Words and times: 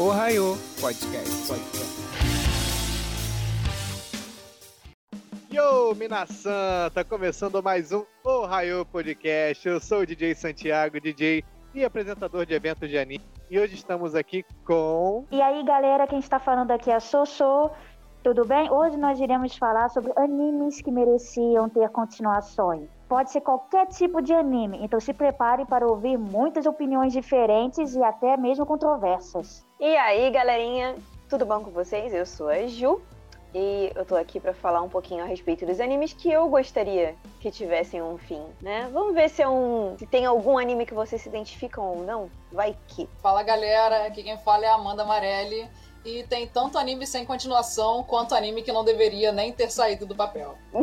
Ohio 0.00 0.56
Podcast. 0.80 1.48
Podcast. 1.48 1.98
Yo, 5.50 5.92
Minasan! 5.96 6.88
Tá 6.94 7.02
começando 7.02 7.60
mais 7.60 7.90
um 7.90 8.04
Ohio 8.24 8.86
Podcast. 8.86 9.66
Eu 9.66 9.80
sou 9.80 10.02
o 10.02 10.06
DJ 10.06 10.36
Santiago, 10.36 11.00
DJ 11.00 11.42
e 11.74 11.84
apresentador 11.84 12.46
de 12.46 12.54
eventos 12.54 12.88
de 12.88 12.96
anime. 12.96 13.24
E 13.50 13.58
hoje 13.58 13.74
estamos 13.74 14.14
aqui 14.14 14.44
com. 14.64 15.26
E 15.32 15.42
aí, 15.42 15.64
galera, 15.64 16.06
quem 16.06 16.20
está 16.20 16.38
falando 16.38 16.70
aqui 16.70 16.92
é 16.92 16.94
a 16.94 17.00
Sossô. 17.00 17.72
Tudo 18.22 18.44
bem? 18.44 18.70
Hoje 18.70 18.96
nós 18.96 19.18
iremos 19.18 19.56
falar 19.56 19.88
sobre 19.88 20.12
animes 20.16 20.80
que 20.80 20.92
mereciam 20.92 21.68
ter 21.68 21.88
continuações. 21.88 22.88
Pode 23.08 23.30
ser 23.30 23.40
qualquer 23.40 23.86
tipo 23.86 24.20
de 24.20 24.34
anime, 24.34 24.80
então 24.82 25.00
se 25.00 25.14
prepare 25.14 25.64
para 25.64 25.86
ouvir 25.86 26.18
muitas 26.18 26.66
opiniões 26.66 27.10
diferentes 27.10 27.94
e 27.94 28.02
até 28.02 28.36
mesmo 28.36 28.66
controversas. 28.66 29.66
E 29.80 29.96
aí, 29.96 30.30
galerinha, 30.30 30.94
tudo 31.26 31.46
bom 31.46 31.64
com 31.64 31.70
vocês? 31.70 32.12
Eu 32.12 32.26
sou 32.26 32.50
a 32.50 32.66
Ju 32.66 33.00
e 33.54 33.90
eu 33.94 34.04
tô 34.04 34.14
aqui 34.14 34.38
para 34.38 34.52
falar 34.52 34.82
um 34.82 34.90
pouquinho 34.90 35.24
a 35.24 35.26
respeito 35.26 35.64
dos 35.64 35.80
animes 35.80 36.12
que 36.12 36.30
eu 36.30 36.50
gostaria 36.50 37.14
que 37.40 37.50
tivessem 37.50 38.02
um 38.02 38.18
fim, 38.18 38.42
né? 38.60 38.90
Vamos 38.92 39.14
ver 39.14 39.30
se 39.30 39.40
é 39.40 39.48
um, 39.48 39.96
se 39.96 40.06
tem 40.06 40.26
algum 40.26 40.58
anime 40.58 40.84
que 40.84 40.92
vocês 40.92 41.22
se 41.22 41.30
identificam 41.30 41.84
ou 41.86 42.04
não. 42.04 42.30
Vai 42.52 42.76
que. 42.88 43.08
Fala, 43.22 43.42
galera, 43.42 44.06
aqui 44.06 44.22
quem 44.22 44.36
fala 44.36 44.66
é 44.66 44.68
a 44.68 44.74
Amanda 44.74 45.02
Amarelli 45.02 45.66
e 46.04 46.22
tem 46.24 46.46
tanto 46.46 46.78
anime 46.78 47.06
sem 47.06 47.24
continuação 47.24 48.02
quanto 48.02 48.34
anime 48.34 48.62
que 48.62 48.72
não 48.72 48.84
deveria 48.84 49.32
nem 49.32 49.52
ter 49.52 49.70
saído 49.70 50.06
do 50.06 50.14
papel. 50.14 50.56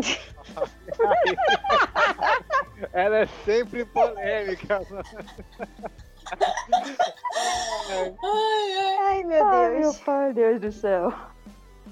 Ela 2.93 3.19
é 3.19 3.25
sempre 3.45 3.85
polêmica. 3.85 4.81
ai, 8.23 8.77
ai. 8.77 8.97
ai, 9.07 9.23
meu 9.23 9.45
Ai, 9.45 9.71
Deus. 9.71 9.81
meu 9.81 9.93
pai, 10.05 10.33
Deus 10.33 10.61
do 10.61 10.71
céu. 10.71 11.13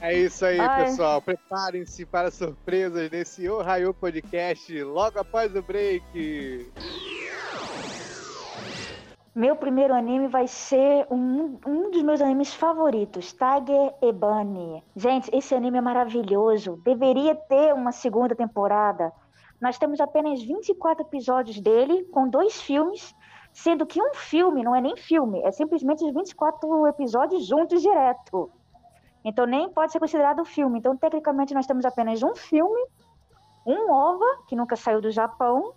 É 0.01 0.13
isso 0.13 0.45
aí, 0.45 0.59
Ai. 0.59 0.85
pessoal. 0.85 1.21
Preparem-se 1.21 2.05
para 2.05 2.29
surpresas 2.31 3.09
nesse 3.09 3.47
Ohio 3.49 3.93
Podcast 3.93 4.83
logo 4.83 5.19
após 5.19 5.55
o 5.55 5.61
break. 5.61 6.71
Meu 9.35 9.55
primeiro 9.55 9.95
anime 9.95 10.27
vai 10.27 10.47
ser 10.47 11.07
um, 11.09 11.57
um 11.65 11.89
dos 11.89 12.03
meus 12.03 12.21
animes 12.21 12.53
favoritos, 12.53 13.33
Tiger 13.33 13.95
e 13.99 14.13
Bunny. 14.13 14.83
Gente, 14.95 15.35
esse 15.35 15.55
anime 15.55 15.79
é 15.79 15.81
maravilhoso. 15.81 16.79
Deveria 16.83 17.33
ter 17.33 17.73
uma 17.73 17.91
segunda 17.91 18.35
temporada. 18.35 19.11
Nós 19.59 19.79
temos 19.79 19.99
apenas 19.99 20.39
24 20.43 21.03
episódios 21.03 21.59
dele, 21.59 22.03
com 22.11 22.29
dois 22.29 22.61
filmes, 22.61 23.15
sendo 23.51 23.87
que 23.87 23.99
um 23.99 24.13
filme 24.13 24.61
não 24.61 24.75
é 24.75 24.81
nem 24.81 24.95
filme, 24.95 25.41
é 25.41 25.51
simplesmente 25.51 26.05
os 26.05 26.13
24 26.13 26.85
episódios 26.85 27.47
juntos 27.47 27.81
direto. 27.81 28.51
Então 29.25 29.47
nem 29.47 29.67
pode 29.67 29.93
ser 29.93 29.99
considerado 29.99 30.45
filme. 30.45 30.77
Então, 30.77 30.95
tecnicamente, 30.95 31.55
nós 31.55 31.65
temos 31.65 31.85
apenas 31.85 32.21
um 32.21 32.35
filme, 32.35 32.85
um 33.65 33.91
OVA, 33.91 34.43
que 34.47 34.55
nunca 34.55 34.75
saiu 34.75 35.01
do 35.01 35.09
Japão, 35.09 35.73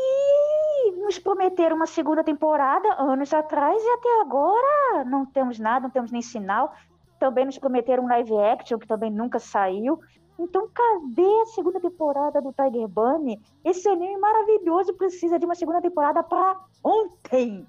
e 0.00 0.92
nos 0.92 1.18
prometeram 1.18 1.76
uma 1.76 1.86
segunda 1.86 2.22
temporada 2.22 2.88
anos 3.00 3.32
atrás 3.32 3.82
e 3.82 3.88
até 3.90 4.20
agora 4.20 5.04
não 5.04 5.26
temos 5.26 5.58
nada, 5.58 5.84
não 5.84 5.90
temos 5.90 6.10
nem 6.12 6.22
sinal. 6.22 6.74
Também 7.18 7.44
nos 7.44 7.58
prometeram 7.58 8.04
um 8.04 8.08
live 8.08 8.36
action 8.38 8.78
que 8.78 8.86
também 8.86 9.10
nunca 9.10 9.38
saiu. 9.38 9.98
Então, 10.38 10.68
cadê 10.72 11.42
a 11.42 11.46
segunda 11.46 11.80
temporada 11.80 12.40
do 12.40 12.52
Tiger 12.52 12.86
Bunny? 12.86 13.40
Esse 13.64 13.88
anime 13.88 14.16
maravilhoso 14.18 14.94
precisa 14.94 15.36
de 15.36 15.44
uma 15.44 15.56
segunda 15.56 15.80
temporada 15.80 16.22
para 16.22 16.60
ontem. 16.84 17.66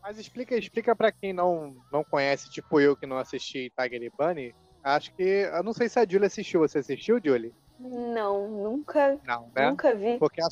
Mas 0.00 0.16
explica, 0.18 0.56
explica 0.56 0.94
para 0.94 1.10
quem 1.10 1.32
não, 1.32 1.74
não 1.92 2.04
conhece, 2.04 2.48
tipo 2.48 2.80
eu 2.80 2.96
que 2.96 3.06
não 3.06 3.18
assisti 3.18 3.72
Tiger 3.76 4.12
Bunny. 4.16 4.54
Acho 4.84 5.12
que. 5.14 5.22
Eu 5.52 5.64
não 5.64 5.72
sei 5.72 5.88
se 5.88 5.98
a 5.98 6.06
Julie 6.08 6.26
assistiu. 6.26 6.60
Você 6.60 6.78
assistiu, 6.78 7.18
Julie? 7.22 7.52
Não, 7.80 8.48
nunca, 8.48 9.18
Não, 9.26 9.50
né? 9.54 9.68
nunca 9.68 9.92
vi. 9.92 10.16
Porque 10.18 10.40
a, 10.40 10.46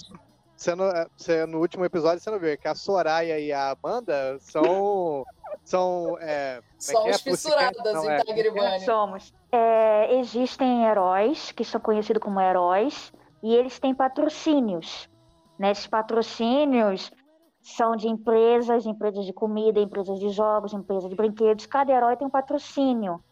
você 0.64 0.74
no, 0.74 0.84
você 1.14 1.46
no 1.46 1.58
último 1.58 1.84
episódio 1.84 2.20
você 2.20 2.30
não 2.30 2.38
viu 2.38 2.56
que 2.56 2.66
a 2.66 2.74
Soraya 2.74 3.38
e 3.38 3.52
a 3.52 3.72
Amanda 3.72 4.38
são. 4.40 5.24
são. 5.62 6.16
É, 6.20 6.58
é 6.58 6.62
Somos 6.78 7.16
é? 7.16 7.18
Fissuradas 7.18 8.04
em 8.04 8.08
é, 8.08 8.22
e 8.26 8.40
é 8.40 8.46
é? 8.46 8.50
Bunny. 8.50 8.80
Somos. 8.80 9.34
É, 9.52 10.18
existem 10.18 10.86
heróis 10.86 11.52
que 11.52 11.64
são 11.64 11.80
conhecidos 11.80 12.22
como 12.22 12.40
heróis 12.40 13.12
e 13.42 13.54
eles 13.54 13.78
têm 13.78 13.94
patrocínios. 13.94 15.08
Né? 15.58 15.70
Esses 15.70 15.86
patrocínios 15.86 17.12
são 17.60 17.94
de 17.94 18.08
empresas, 18.08 18.86
empresas 18.86 19.26
de 19.26 19.32
comida, 19.34 19.80
empresas 19.80 20.18
de 20.18 20.30
jogos, 20.30 20.72
empresas 20.72 21.10
de 21.10 21.14
brinquedos. 21.14 21.66
Cada 21.66 21.92
herói 21.92 22.16
tem 22.16 22.26
um 22.26 22.30
patrocínio. 22.30 23.22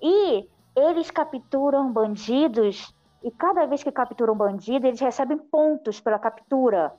E 0.00 0.48
eles 0.76 1.10
capturam 1.10 1.92
bandidos 1.92 2.93
e 3.24 3.30
cada 3.30 3.64
vez 3.64 3.82
que 3.82 3.90
capturam 3.90 4.34
um 4.34 4.36
bandido, 4.36 4.86
eles 4.86 5.00
recebem 5.00 5.38
pontos 5.38 5.98
pela 5.98 6.18
captura. 6.18 6.94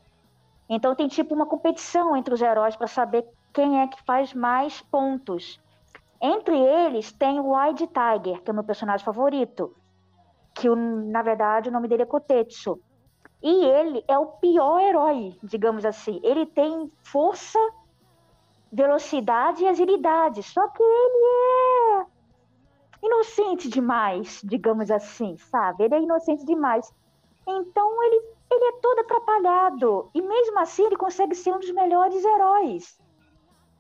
Então 0.67 0.95
tem 0.95 1.07
tipo 1.07 1.35
uma 1.35 1.45
competição 1.45 2.17
entre 2.17 2.33
os 2.33 2.41
heróis 2.41 2.75
para 2.75 2.87
saber 2.87 3.29
quem 3.53 3.79
é 3.79 3.87
que 3.87 4.03
faz 4.03 4.33
mais 4.33 4.81
pontos. 4.81 5.61
Entre 6.19 6.57
eles 6.57 7.11
tem 7.11 7.39
o 7.39 7.55
Wide 7.55 7.87
Tiger, 7.87 8.41
que 8.41 8.49
é 8.49 8.51
o 8.51 8.55
meu 8.55 8.63
personagem 8.63 9.05
favorito, 9.05 9.75
que 10.55 10.67
na 10.67 11.21
verdade 11.21 11.69
o 11.69 11.71
nome 11.71 11.87
dele 11.87 12.01
é 12.01 12.07
Kotetsu. 12.07 12.81
E 13.43 13.63
ele 13.63 14.03
é 14.07 14.17
o 14.17 14.25
pior 14.25 14.81
herói, 14.81 15.37
digamos 15.43 15.85
assim. 15.85 16.19
Ele 16.23 16.47
tem 16.47 16.91
força, 17.03 17.59
velocidade 18.71 19.63
e 19.63 19.67
agilidade, 19.67 20.41
só 20.41 20.67
que 20.69 20.81
ele 20.81 21.23
é 21.23 21.84
inocente 23.05 23.69
demais, 23.69 24.39
digamos 24.43 24.91
assim, 24.91 25.37
sabe? 25.37 25.85
Ele 25.85 25.95
é 25.95 26.01
inocente 26.01 26.45
demais. 26.45 26.91
Então 27.47 28.03
ele, 28.03 28.17
ele 28.51 28.65
é 28.65 28.81
todo 28.81 28.99
atrapalhado. 29.01 30.11
E 30.15 30.21
mesmo 30.21 30.59
assim 30.59 30.85
ele 30.85 30.97
consegue 30.97 31.35
ser 31.35 31.53
um 31.53 31.59
dos 31.59 31.71
melhores 31.71 32.23
heróis. 32.25 32.99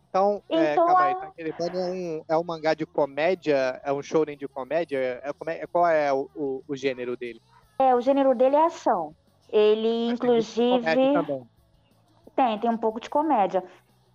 Então, 0.09 0.43
é, 0.53 0.79
Então, 0.79 0.85
calma 0.85 1.05
aí. 1.05 1.13
a- 1.13 1.33
é 1.37 1.43
um, 1.77 2.23
é 2.29 2.37
um 2.37 2.43
mangá 2.43 2.73
de 2.73 2.85
comédia? 2.85 3.81
É 3.83 3.91
um 3.91 4.01
shounen 4.01 4.37
de 4.37 4.47
comédia? 4.47 4.97
É, 5.23 5.33
como 5.33 5.51
é- 5.51 5.67
qual 5.67 5.87
é 5.87 6.11
o, 6.13 6.29
o, 6.33 6.63
o 6.67 6.75
gênero 6.75 7.17
dele? 7.17 7.41
É, 7.79 7.95
o 7.95 8.01
gênero 8.01 8.35
dele 8.35 8.55
é 8.55 8.65
ação. 8.65 9.15
Ele, 9.49 10.07
Mas 10.07 10.19
tem 10.21 10.45
inclusive. 10.49 11.09
também. 11.09 11.49
Tem, 12.35 12.59
tem 12.59 12.69
um 12.69 12.77
pouco 12.77 12.99
de 12.99 13.09
comédia. 13.09 13.63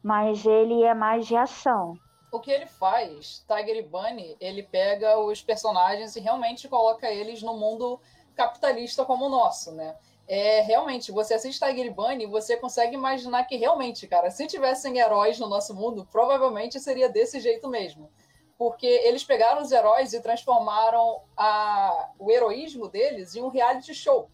Mas 0.02 0.46
ele 0.46 0.82
é 0.84 0.94
mais 0.94 1.26
de 1.26 1.36
ação. 1.36 2.00
O 2.32 2.38
que 2.38 2.50
ele 2.50 2.66
faz, 2.66 3.44
Tiger 3.46 3.76
e 3.76 3.82
Bunny, 3.82 4.36
ele 4.40 4.62
pega 4.62 5.18
os 5.18 5.42
personagens 5.42 6.14
e 6.14 6.20
realmente 6.20 6.68
coloca 6.68 7.10
eles 7.10 7.42
no 7.42 7.56
mundo 7.56 8.00
capitalista 8.36 9.04
como 9.04 9.26
o 9.26 9.28
nosso, 9.28 9.72
né? 9.72 9.96
É, 10.32 10.60
realmente, 10.60 11.10
você 11.10 11.34
assiste 11.34 11.58
Tiger 11.58 11.86
e 11.86 11.90
Bunny, 11.90 12.24
você 12.24 12.56
consegue 12.56 12.94
imaginar 12.94 13.42
que 13.44 13.56
realmente, 13.56 14.06
cara, 14.06 14.30
se 14.30 14.46
tivessem 14.46 14.98
heróis 14.98 15.40
no 15.40 15.48
nosso 15.48 15.74
mundo, 15.74 16.06
provavelmente 16.12 16.78
seria 16.78 17.08
desse 17.08 17.40
jeito 17.40 17.68
mesmo. 17.68 18.08
Porque 18.56 18.86
eles 18.86 19.24
pegaram 19.24 19.60
os 19.60 19.72
heróis 19.72 20.12
e 20.12 20.20
transformaram 20.20 21.22
a, 21.36 22.10
o 22.16 22.30
heroísmo 22.30 22.88
deles 22.88 23.34
em 23.34 23.42
um 23.42 23.48
reality 23.48 23.92
show. 23.92 24.30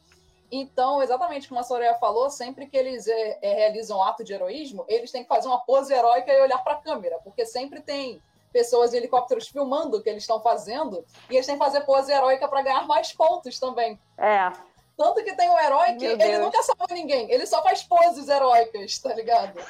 Então, 0.51 1.03
exatamente 1.03 1.49
como 1.49 1.61
a 1.61 1.65
Soraya 1.65 1.95
falou, 1.97 2.31
sempre 2.31 2.67
que 2.67 2.77
eles 2.77 3.07
é, 3.07 3.39
é, 3.43 3.55
realizam 3.55 3.99
um 3.99 4.03
ato 4.03 4.23
de 4.23 4.33
heroísmo, 4.33 4.85
eles 4.89 5.11
têm 5.11 5.23
que 5.23 5.29
fazer 5.29 5.49
uma 5.49 5.61
pose 5.61 5.93
heróica 5.93 6.33
e 6.33 6.41
olhar 6.41 6.59
para 6.63 6.75
a 6.75 6.81
câmera, 6.81 7.19
porque 7.25 7.45
sempre 7.45 7.81
tem 7.81 8.23
pessoas 8.53 8.95
em 8.95 8.99
helicópteros 8.99 9.49
filmando 9.49 9.97
o 9.99 10.03
que 10.03 10.09
eles 10.09 10.23
estão 10.23 10.41
fazendo, 10.41 11.05
e 11.29 11.35
eles 11.35 11.47
têm 11.47 11.59
que 11.59 11.65
fazer 11.65 11.81
pose 11.83 12.13
heróica 12.13 12.47
para 12.49 12.63
ganhar 12.63 12.87
mais 12.87 13.13
pontos 13.13 13.59
também. 13.59 13.99
É. 14.17 14.51
Tanto 14.97 15.23
que 15.23 15.35
tem 15.35 15.51
um 15.51 15.59
herói 15.59 15.93
que 15.95 16.05
Meu 16.07 16.13
ele 16.13 16.17
Deus. 16.25 16.39
nunca 16.45 16.63
salva 16.63 16.87
ninguém, 16.95 17.31
ele 17.31 17.45
só 17.47 17.63
faz 17.63 17.83
poses 17.83 18.29
heróicas, 18.29 18.99
tá 18.99 19.13
ligado? 19.15 19.61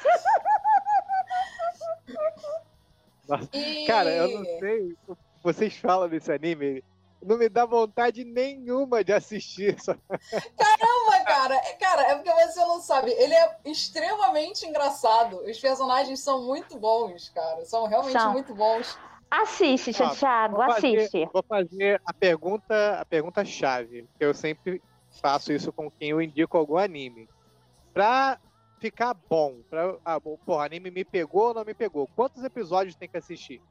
E- 3.51 3.85
Cara, 3.85 4.09
eu 4.09 4.29
não 4.39 4.45
sei. 4.59 4.95
Vocês 5.43 5.75
falam 5.75 6.07
desse 6.07 6.31
anime. 6.31 6.81
Não 7.27 7.37
me 7.37 7.49
dá 7.49 7.65
vontade 7.65 8.23
nenhuma 8.23 9.03
de 9.03 9.11
assistir. 9.11 9.75
Só... 9.81 9.93
Caramba, 9.93 11.25
cara, 11.25 11.55
é- 11.55 11.73
cara, 11.73 12.01
é 12.03 12.15
porque 12.15 12.31
você 12.31 12.59
não 12.61 12.79
sabe. 12.81 13.11
Ele 13.11 13.33
é 13.33 13.57
extremamente 13.65 14.65
engraçado. 14.65 15.41
Os 15.41 15.59
personagens 15.59 16.21
são 16.21 16.45
muito 16.45 16.79
bons, 16.79 17.29
cara. 17.29 17.65
São 17.65 17.85
realmente 17.85 18.13
São. 18.13 18.31
muito 18.31 18.55
bons. 18.55 18.97
Assiste, 19.29 19.91
Thiago, 19.91 20.55
vou 20.55 20.65
fazer- 20.73 20.97
assiste. 20.97 21.29
Vou 21.33 21.43
fazer 21.43 22.01
a 22.05 22.13
pergunta, 22.13 22.99
a 23.01 23.05
pergunta 23.05 23.43
chave. 23.43 24.07
que 24.17 24.23
Eu 24.23 24.33
sempre 24.33 24.81
faço 25.21 25.51
isso 25.51 25.71
com 25.73 25.91
quem 25.91 26.11
eu 26.11 26.21
indico 26.21 26.57
algum 26.57 26.77
anime. 26.77 27.27
Pra 27.93 28.39
ficar 28.79 29.13
bom, 29.13 29.57
pra, 29.69 29.95
ah, 30.05 30.19
pô, 30.21 30.59
anime 30.59 30.89
me 30.91 31.03
pegou 31.03 31.47
ou 31.47 31.53
não 31.53 31.65
me 31.65 31.73
pegou? 31.73 32.07
Quantos 32.15 32.41
episódios 32.41 32.95
tem 32.95 33.09
que 33.09 33.17
assistir? 33.17 33.61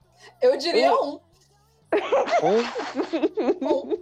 Eu 0.43 0.59
diria 0.59 0.93
um. 0.95 1.15
Um? 1.15 1.21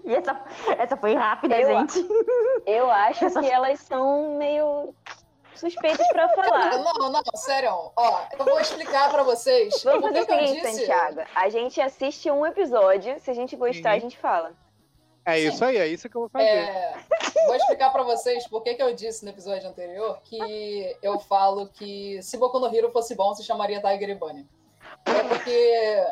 Essa, 0.06 0.44
essa 0.78 0.96
foi 0.96 1.14
rápida, 1.14 1.58
Eu- 1.60 1.68
gente. 1.68 2.06
Eu 2.66 2.90
acho 2.90 3.30
que 3.30 3.46
elas 3.50 3.80
são 3.80 4.36
meio. 4.38 4.94
suspeitos 5.54 6.06
pra 6.08 6.28
falar. 6.30 6.78
Não, 6.78 7.12
não, 7.12 7.22
sério. 7.36 7.70
Ó, 7.96 8.20
eu 8.38 8.44
vou 8.44 8.58
explicar 8.60 9.08
pra 9.10 9.22
vocês. 9.22 9.82
Vamos 9.84 10.02
fazer 10.02 10.20
o 10.22 10.26
que 10.26 10.32
eu 10.32 10.38
seguinte, 10.38 10.60
disse- 10.62 10.78
Santiago. 10.78 11.20
A 11.34 11.48
gente 11.48 11.80
assiste 11.80 12.30
um 12.30 12.44
episódio, 12.44 13.18
se 13.20 13.30
a 13.30 13.34
gente 13.34 13.54
gostar, 13.56 13.90
Uhum. 13.90 13.96
a 13.96 13.98
gente 14.00 14.18
fala. 14.18 14.52
É 15.26 15.38
isso 15.38 15.64
aí, 15.64 15.76
é 15.78 15.86
isso 15.86 16.06
que 16.08 16.16
eu 16.16 16.22
vou 16.22 16.28
fazer. 16.28 16.44
É, 16.46 16.94
vou 17.46 17.54
explicar 17.54 17.90
pra 17.90 18.02
vocês 18.02 18.46
por 18.48 18.62
que 18.62 18.74
que 18.74 18.82
eu 18.82 18.92
disse 18.94 19.24
no 19.24 19.30
episódio 19.30 19.66
anterior 19.68 20.18
que 20.24 20.96
eu 21.02 21.18
falo 21.20 21.66
que 21.68 22.20
se 22.22 22.36
Boku 22.36 22.58
no 22.58 22.74
Hero 22.74 22.90
fosse 22.92 23.14
bom, 23.14 23.32
se 23.34 23.42
chamaria 23.42 23.80
Tiger 23.80 24.10
e 24.10 24.14
Bunny. 24.16 24.46
É 25.06 25.22
porque. 25.22 26.04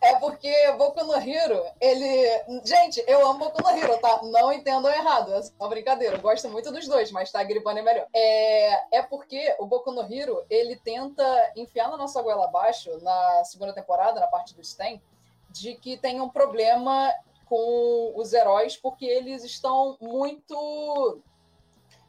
É 0.00 0.14
porque 0.16 0.52
Boku 0.72 1.04
no 1.04 1.16
Hero, 1.16 1.64
ele. 1.80 2.62
Gente, 2.64 3.02
eu 3.06 3.26
amo 3.26 3.38
Boku 3.38 3.62
no 3.62 3.70
Hero, 3.70 3.98
tá? 3.98 4.20
Não 4.24 4.52
entendam 4.52 4.90
errado, 4.90 5.32
é 5.32 5.40
uma 5.58 5.68
brincadeira. 5.68 6.16
Eu 6.16 6.20
gosto 6.20 6.48
muito 6.48 6.70
dos 6.70 6.86
dois, 6.86 7.10
mas 7.10 7.32
e 7.34 7.60
Bunny 7.60 7.80
é 7.80 7.82
melhor. 7.82 8.06
É, 8.14 8.98
é 8.98 9.02
porque 9.02 9.56
o 9.58 9.66
Boku 9.66 9.90
no 9.90 10.02
Hero, 10.02 10.44
ele 10.48 10.76
tenta 10.76 11.52
enfiar 11.56 11.88
na 11.88 11.96
nossa 11.96 12.20
goela 12.22 12.44
abaixo, 12.44 12.90
na 13.02 13.44
segunda 13.44 13.72
temporada, 13.72 14.20
na 14.20 14.26
parte 14.26 14.54
do 14.54 14.64
Sten, 14.64 15.00
de 15.50 15.74
que 15.74 15.96
tem 15.96 16.20
um 16.20 16.28
problema 16.28 17.12
com 17.46 18.12
os 18.14 18.32
heróis 18.32 18.76
porque 18.76 19.06
eles 19.06 19.42
estão 19.42 19.96
muito. 20.00 21.20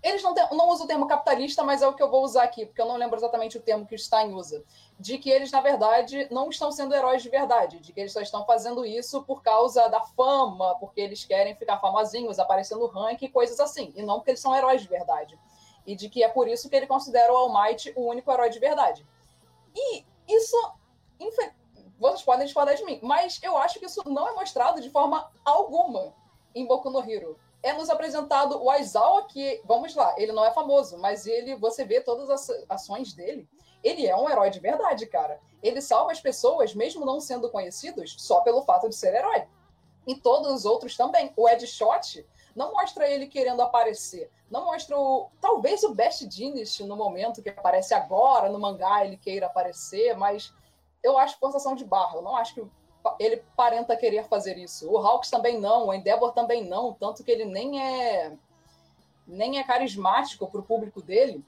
Eles 0.01 0.24
não, 0.24 0.34
tem- 0.34 0.48
não 0.51 0.69
usam 0.69 0.86
o 0.86 0.88
termo 0.88 1.07
capitalista, 1.07 1.62
mas 1.63 1.81
é 1.81 1.88
o 1.88 1.94
que 1.94 2.01
eu 2.01 2.10
vou 2.10 2.24
usar 2.24 2.44
aqui, 2.44 2.66
porque 2.66 2.81
eu 2.81 2.86
não 2.86 2.96
lembro 2.96 3.18
exatamente 3.18 3.57
o 3.57 3.62
termo 3.62 3.86
que 3.86 3.98
Stein 3.98 4.34
usa. 4.34 4.63
De 4.98 5.18
que 5.18 5.30
eles, 5.30 5.51
na 5.51 5.60
verdade, 5.60 6.28
não 6.31 6.50
estão 6.50 6.72
sendo 6.72 6.96
heróis 6.96 7.22
de 7.22 7.30
verdade, 7.30 7.80
de 7.80 7.92
que 7.92 8.00
eles 8.00 8.13
só 8.13 8.22
estão 8.22 8.46
fazendo 8.46 8.86
isso 8.86 9.22
por 9.24 9.42
causa 9.44 9.90
da 9.90 10.00
fama, 10.01 10.75
porque 10.80 11.01
eles 11.01 11.25
querem 11.25 11.54
ficar 11.56 11.80
famosinhos, 11.80 12.40
aparecer 12.40 12.75
no 12.78 12.86
ranking 12.88 13.30
coisas 13.30 13.60
assim, 13.60 13.92
e 13.96 14.01
não 14.01 14.16
porque 14.16 14.31
eles 14.31 14.40
são 14.42 14.56
heróis 14.56 14.81
de 14.81 14.88
verdade. 14.88 15.38
E 15.86 15.96
de 15.96 16.10
que 16.10 16.24
é 16.24 16.30
por 16.30 16.48
isso 16.48 16.69
que 16.69 16.75
ele 16.75 16.88
considera 16.88 17.34
o 17.34 17.36
All 17.36 17.54
Might 17.54 17.92
o 17.95 18.07
único 18.07 18.31
herói 18.31 18.50
de 18.50 18.60
verdade. 18.60 19.06
E 19.75 20.06
isso, 20.28 20.56
vocês 22.00 22.22
podem 22.22 22.45
discordar 22.45 22.75
de 22.75 22.86
mim, 22.86 23.00
mas 23.04 23.40
eu 23.44 23.57
acho 23.57 23.80
que 23.80 23.86
isso 23.86 24.02
não 24.10 24.28
é 24.28 24.34
mostrado 24.34 24.80
de 24.80 24.90
forma 24.90 25.30
alguma 25.44 26.13
em 26.56 26.66
Boku 26.66 26.90
no 26.90 27.00
Hero. 27.00 27.38
É 27.61 27.73
nos 27.73 27.89
apresentado 27.89 28.61
o 28.61 28.69
Aizawa, 28.69 29.25
que, 29.25 29.61
vamos 29.65 29.94
lá, 29.95 30.15
ele 30.17 30.31
não 30.31 30.45
é 30.45 30.51
famoso, 30.51 30.97
mas 30.97 31.27
ele, 31.27 31.56
você 31.56 31.83
vê 31.83 32.00
todas 32.00 32.29
as 32.29 32.50
ações 32.69 33.13
dele, 33.13 33.50
ele 33.83 34.07
é 34.07 34.15
um 34.15 34.29
herói 34.29 34.50
de 34.50 34.59
verdade, 34.59 35.06
cara. 35.06 35.39
Ele 35.61 35.81
salva 35.81 36.11
as 36.11 36.21
pessoas, 36.21 36.73
mesmo 36.73 37.06
não 37.06 37.19
sendo 37.19 37.50
conhecidos, 37.50 38.15
só 38.17 38.41
pelo 38.41 38.61
fato 38.61 38.88
de 38.88 38.95
ser 38.95 39.13
herói. 39.13 39.45
E 40.07 40.15
todos 40.15 40.51
os 40.51 40.65
outros 40.65 40.95
também. 40.95 41.31
O 41.35 41.47
Ed 41.47 41.65
Shot 41.67 42.25
não 42.56 42.71
mostra 42.73 43.07
ele 43.09 43.27
querendo 43.27 43.61
aparecer. 43.61 44.31
Não 44.50 44.65
mostra 44.65 44.97
o. 44.97 45.29
Talvez 45.39 45.83
o 45.83 45.94
Best 45.94 46.29
Genius 46.29 46.79
no 46.79 46.95
momento 46.95 47.41
que 47.41 47.50
aparece 47.50 47.94
agora 47.94 48.50
no 48.50 48.59
mangá 48.59 49.06
ele 49.06 49.17
queira 49.17 49.45
aparecer, 49.45 50.17
mas 50.17 50.53
eu 51.03 51.17
acho 51.17 51.38
forçação 51.39 51.75
de 51.75 51.85
barra. 51.85 52.15
Eu 52.15 52.21
não 52.21 52.35
acho 52.35 52.56
que 52.56 52.67
ele 53.19 53.44
parenta 53.56 53.96
querer 53.96 54.28
fazer 54.28 54.57
isso. 54.57 54.90
O 54.90 54.98
Hawks 54.98 55.30
também 55.30 55.60
não, 55.60 55.88
o 55.88 55.94
Endeavor 55.94 56.34
também 56.34 56.66
não, 56.66 56.94
tanto 56.94 57.24
que 57.24 57.31
ele 57.31 57.46
nem 57.46 57.81
é 57.81 58.31
nem 59.25 59.60
é 59.60 59.63
carismático 59.63 60.48
pro 60.48 60.63
público 60.63 61.01
dele. 61.01 61.46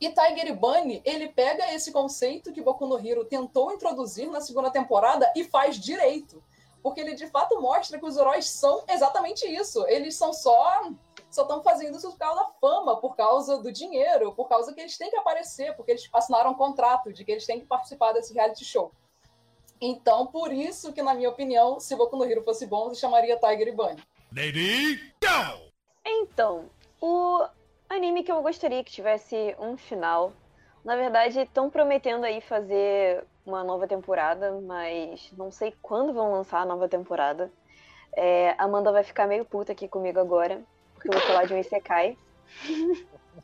E 0.00 0.08
Tiger 0.10 0.54
Bunny, 0.54 1.00
ele 1.04 1.28
pega 1.28 1.72
esse 1.72 1.92
conceito 1.92 2.52
que 2.52 2.60
Boku 2.60 2.86
no 2.86 2.98
Hero 2.98 3.24
tentou 3.24 3.72
introduzir 3.72 4.28
na 4.28 4.40
segunda 4.40 4.70
temporada 4.70 5.32
e 5.34 5.44
faz 5.44 5.76
direito. 5.76 6.42
Porque 6.82 7.00
ele 7.00 7.14
de 7.14 7.26
fato 7.26 7.60
mostra 7.60 7.98
que 7.98 8.06
os 8.06 8.16
heróis 8.16 8.48
são 8.48 8.84
exatamente 8.88 9.46
isso. 9.46 9.84
Eles 9.88 10.16
são 10.16 10.32
só 10.32 10.90
só 11.30 11.42
estão 11.42 11.62
fazendo 11.62 11.96
isso 11.96 12.10
por 12.10 12.18
causa 12.18 12.40
da 12.40 12.48
fama, 12.60 12.96
por 13.00 13.14
causa 13.14 13.58
do 13.58 13.70
dinheiro, 13.70 14.32
por 14.32 14.48
causa 14.48 14.72
que 14.72 14.80
eles 14.80 14.96
têm 14.96 15.10
que 15.10 15.16
aparecer, 15.16 15.76
porque 15.76 15.92
eles 15.92 16.08
assinaram 16.12 16.52
um 16.52 16.54
contrato 16.54 17.12
de 17.12 17.24
que 17.24 17.32
eles 17.32 17.44
têm 17.44 17.60
que 17.60 17.66
participar 17.66 18.12
desse 18.12 18.32
reality 18.32 18.64
show. 18.64 18.92
Então, 19.80 20.26
por 20.26 20.52
isso 20.52 20.92
que, 20.92 21.02
na 21.02 21.14
minha 21.14 21.28
opinião, 21.28 21.78
se 21.78 21.94
Boku 21.94 22.16
no 22.16 22.24
Hero 22.24 22.42
fosse 22.42 22.66
bom, 22.66 22.92
se 22.92 23.00
chamaria 23.00 23.38
Tiger 23.38 23.68
e 23.68 23.72
Bunny. 23.72 24.02
Lady, 24.34 24.96
go! 25.22 25.68
Então, 26.04 26.68
o 27.00 27.46
anime 27.88 28.22
que 28.22 28.32
eu 28.32 28.42
gostaria 28.42 28.82
que 28.82 28.90
tivesse 28.90 29.54
um 29.58 29.76
final. 29.76 30.32
Na 30.84 30.96
verdade, 30.96 31.40
estão 31.40 31.70
prometendo 31.70 32.24
aí 32.24 32.40
fazer 32.40 33.24
uma 33.44 33.64
nova 33.64 33.86
temporada, 33.86 34.60
mas 34.60 35.30
não 35.36 35.50
sei 35.50 35.74
quando 35.82 36.12
vão 36.12 36.32
lançar 36.32 36.60
a 36.60 36.66
nova 36.66 36.88
temporada. 36.88 37.50
É, 38.14 38.54
a 38.58 38.64
Amanda 38.64 38.92
vai 38.92 39.04
ficar 39.04 39.26
meio 39.26 39.44
puta 39.44 39.72
aqui 39.72 39.86
comigo 39.88 40.18
agora, 40.18 40.60
porque 40.94 41.08
eu 41.08 41.12
vou 41.12 41.22
falar 41.22 41.46
de 41.46 41.54
um 41.54 41.58
Isekai. 41.58 42.16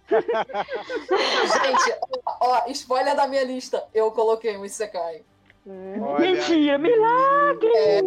Gente, 0.08 1.98
ó, 2.26 2.36
ó, 2.40 2.64
spoiler 2.68 3.14
da 3.14 3.26
minha 3.26 3.44
lista. 3.44 3.86
Eu 3.94 4.10
coloquei 4.12 4.56
um 4.56 4.64
Isekai. 4.64 5.24
Olha 5.66 6.18
Mentira, 6.18 6.76
milagre! 6.78 7.72
É, 7.74 8.00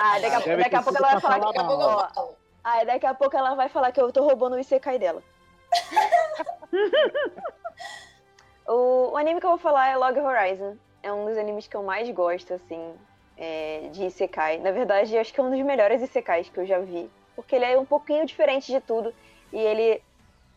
Ah, 0.00 0.18
daqui 0.18 0.34
a, 0.34 0.38
Deve 0.40 0.62
daqui 0.64 0.76
a 0.76 0.82
ter 0.82 0.84
pouco 0.84 0.98
ela 0.98 1.12
vai 1.12 1.20
falar 1.20 1.20
falar 1.20 1.38
que. 1.52 1.54
Daqui 1.58 1.58
a 1.58 1.64
pouco 1.64 1.82
mal. 1.82 1.90
eu 1.90 2.14
falo. 2.14 2.34
Ah, 2.64 2.84
daqui 2.84 3.06
a 3.06 3.14
pouco 3.14 3.36
ela 3.36 3.54
vai 3.54 3.68
falar 3.68 3.92
que 3.92 4.00
eu 4.00 4.12
tô 4.12 4.24
roubando 4.24 4.56
o 4.56 4.58
Isekai 4.58 4.98
dela. 4.98 5.22
o, 8.66 9.10
o 9.12 9.16
anime 9.16 9.40
que 9.40 9.46
eu 9.46 9.50
vou 9.50 9.58
falar 9.58 9.88
é 9.88 9.96
Log 9.96 10.18
Horizon. 10.18 10.76
É 11.02 11.12
um 11.12 11.26
dos 11.26 11.38
animes 11.38 11.68
que 11.68 11.76
eu 11.76 11.82
mais 11.84 12.10
gosto, 12.10 12.54
assim, 12.54 12.92
é, 13.36 13.88
de 13.92 14.04
Isekai. 14.06 14.58
Na 14.58 14.72
verdade, 14.72 15.14
eu 15.14 15.20
acho 15.20 15.32
que 15.32 15.38
é 15.40 15.42
um 15.42 15.50
dos 15.50 15.60
melhores 15.60 16.02
Isekais 16.02 16.48
que 16.48 16.58
eu 16.58 16.66
já 16.66 16.78
vi. 16.80 17.08
Porque 17.36 17.54
ele 17.54 17.64
é 17.64 17.78
um 17.78 17.86
pouquinho 17.86 18.26
diferente 18.26 18.72
de 18.72 18.80
tudo. 18.80 19.14
E 19.52 19.58
ele 19.58 20.02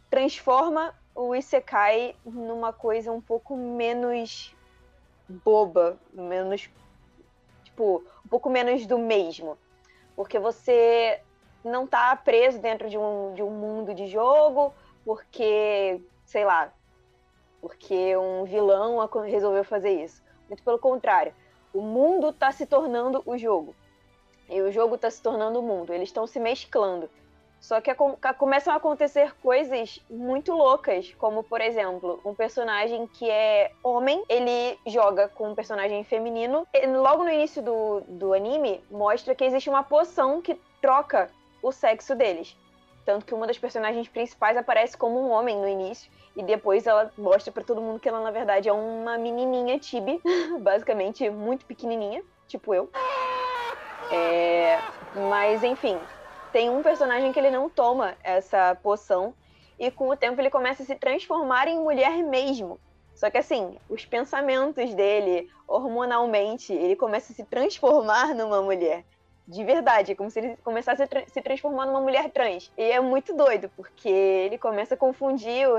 transforma 0.09 0.93
o 1.13 1.35
Isekai 1.35 2.15
numa 2.25 2.73
coisa 2.73 3.11
um 3.11 3.21
pouco 3.21 3.55
menos 3.55 4.55
boba, 5.31 5.97
menos. 6.13 6.69
Tipo, 7.63 8.03
um 8.25 8.29
pouco 8.29 8.49
menos 8.49 8.85
do 8.85 8.97
mesmo. 8.97 9.57
Porque 10.15 10.37
você 10.37 11.21
não 11.63 11.87
tá 11.87 12.15
preso 12.15 12.59
dentro 12.59 12.89
de 12.89 12.97
um, 12.97 13.33
de 13.33 13.41
um 13.41 13.49
mundo 13.49 13.93
de 13.93 14.07
jogo, 14.07 14.73
porque, 15.05 16.01
sei 16.25 16.43
lá, 16.43 16.73
porque 17.61 18.15
um 18.17 18.43
vilão 18.43 18.97
resolveu 19.25 19.63
fazer 19.63 20.03
isso. 20.03 20.21
Muito 20.47 20.63
pelo 20.63 20.79
contrário, 20.79 21.33
o 21.73 21.81
mundo 21.81 22.33
tá 22.33 22.51
se 22.51 22.65
tornando 22.65 23.21
o 23.25 23.37
jogo. 23.37 23.75
E 24.49 24.61
o 24.61 24.71
jogo 24.71 24.97
tá 24.97 25.09
se 25.09 25.21
tornando 25.21 25.59
o 25.59 25.63
mundo. 25.63 25.93
Eles 25.93 26.09
estão 26.09 26.27
se 26.27 26.39
mesclando. 26.39 27.09
Só 27.61 27.79
que 27.79 27.93
começam 28.39 28.73
a 28.73 28.77
acontecer 28.77 29.35
coisas 29.35 29.99
muito 30.09 30.51
loucas, 30.51 31.13
como, 31.19 31.43
por 31.43 31.61
exemplo, 31.61 32.19
um 32.25 32.33
personagem 32.33 33.05
que 33.05 33.29
é 33.29 33.71
homem, 33.83 34.23
ele 34.27 34.79
joga 34.87 35.29
com 35.29 35.51
um 35.51 35.55
personagem 35.55 36.03
feminino. 36.03 36.67
E 36.73 36.87
logo 36.87 37.23
no 37.23 37.29
início 37.29 37.61
do, 37.61 38.01
do 38.07 38.33
anime, 38.33 38.83
mostra 38.89 39.35
que 39.35 39.43
existe 39.43 39.69
uma 39.69 39.83
poção 39.83 40.41
que 40.41 40.59
troca 40.81 41.29
o 41.61 41.71
sexo 41.71 42.15
deles. 42.15 42.57
Tanto 43.05 43.27
que 43.27 43.33
uma 43.33 43.45
das 43.45 43.59
personagens 43.59 44.07
principais 44.07 44.57
aparece 44.57 44.97
como 44.97 45.19
um 45.19 45.29
homem 45.29 45.55
no 45.55 45.67
início. 45.67 46.11
E 46.35 46.41
depois 46.41 46.87
ela 46.87 47.11
mostra 47.15 47.51
pra 47.51 47.63
todo 47.63 47.79
mundo 47.79 47.99
que 47.99 48.09
ela, 48.09 48.21
na 48.21 48.31
verdade, 48.31 48.69
é 48.69 48.73
uma 48.73 49.19
menininha 49.19 49.77
tibi. 49.77 50.19
basicamente, 50.61 51.29
muito 51.29 51.63
pequenininha. 51.65 52.23
Tipo 52.47 52.73
eu. 52.73 52.89
É... 54.11 54.79
Mas, 55.29 55.63
enfim. 55.63 55.99
Tem 56.51 56.69
um 56.69 56.81
personagem 56.83 57.31
que 57.31 57.39
ele 57.39 57.51
não 57.51 57.69
toma 57.69 58.15
essa 58.23 58.75
poção. 58.75 59.33
E 59.79 59.89
com 59.89 60.09
o 60.09 60.15
tempo 60.17 60.39
ele 60.39 60.49
começa 60.49 60.83
a 60.83 60.85
se 60.85 60.95
transformar 60.95 61.67
em 61.67 61.79
mulher 61.79 62.23
mesmo. 62.23 62.79
Só 63.15 63.29
que 63.29 63.37
assim, 63.37 63.77
os 63.89 64.05
pensamentos 64.05 64.93
dele, 64.93 65.47
hormonalmente, 65.67 66.73
ele 66.73 66.95
começa 66.95 67.33
a 67.33 67.35
se 67.35 67.43
transformar 67.45 68.33
numa 68.35 68.61
mulher 68.61 69.05
de 69.47 69.63
verdade, 69.65 70.13
é 70.13 70.15
como 70.15 70.29
se 70.29 70.39
ele 70.39 70.57
começasse 70.57 71.03
a 71.03 71.07
tra- 71.07 71.25
se 71.27 71.41
transformar 71.41 71.85
numa 71.85 71.99
mulher 71.99 72.31
trans. 72.31 72.71
E 72.77 72.83
é 72.83 72.99
muito 73.01 73.35
doido, 73.35 73.69
porque 73.75 74.07
ele 74.07 74.57
começa 74.57 74.93
a 74.93 74.97
confundir 74.97 75.67
o, 75.67 75.75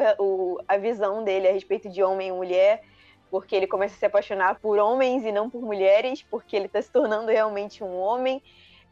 o- 0.55 0.59
a 0.69 0.77
visão 0.77 1.25
dele 1.25 1.49
a 1.49 1.53
respeito 1.53 1.89
de 1.89 2.03
homem 2.03 2.29
e 2.29 2.33
mulher, 2.33 2.83
porque 3.31 3.57
ele 3.57 3.67
começa 3.67 3.95
a 3.95 3.99
se 3.99 4.05
apaixonar 4.05 4.61
por 4.61 4.79
homens 4.79 5.25
e 5.25 5.33
não 5.33 5.49
por 5.49 5.63
mulheres, 5.63 6.23
porque 6.23 6.55
ele 6.55 6.69
tá 6.69 6.83
se 6.83 6.91
tornando 6.93 7.31
realmente 7.31 7.83
um 7.83 7.97
homem. 7.97 8.43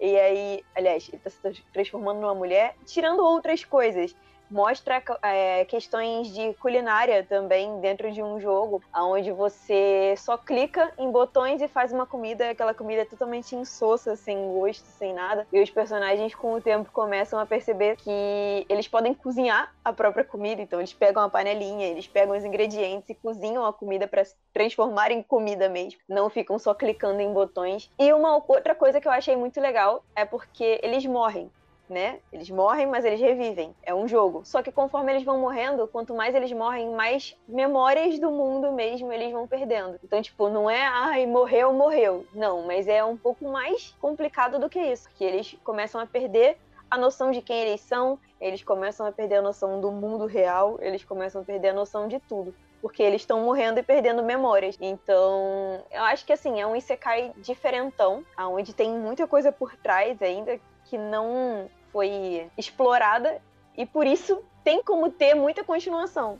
E 0.00 0.18
aí, 0.18 0.64
aliás, 0.74 1.08
ele 1.08 1.18
tá 1.22 1.30
se 1.30 1.40
tra- 1.40 1.52
transformando 1.72 2.20
numa 2.20 2.34
mulher, 2.34 2.76
tirando 2.86 3.20
outras 3.20 3.64
coisas. 3.64 4.16
Mostra 4.50 5.02
é, 5.22 5.64
questões 5.66 6.28
de 6.34 6.52
culinária 6.54 7.24
também 7.24 7.80
dentro 7.80 8.10
de 8.10 8.22
um 8.22 8.40
jogo, 8.40 8.82
onde 8.94 9.30
você 9.30 10.14
só 10.16 10.36
clica 10.36 10.92
em 10.98 11.10
botões 11.10 11.62
e 11.62 11.68
faz 11.68 11.92
uma 11.92 12.04
comida, 12.04 12.44
e 12.44 12.50
aquela 12.50 12.74
comida 12.74 13.02
é 13.02 13.04
totalmente 13.04 13.54
insossa, 13.54 14.16
sem 14.16 14.36
gosto, 14.52 14.84
sem 14.86 15.14
nada. 15.14 15.46
E 15.52 15.62
os 15.62 15.70
personagens, 15.70 16.34
com 16.34 16.54
o 16.54 16.60
tempo, 16.60 16.90
começam 16.92 17.38
a 17.38 17.46
perceber 17.46 17.96
que 17.96 18.66
eles 18.68 18.88
podem 18.88 19.14
cozinhar 19.14 19.72
a 19.84 19.92
própria 19.92 20.24
comida. 20.24 20.60
Então, 20.60 20.80
eles 20.80 20.92
pegam 20.92 21.22
a 21.22 21.28
panelinha, 21.28 21.86
eles 21.86 22.08
pegam 22.08 22.36
os 22.36 22.44
ingredientes 22.44 23.08
e 23.10 23.14
cozinham 23.14 23.64
a 23.64 23.72
comida 23.72 24.08
para 24.08 24.24
transformar 24.52 25.12
em 25.12 25.22
comida 25.22 25.68
mesmo. 25.68 26.00
Não 26.08 26.28
ficam 26.28 26.58
só 26.58 26.74
clicando 26.74 27.20
em 27.20 27.32
botões. 27.32 27.90
E 27.98 28.12
uma 28.12 28.42
outra 28.48 28.74
coisa 28.74 29.00
que 29.00 29.06
eu 29.06 29.12
achei 29.12 29.36
muito 29.36 29.60
legal 29.60 30.04
é 30.16 30.24
porque 30.24 30.80
eles 30.82 31.06
morrem 31.06 31.50
né? 31.90 32.20
Eles 32.32 32.48
morrem, 32.48 32.86
mas 32.86 33.04
eles 33.04 33.20
revivem. 33.20 33.74
É 33.82 33.94
um 33.94 34.06
jogo. 34.06 34.42
Só 34.44 34.62
que 34.62 34.72
conforme 34.72 35.12
eles 35.12 35.24
vão 35.24 35.38
morrendo, 35.38 35.88
quanto 35.88 36.14
mais 36.14 36.34
eles 36.34 36.52
morrem, 36.52 36.90
mais 36.90 37.36
memórias 37.46 38.18
do 38.18 38.30
mundo 38.30 38.72
mesmo 38.72 39.12
eles 39.12 39.32
vão 39.32 39.46
perdendo. 39.46 39.98
Então, 40.02 40.22
tipo, 40.22 40.48
não 40.48 40.70
é, 40.70 40.86
ai, 40.86 41.26
morreu, 41.26 41.72
morreu. 41.72 42.24
Não, 42.32 42.62
mas 42.62 42.86
é 42.86 43.04
um 43.04 43.16
pouco 43.16 43.44
mais 43.44 43.94
complicado 44.00 44.58
do 44.58 44.70
que 44.70 44.80
isso. 44.80 45.08
Que 45.16 45.24
eles 45.24 45.56
começam 45.64 46.00
a 46.00 46.06
perder 46.06 46.56
a 46.90 46.98
noção 46.98 47.30
de 47.30 47.40
quem 47.40 47.56
eles 47.58 47.80
são, 47.80 48.18
eles 48.40 48.64
começam 48.64 49.06
a 49.06 49.12
perder 49.12 49.36
a 49.36 49.42
noção 49.42 49.80
do 49.80 49.92
mundo 49.92 50.26
real, 50.26 50.76
eles 50.80 51.04
começam 51.04 51.42
a 51.42 51.44
perder 51.44 51.68
a 51.68 51.74
noção 51.74 52.08
de 52.08 52.18
tudo. 52.20 52.54
Porque 52.82 53.02
eles 53.02 53.22
estão 53.22 53.40
morrendo 53.42 53.78
e 53.78 53.82
perdendo 53.82 54.22
memórias. 54.22 54.76
Então, 54.80 55.84
eu 55.90 56.02
acho 56.04 56.24
que 56.24 56.32
assim, 56.32 56.60
é 56.60 56.66
um 56.66 56.74
Isekai 56.74 57.32
diferentão, 57.36 58.24
onde 58.38 58.74
tem 58.74 58.90
muita 58.90 59.26
coisa 59.26 59.52
por 59.52 59.76
trás 59.76 60.20
ainda 60.22 60.58
que 60.86 60.98
não 60.98 61.70
foi 61.92 62.48
explorada 62.56 63.40
e 63.76 63.86
por 63.86 64.06
isso 64.06 64.42
tem 64.64 64.82
como 64.82 65.10
ter 65.10 65.34
muita 65.34 65.64
continuação. 65.64 66.38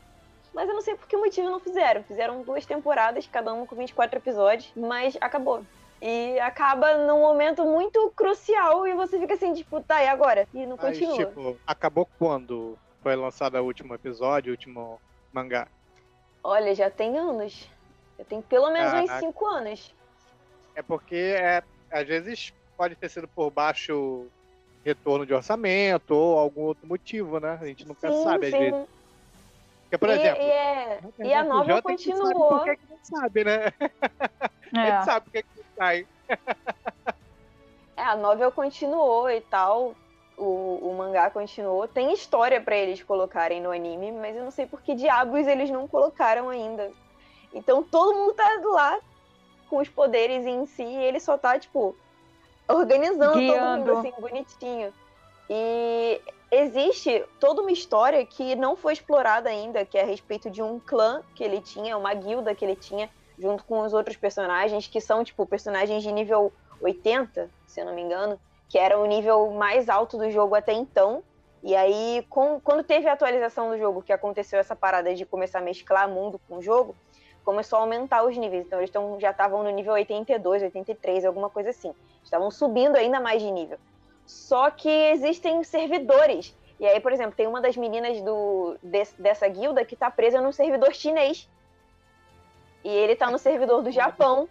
Mas 0.53 0.67
eu 0.67 0.75
não 0.75 0.81
sei 0.81 0.95
por 0.95 1.07
que 1.07 1.15
motivo 1.15 1.49
não 1.49 1.59
fizeram. 1.59 2.03
Fizeram 2.03 2.41
duas 2.43 2.65
temporadas, 2.65 3.27
cada 3.27 3.53
uma 3.53 3.65
com 3.65 3.75
24 3.75 4.19
episódios, 4.19 4.71
mas 4.75 5.17
acabou. 5.21 5.63
E 6.01 6.39
acaba 6.39 6.97
num 7.05 7.19
momento 7.19 7.63
muito 7.63 8.11
crucial 8.15 8.87
e 8.87 8.93
você 8.93 9.19
fica 9.19 9.35
assim, 9.35 9.53
tipo, 9.53 9.81
tá, 9.81 10.03
e 10.03 10.07
agora? 10.07 10.47
E 10.53 10.65
não 10.65 10.75
Mas, 10.75 10.97
continua. 10.97 11.17
tipo, 11.17 11.57
acabou 11.65 12.09
quando 12.17 12.77
foi 13.01 13.15
lançado 13.15 13.55
o 13.55 13.63
último 13.63 13.93
episódio, 13.93 14.49
o 14.49 14.53
último 14.53 14.99
mangá? 15.31 15.67
Olha, 16.43 16.73
já 16.73 16.89
tem 16.89 17.17
anos. 17.17 17.69
Já 18.17 18.25
tem 18.25 18.41
pelo 18.41 18.71
menos 18.71 18.93
uns 18.93 19.07
Caraca. 19.07 19.19
5 19.19 19.45
anos. 19.45 19.95
É 20.75 20.81
porque 20.81 21.15
é, 21.15 21.63
às 21.91 22.07
vezes 22.07 22.53
pode 22.75 22.95
ter 22.95 23.09
sido 23.09 23.27
por 23.27 23.51
baixo 23.51 24.25
retorno 24.83 25.25
de 25.25 25.33
orçamento 25.33 26.11
ou 26.11 26.37
algum 26.37 26.61
outro 26.61 26.87
motivo, 26.87 27.39
né? 27.39 27.57
A 27.61 27.65
gente 27.65 27.87
nunca 27.87 28.11
sim, 28.11 28.23
sabe 28.23 28.47
às 28.47 28.51
sim. 28.51 28.57
vezes. 28.59 28.87
Porque, 29.83 29.97
por 29.97 30.09
e, 30.09 30.11
exemplo, 30.13 30.41
e 30.41 30.49
é- 30.49 30.99
e 31.19 31.33
a 31.33 31.43
Jota 31.43 31.95
que 31.95 32.03
sabe 32.03 32.21
continuou. 32.21 32.49
por 32.49 32.63
que 32.63 32.79
sabe, 33.03 33.43
né? 33.43 33.57
A 34.73 34.87
É. 34.87 34.91
gente 34.91 35.05
sabe 35.05 35.25
por 35.25 35.31
que 35.33 35.43
que 35.43 35.49
não 35.57 35.65
sai. 35.77 36.07
É, 37.97 38.03
a 38.03 38.15
novel 38.15 38.51
continuou 38.51 39.29
e 39.29 39.41
tal. 39.41 39.93
O, 40.37 40.79
o 40.81 40.95
mangá 40.97 41.29
continuou. 41.29 41.87
Tem 41.87 42.13
história 42.13 42.59
pra 42.61 42.75
eles 42.75 43.03
colocarem 43.03 43.61
no 43.61 43.69
anime, 43.69 44.11
mas 44.13 44.35
eu 44.35 44.43
não 44.43 44.49
sei 44.49 44.65
por 44.65 44.81
que 44.81 44.95
diabos 44.95 45.45
eles 45.45 45.69
não 45.69 45.87
colocaram 45.87 46.49
ainda. 46.49 46.89
Então 47.53 47.83
todo 47.83 48.17
mundo 48.17 48.33
tá 48.33 48.47
lá 48.63 48.97
com 49.69 49.77
os 49.77 49.89
poderes 49.89 50.45
em 50.47 50.65
si 50.65 50.83
e 50.83 51.03
ele 51.03 51.19
só 51.19 51.37
tá, 51.37 51.59
tipo, 51.59 51.95
organizando 52.75 53.33
Guiando. 53.37 53.85
todo 53.85 53.95
mundo 53.95 54.07
assim, 54.07 54.21
bonitinho. 54.21 54.93
E 55.49 56.21
existe 56.49 57.23
toda 57.39 57.61
uma 57.61 57.71
história 57.71 58.25
que 58.25 58.55
não 58.55 58.75
foi 58.75 58.93
explorada 58.93 59.49
ainda, 59.49 59.85
que 59.85 59.97
é 59.97 60.01
a 60.03 60.05
respeito 60.05 60.49
de 60.49 60.61
um 60.61 60.79
clã 60.79 61.21
que 61.35 61.43
ele 61.43 61.59
tinha, 61.61 61.97
uma 61.97 62.13
guilda 62.13 62.55
que 62.55 62.63
ele 62.63 62.75
tinha, 62.75 63.09
junto 63.37 63.63
com 63.65 63.79
os 63.81 63.93
outros 63.93 64.15
personagens, 64.15 64.87
que 64.87 65.01
são, 65.01 65.23
tipo, 65.23 65.45
personagens 65.45 66.03
de 66.03 66.11
nível 66.11 66.51
80, 66.81 67.49
se 67.67 67.81
eu 67.81 67.85
não 67.85 67.93
me 67.93 68.01
engano, 68.01 68.39
que 68.69 68.77
era 68.77 68.97
o 68.97 69.05
nível 69.05 69.51
mais 69.51 69.89
alto 69.89 70.17
do 70.17 70.29
jogo 70.31 70.55
até 70.55 70.73
então. 70.73 71.23
E 71.63 71.75
aí, 71.75 72.25
com- 72.29 72.59
quando 72.59 72.83
teve 72.83 73.07
a 73.07 73.13
atualização 73.13 73.69
do 73.69 73.77
jogo, 73.77 74.01
que 74.01 74.11
aconteceu 74.13 74.59
essa 74.59 74.75
parada 74.75 75.13
de 75.13 75.25
começar 75.25 75.59
a 75.59 75.61
mesclar 75.61 76.09
mundo 76.09 76.39
com 76.47 76.57
o 76.57 76.61
jogo, 76.61 76.95
começou 77.43 77.77
a 77.77 77.81
aumentar 77.81 78.23
os 78.23 78.37
níveis. 78.37 78.65
Então, 78.65 78.79
eles 78.79 78.89
tão, 78.89 79.19
já 79.19 79.31
estavam 79.31 79.63
no 79.63 79.69
nível 79.69 79.93
82, 79.93 80.63
83, 80.63 81.25
alguma 81.25 81.49
coisa 81.49 81.69
assim. 81.69 81.93
Estavam 82.23 82.49
subindo 82.51 82.95
ainda 82.95 83.19
mais 83.19 83.41
de 83.41 83.51
nível. 83.51 83.77
Só 84.25 84.69
que 84.69 84.89
existem 84.89 85.63
servidores. 85.63 86.55
E 86.79 86.85
aí, 86.85 86.99
por 86.99 87.11
exemplo, 87.11 87.35
tem 87.35 87.47
uma 87.47 87.61
das 87.61 87.75
meninas 87.77 88.21
do, 88.21 88.77
des- 88.81 89.13
dessa 89.17 89.47
guilda 89.47 89.85
que 89.85 89.95
tá 89.95 90.09
presa 90.09 90.41
num 90.41 90.51
servidor 90.51 90.93
chinês. 90.93 91.49
E 92.83 92.89
ele 92.89 93.15
tá 93.15 93.29
no 93.29 93.37
servidor 93.37 93.83
do 93.83 93.91
Japão. 93.91 94.49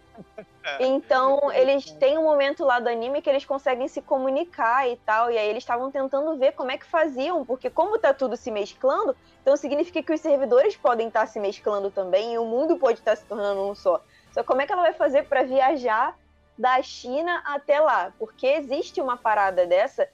Então, 0.79 1.51
eles 1.51 1.91
têm 1.91 2.17
um 2.17 2.23
momento 2.23 2.63
lá 2.63 2.79
do 2.79 2.87
anime 2.87 3.21
que 3.21 3.29
eles 3.29 3.43
conseguem 3.43 3.87
se 3.87 4.01
comunicar 4.01 4.87
e 4.87 4.95
tal. 4.97 5.31
E 5.31 5.37
aí 5.37 5.49
eles 5.49 5.63
estavam 5.63 5.91
tentando 5.91 6.37
ver 6.37 6.53
como 6.53 6.71
é 6.71 6.77
que 6.77 6.85
faziam, 6.85 7.45
porque 7.45 7.69
como 7.69 7.97
tá 7.97 8.13
tudo 8.13 8.37
se 8.37 8.51
mesclando, 8.51 9.15
então 9.41 9.57
significa 9.57 10.03
que 10.03 10.13
os 10.13 10.21
servidores 10.21 10.77
podem 10.77 11.07
estar 11.07 11.25
se 11.25 11.39
mesclando 11.39 11.89
também 11.89 12.33
e 12.33 12.37
o 12.37 12.45
mundo 12.45 12.77
pode 12.77 12.99
estar 12.99 13.15
se 13.15 13.25
tornando 13.25 13.61
um 13.61 13.75
só. 13.75 14.01
Só 14.31 14.43
como 14.43 14.61
é 14.61 14.67
que 14.67 14.71
ela 14.71 14.83
vai 14.83 14.93
fazer 14.93 15.23
para 15.23 15.43
viajar 15.43 16.17
da 16.57 16.81
China 16.81 17.41
até 17.45 17.79
lá? 17.79 18.13
Porque 18.17 18.47
existe 18.47 19.01
uma 19.01 19.17
parada 19.17 19.65
dessa 19.65 20.07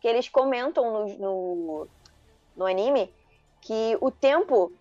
que 0.00 0.08
eles 0.08 0.28
comentam 0.28 0.90
no, 0.90 1.18
no, 1.18 1.88
no 2.56 2.66
anime 2.66 3.12
que 3.60 3.96
o 4.00 4.10
tempo 4.10 4.72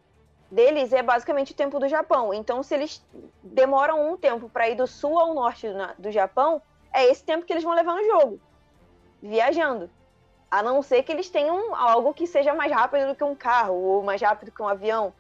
deles 0.51 0.91
é 0.91 1.03
basicamente 1.03 1.51
o 1.51 1.55
tempo 1.55 1.79
do 1.79 1.87
Japão. 1.87 2.33
Então, 2.33 2.63
se 2.63 2.73
eles 2.73 3.05
demoram 3.43 4.11
um 4.11 4.17
tempo 4.17 4.49
para 4.49 4.69
ir 4.69 4.75
do 4.75 4.87
sul 4.87 5.17
ao 5.17 5.33
norte 5.33 5.67
do, 5.97 6.11
Japão, 6.11 6.61
é 6.93 7.05
esse 7.05 7.23
tempo 7.23 7.45
que 7.45 7.53
eles 7.53 7.63
vão 7.63 7.73
levar 7.73 7.95
no 7.95 8.03
jogo, 8.05 8.39
viajando. 9.21 9.89
A 10.49 10.63
não 10.63 10.81
ser 10.81 11.03
que 11.03 11.11
eles 11.11 11.29
tenham 11.29 11.75
algo 11.75 12.13
que 12.13 12.25
seja 12.25 12.55
mais 12.55 12.71
rápido 12.71 13.07
do 13.07 13.15
que 13.15 13.23
um 13.23 13.35
carro 13.35 13.75
ou 13.75 14.03
mais 14.03 14.19
rápido 14.19 14.51
que 14.51 14.61
um 14.61 14.67
avião. 14.67 15.13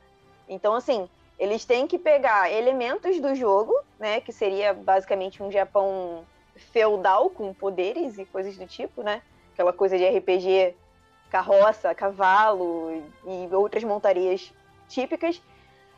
Então, 0.47 0.73
assim, 0.73 1.07
eles 1.37 1.63
têm 1.63 1.85
que 1.85 1.99
pegar 1.99 2.51
elementos 2.51 3.19
do 3.21 3.35
jogo, 3.35 3.73
né, 3.99 4.19
que 4.19 4.33
seria 4.33 4.73
basicamente 4.73 5.43
um 5.43 5.51
Japão 5.51 6.25
feudal 6.55 7.29
com 7.29 7.53
poderes 7.53 8.17
e 8.17 8.25
coisas 8.25 8.57
do 8.57 8.65
tipo, 8.65 9.03
né? 9.03 9.21
Aquela 9.53 9.71
coisa 9.71 9.97
de 9.97 10.05
RPG, 10.05 10.75
carroça, 11.29 11.93
cavalo 11.93 13.03
e 13.25 13.53
outras 13.53 13.83
montarias 13.83 14.51
típicas, 14.89 15.41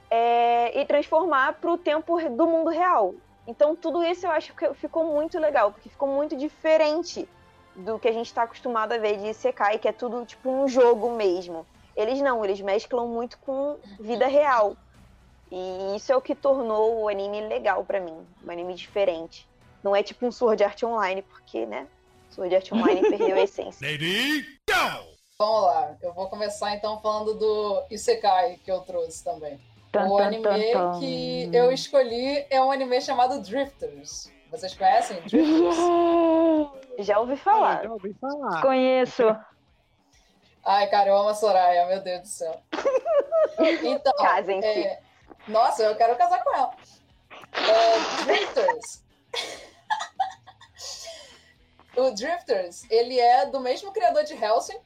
é, 0.10 0.79
e 0.79 0.86
transformar 0.86 1.53
para 1.53 1.71
o 1.71 1.77
tempo 1.77 2.19
do 2.29 2.45
mundo 2.45 2.69
real. 2.69 3.15
Então, 3.48 3.75
tudo 3.75 4.03
isso 4.03 4.27
eu 4.27 4.31
acho 4.31 4.53
que 4.53 4.74
ficou 4.75 5.05
muito 5.05 5.39
legal, 5.39 5.71
porque 5.71 5.89
ficou 5.89 6.07
muito 6.07 6.36
diferente 6.36 7.27
do 7.75 7.98
que 7.98 8.07
a 8.07 8.12
gente 8.12 8.27
está 8.27 8.43
acostumado 8.43 8.91
a 8.91 8.98
ver 8.98 9.17
de 9.17 9.27
Isekai, 9.27 9.79
que 9.79 9.88
é 9.88 9.91
tudo 9.91 10.25
tipo 10.25 10.50
um 10.50 10.67
jogo 10.67 11.12
mesmo. 11.12 11.65
Eles 11.95 12.21
não, 12.21 12.43
eles 12.43 12.62
mesclam 12.62 13.07
muito 13.07 13.38
com 13.39 13.77
vida 14.00 14.27
real. 14.27 14.75
E 15.51 15.95
isso 15.95 16.12
é 16.12 16.15
o 16.15 16.21
que 16.21 16.36
tornou 16.36 17.01
o 17.01 17.10
anime 17.10 17.41
legal 17.41 17.83
pra 17.83 18.00
mim, 18.00 18.25
um 18.43 18.51
anime 18.51 18.74
diferente. 18.74 19.48
Não 19.83 19.95
é 19.95 20.03
tipo 20.03 20.25
um 20.25 20.31
Sword 20.31 20.63
Art 20.63 20.81
Online, 20.83 21.21
porque, 21.24 21.65
né? 21.65 21.88
Sword 22.29 22.55
Art 22.55 22.71
Online 22.71 23.01
perdeu 23.01 23.36
a 23.36 23.41
essência. 23.41 23.86
Lady, 23.89 24.43
go! 24.69 25.11
Vamos 25.41 25.62
lá, 25.63 25.95
eu 26.03 26.13
vou 26.13 26.29
começar 26.29 26.75
então 26.75 27.01
falando 27.01 27.33
do 27.33 27.83
Isekai 27.89 28.60
que 28.63 28.71
eu 28.71 28.81
trouxe 28.81 29.24
também. 29.24 29.60
Tan, 29.91 30.07
o 30.07 30.19
anime 30.19 30.43
tan, 30.43 30.60
tan. 30.91 31.00
que 31.00 31.50
eu 31.51 31.71
escolhi 31.71 32.45
é 32.51 32.62
um 32.62 32.71
anime 32.71 33.01
chamado 33.01 33.41
Drifters. 33.41 34.31
Vocês 34.51 34.75
conhecem 34.75 35.19
Drifters? 35.21 35.75
Já 37.00 37.19
ouvi 37.19 37.33
Ah, 37.33 37.38
falar. 37.38 37.81
já 37.83 37.91
ouvi 37.91 38.13
falar. 38.21 38.62
Conheço. 38.62 39.36
Ai, 40.63 40.86
cara, 40.91 41.10
eu 41.10 41.17
amo 41.17 41.29
a 41.29 41.33
Soraya, 41.33 41.88
meu 41.88 42.01
Deus 42.01 42.21
do 42.21 42.27
céu. 42.27 42.62
Então, 43.83 44.13
Casem-se. 44.17 44.67
é, 44.67 45.01
nossa, 45.48 45.81
eu 45.81 45.95
quero 45.95 46.15
casar 46.17 46.43
com 46.43 46.53
ela. 46.55 46.71
É, 47.53 48.24
Drifters. 48.25 49.03
o 51.98 52.12
Drifters, 52.12 52.83
ele 52.91 53.19
é 53.19 53.48
do 53.48 53.60
mesmo 53.60 53.91
criador 53.91 54.24
de 54.24 54.36
Hellsing. 54.36 54.77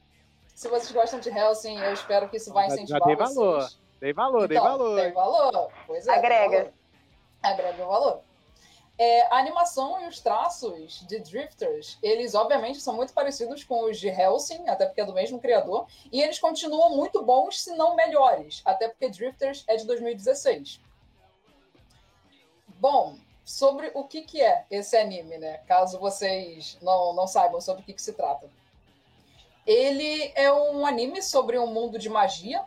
Se 0.56 0.68
vocês 0.68 0.90
gostam 0.90 1.20
de 1.20 1.28
Hellsing, 1.28 1.76
eu 1.78 1.92
espero 1.92 2.30
que 2.30 2.38
isso 2.38 2.50
vai 2.50 2.64
Já- 2.64 2.76
já 2.76 2.82
incentivar 2.82 3.06
dei 3.06 3.14
vocês. 3.16 3.34
valor. 3.36 3.70
Dei 4.00 4.12
valor, 4.14 4.48
dei 4.48 4.56
Então, 4.56 4.68
valor. 4.70 5.00
Tem 5.02 5.12
valor. 5.12 5.72
Pois 5.86 6.06
é, 6.08 6.14
Agrega. 6.14 6.56
valor. 6.58 6.72
Agrega 7.42 7.84
o 7.84 7.86
valor. 7.88 8.20
É, 8.98 9.26
a 9.26 9.36
animação 9.36 10.00
e 10.00 10.08
os 10.08 10.18
traços 10.20 11.06
de 11.06 11.18
Drifters, 11.18 11.98
eles 12.02 12.34
obviamente 12.34 12.80
são 12.80 12.94
muito 12.94 13.12
parecidos 13.12 13.62
com 13.64 13.84
os 13.84 14.00
de 14.00 14.08
Hellsing, 14.08 14.66
até 14.66 14.86
porque 14.86 15.02
é 15.02 15.04
do 15.04 15.12
mesmo 15.12 15.38
criador, 15.38 15.86
e 16.10 16.22
eles 16.22 16.38
continuam 16.38 16.96
muito 16.96 17.22
bons, 17.22 17.60
se 17.62 17.76
não 17.76 17.94
melhores, 17.94 18.62
até 18.64 18.88
porque 18.88 19.10
Drifters 19.10 19.62
é 19.68 19.76
de 19.76 19.84
2016. 19.86 20.80
Bom, 22.80 23.16
sobre 23.44 23.90
o 23.94 24.04
que, 24.04 24.22
que 24.22 24.40
é 24.40 24.64
esse 24.70 24.96
anime, 24.96 25.36
né? 25.36 25.58
Caso 25.66 25.98
vocês 25.98 26.78
não, 26.80 27.12
não 27.12 27.26
saibam 27.26 27.60
sobre 27.60 27.82
o 27.82 27.84
que, 27.84 27.92
que 27.92 28.02
se 28.02 28.14
trata. 28.14 28.48
Ele 29.66 30.32
é 30.34 30.52
um 30.52 30.86
anime 30.86 31.20
sobre 31.20 31.58
um 31.58 31.66
mundo 31.66 31.98
de 31.98 32.08
magia, 32.08 32.64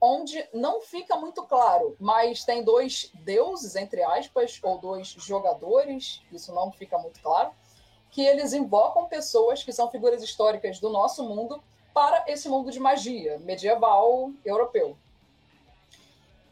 onde 0.00 0.48
não 0.52 0.80
fica 0.80 1.16
muito 1.16 1.42
claro, 1.44 1.96
mas 1.98 2.44
tem 2.44 2.62
dois 2.62 3.10
deuses, 3.14 3.76
entre 3.76 4.02
aspas, 4.02 4.58
ou 4.62 4.78
dois 4.78 5.08
jogadores, 5.08 6.22
isso 6.32 6.52
não 6.52 6.70
fica 6.72 6.98
muito 6.98 7.20
claro, 7.20 7.50
que 8.10 8.22
eles 8.22 8.52
invocam 8.52 9.06
pessoas 9.06 9.62
que 9.62 9.72
são 9.72 9.90
figuras 9.90 10.22
históricas 10.22 10.78
do 10.78 10.88
nosso 10.88 11.22
mundo 11.24 11.62
para 11.92 12.24
esse 12.28 12.48
mundo 12.48 12.70
de 12.70 12.78
magia 12.78 13.38
medieval 13.38 14.32
europeu. 14.44 14.96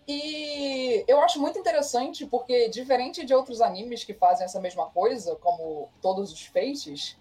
E 0.08 1.04
eu 1.08 1.20
acho 1.20 1.40
muito 1.40 1.58
interessante 1.58 2.24
porque, 2.26 2.68
diferente 2.68 3.24
de 3.24 3.34
outros 3.34 3.60
animes 3.60 4.04
que 4.04 4.14
fazem 4.14 4.44
essa 4.44 4.60
mesma 4.60 4.86
coisa, 4.90 5.34
como 5.36 5.88
todos 6.00 6.32
os 6.32 6.46
Fates, 6.46 7.16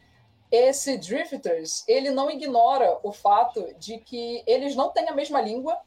esse 0.51 0.97
Drifters, 0.97 1.83
ele 1.87 2.11
não 2.11 2.29
ignora 2.29 2.99
o 3.03 3.11
fato 3.11 3.73
de 3.79 3.97
que 3.97 4.43
eles 4.45 4.75
não 4.75 4.89
têm 4.89 5.09
a 5.09 5.13
mesma 5.13 5.41
língua 5.41 5.79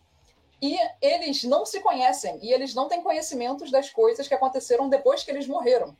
e 0.60 0.76
eles 1.00 1.44
não 1.44 1.64
se 1.64 1.80
conhecem 1.80 2.38
e 2.42 2.52
eles 2.52 2.74
não 2.74 2.88
têm 2.88 3.02
conhecimentos 3.02 3.70
das 3.70 3.90
coisas 3.90 4.26
que 4.26 4.34
aconteceram 4.34 4.88
depois 4.88 5.22
que 5.22 5.30
eles 5.30 5.46
morreram. 5.46 5.96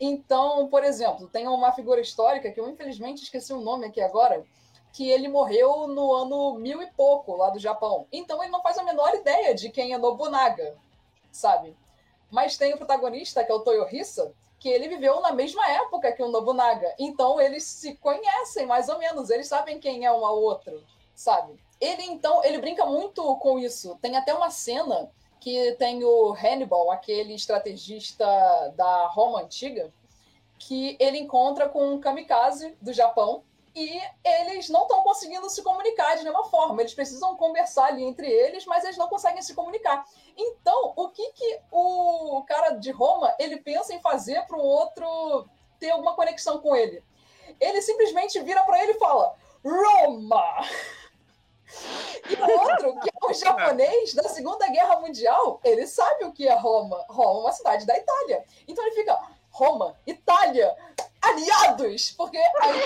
Então, 0.00 0.68
por 0.68 0.84
exemplo, 0.84 1.28
tem 1.28 1.46
uma 1.48 1.72
figura 1.72 2.00
histórica 2.00 2.50
que 2.50 2.60
eu 2.60 2.68
infelizmente 2.68 3.22
esqueci 3.22 3.52
o 3.52 3.60
nome 3.60 3.86
aqui 3.86 4.00
agora, 4.00 4.44
que 4.92 5.10
ele 5.10 5.28
morreu 5.28 5.88
no 5.88 6.12
ano 6.12 6.54
mil 6.54 6.80
e 6.82 6.86
pouco 6.92 7.36
lá 7.36 7.50
do 7.50 7.58
Japão. 7.58 8.06
Então 8.12 8.42
ele 8.42 8.52
não 8.52 8.62
faz 8.62 8.78
a 8.78 8.84
menor 8.84 9.12
ideia 9.14 9.54
de 9.54 9.70
quem 9.70 9.92
é 9.92 9.98
Nobunaga, 9.98 10.76
sabe? 11.32 11.76
Mas 12.30 12.56
tem 12.56 12.74
o 12.74 12.76
protagonista, 12.76 13.44
que 13.44 13.50
é 13.50 13.54
o 13.54 13.60
Toyohisa, 13.60 14.32
que 14.64 14.68
ele 14.70 14.88
viveu 14.88 15.20
na 15.20 15.30
mesma 15.30 15.70
época 15.72 16.10
que 16.10 16.22
o 16.22 16.28
Nobunaga. 16.28 16.94
Então 16.98 17.38
eles 17.38 17.64
se 17.64 17.96
conhecem 17.96 18.64
mais 18.64 18.88
ou 18.88 18.98
menos, 18.98 19.28
eles 19.28 19.46
sabem 19.46 19.78
quem 19.78 20.06
é 20.06 20.10
um 20.10 20.24
ao 20.24 20.40
outro, 20.40 20.82
sabe? 21.14 21.62
Ele 21.78 22.02
então, 22.04 22.42
ele 22.42 22.56
brinca 22.56 22.86
muito 22.86 23.36
com 23.40 23.58
isso. 23.58 23.98
Tem 24.00 24.16
até 24.16 24.32
uma 24.32 24.48
cena 24.48 25.10
que 25.38 25.72
tem 25.72 26.02
o 26.02 26.32
Hannibal, 26.32 26.90
aquele 26.90 27.34
estrategista 27.34 28.24
da 28.74 29.06
Roma 29.08 29.42
antiga, 29.42 29.92
que 30.58 30.96
ele 30.98 31.18
encontra 31.18 31.68
com 31.68 31.92
um 31.92 32.00
kamikaze 32.00 32.74
do 32.80 32.94
Japão 32.94 33.42
e 33.74 34.00
eles 34.24 34.68
não 34.68 34.82
estão 34.82 35.02
conseguindo 35.02 35.50
se 35.50 35.62
comunicar 35.62 36.16
de 36.16 36.22
nenhuma 36.22 36.44
forma. 36.44 36.80
Eles 36.80 36.94
precisam 36.94 37.36
conversar 37.36 37.86
ali 37.86 38.04
entre 38.04 38.30
eles, 38.30 38.64
mas 38.66 38.84
eles 38.84 38.96
não 38.96 39.08
conseguem 39.08 39.42
se 39.42 39.54
comunicar. 39.54 40.04
Então, 40.36 40.92
o 40.96 41.08
que, 41.08 41.32
que 41.32 41.60
o 41.72 42.44
cara 42.46 42.70
de 42.70 42.92
Roma 42.92 43.34
ele 43.38 43.58
pensa 43.58 43.92
em 43.92 44.00
fazer 44.00 44.46
para 44.46 44.56
o 44.56 44.62
outro 44.62 45.48
ter 45.80 45.90
alguma 45.90 46.14
conexão 46.14 46.60
com 46.60 46.76
ele? 46.76 47.02
Ele 47.60 47.82
simplesmente 47.82 48.40
vira 48.40 48.62
para 48.62 48.80
ele 48.82 48.92
e 48.92 48.98
fala: 48.98 49.34
Roma! 49.64 50.64
E 52.30 52.34
o 52.34 52.60
outro, 52.60 53.00
que 53.00 53.10
é 53.10 53.26
um 53.26 53.34
japonês 53.34 54.14
da 54.14 54.28
Segunda 54.28 54.68
Guerra 54.68 55.00
Mundial, 55.00 55.60
ele 55.64 55.86
sabe 55.86 56.24
o 56.24 56.32
que 56.32 56.46
é 56.46 56.54
Roma. 56.54 57.04
Roma 57.08 57.40
é 57.40 57.42
uma 57.42 57.52
cidade 57.52 57.84
da 57.84 57.96
Itália. 57.96 58.44
Então 58.68 58.84
ele 58.86 58.94
fica: 58.94 59.20
Roma, 59.54 59.96
Itália, 60.04 60.74
aliados! 61.22 62.10
Porque 62.10 62.36
a 62.36 62.48
Itália 62.48 62.82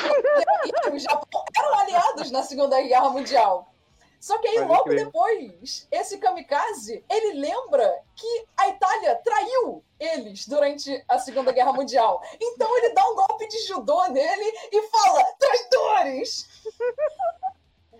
e 0.93 0.97
o 0.97 0.99
Japão 0.99 1.43
eram 1.57 1.79
aliados 1.79 2.31
na 2.31 2.43
Segunda 2.43 2.79
Guerra 2.83 3.09
Mundial. 3.09 3.73
Só 4.21 4.37
que 4.37 4.49
aí, 4.49 4.57
Pode 4.57 4.69
logo 4.69 4.85
crer. 4.85 5.07
depois, 5.07 5.89
esse 5.91 6.19
kamikaze, 6.19 7.03
ele 7.09 7.39
lembra 7.39 8.03
que 8.15 8.47
a 8.59 8.69
Itália 8.69 9.17
traiu 9.25 9.83
eles 9.99 10.47
durante 10.47 11.03
a 11.09 11.19
Segunda 11.19 11.53
Guerra 11.53 11.73
Mundial. 11.73 12.21
Então 12.39 12.77
ele 12.77 12.91
dá 12.91 13.09
um 13.09 13.15
golpe 13.15 13.49
de 13.49 13.67
judô 13.67 14.05
nele 14.09 14.53
e 14.71 14.83
fala, 14.89 15.25
traidores! 15.39 16.49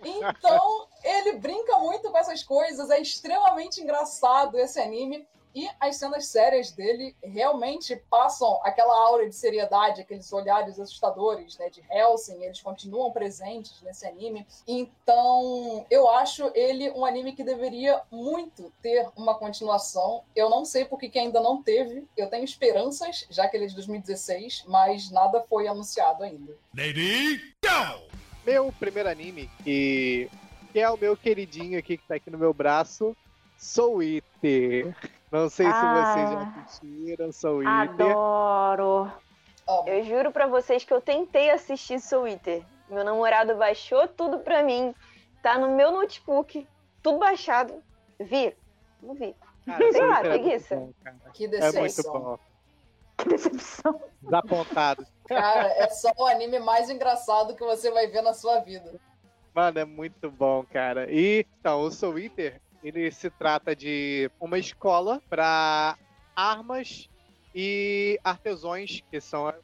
Então, 0.01 0.87
ele 1.03 1.33
brinca 1.33 1.77
muito 1.79 2.09
com 2.11 2.17
essas 2.17 2.43
coisas, 2.43 2.89
é 2.89 3.01
extremamente 3.01 3.81
engraçado 3.81 4.57
esse 4.59 4.79
anime. 4.79 5.27
E 5.59 5.69
as 5.77 5.97
cenas 5.97 6.27
sérias 6.27 6.71
dele 6.71 7.13
realmente 7.21 7.93
passam 8.09 8.61
aquela 8.63 8.95
aura 8.97 9.27
de 9.27 9.35
seriedade, 9.35 9.99
aqueles 9.99 10.31
olhares 10.31 10.79
assustadores, 10.79 11.57
né, 11.57 11.69
de 11.69 11.83
Helsing, 11.91 12.41
eles 12.41 12.61
continuam 12.61 13.11
presentes 13.11 13.81
nesse 13.81 14.07
anime. 14.07 14.47
Então, 14.65 15.85
eu 15.91 16.09
acho 16.09 16.49
ele 16.55 16.89
um 16.91 17.03
anime 17.03 17.33
que 17.33 17.43
deveria 17.43 18.01
muito 18.09 18.71
ter 18.81 19.09
uma 19.17 19.35
continuação. 19.35 20.23
Eu 20.33 20.49
não 20.49 20.63
sei 20.63 20.85
porque 20.85 21.09
que 21.09 21.19
ainda 21.19 21.41
não 21.41 21.61
teve. 21.61 22.07
Eu 22.15 22.29
tenho 22.29 22.45
esperanças, 22.45 23.27
já 23.29 23.45
que 23.49 23.57
ele 23.57 23.65
é 23.65 23.67
de 23.67 23.75
2016, 23.75 24.63
mas 24.65 25.11
nada 25.11 25.45
foi 25.49 25.67
anunciado 25.67 26.23
ainda. 26.23 26.55
Lady, 26.73 27.53
go! 27.61 28.07
Meu 28.45 28.71
primeiro 28.79 29.09
anime, 29.09 29.51
que, 29.61 30.29
que 30.71 30.79
é 30.79 30.89
o 30.89 30.95
meu 30.95 31.17
queridinho 31.17 31.77
aqui, 31.77 31.97
que 31.97 32.07
tá 32.07 32.15
aqui 32.15 32.29
no 32.29 32.37
meu 32.37 32.53
braço, 32.53 33.13
Soul 33.57 34.01
Eater. 34.01 34.95
Não 35.31 35.49
sei 35.49 35.65
se 35.67 35.71
Ah. 35.71 36.13
vocês 36.13 36.29
já 36.31 36.61
assistiram 36.63 37.31
Soul 37.31 37.63
Eater. 37.63 38.05
Adoro. 38.05 39.11
Eu 39.85 40.03
juro 40.03 40.31
pra 40.31 40.47
vocês 40.47 40.83
que 40.83 40.93
eu 40.93 40.99
tentei 41.01 41.51
assistir 41.51 41.99
Soul 41.99 42.27
Eater. 42.27 42.63
Meu 42.89 43.03
namorado 43.03 43.55
baixou 43.55 44.07
tudo 44.07 44.39
pra 44.39 44.63
mim. 44.63 44.95
Tá 45.43 45.57
no 45.57 45.75
meu 45.75 45.91
notebook. 45.91 46.67
Tudo 47.03 47.19
baixado. 47.19 47.83
Vi. 48.19 48.55
Não 49.01 49.13
vi. 49.13 49.35
Cara, 49.65 49.91
Sei 49.91 50.05
lá, 50.05 50.19
é 50.19 50.23
preguiça. 50.23 50.75
bom, 50.75 50.91
cara. 51.03 51.15
que 51.33 51.45
É 51.45 51.47
muito 51.47 51.59
decepção. 51.61 52.13
bom. 52.13 52.39
Que 53.17 53.29
decepção. 53.29 54.01
Desapontado. 54.23 55.05
Cara, 55.27 55.67
é 55.67 55.87
só 55.89 56.09
o 56.17 56.25
anime 56.25 56.57
mais 56.57 56.89
engraçado 56.89 57.55
que 57.55 57.63
você 57.63 57.91
vai 57.91 58.07
ver 58.07 58.23
na 58.23 58.33
sua 58.33 58.59
vida. 58.61 58.91
Mano, 59.53 59.77
é 59.79 59.85
muito 59.85 60.31
bom, 60.31 60.63
cara. 60.63 61.05
E 61.11 61.45
então, 61.59 61.81
o 61.81 61.91
Soul 61.91 62.17
Eater, 62.17 62.59
ele 62.83 63.11
se 63.11 63.29
trata 63.29 63.75
de 63.75 64.29
uma 64.39 64.57
escola 64.57 65.21
para 65.29 65.97
armas 66.35 67.09
e 67.53 68.19
artesões, 68.23 69.01
que 69.09 69.19
são 69.19 69.47
as 69.47 69.55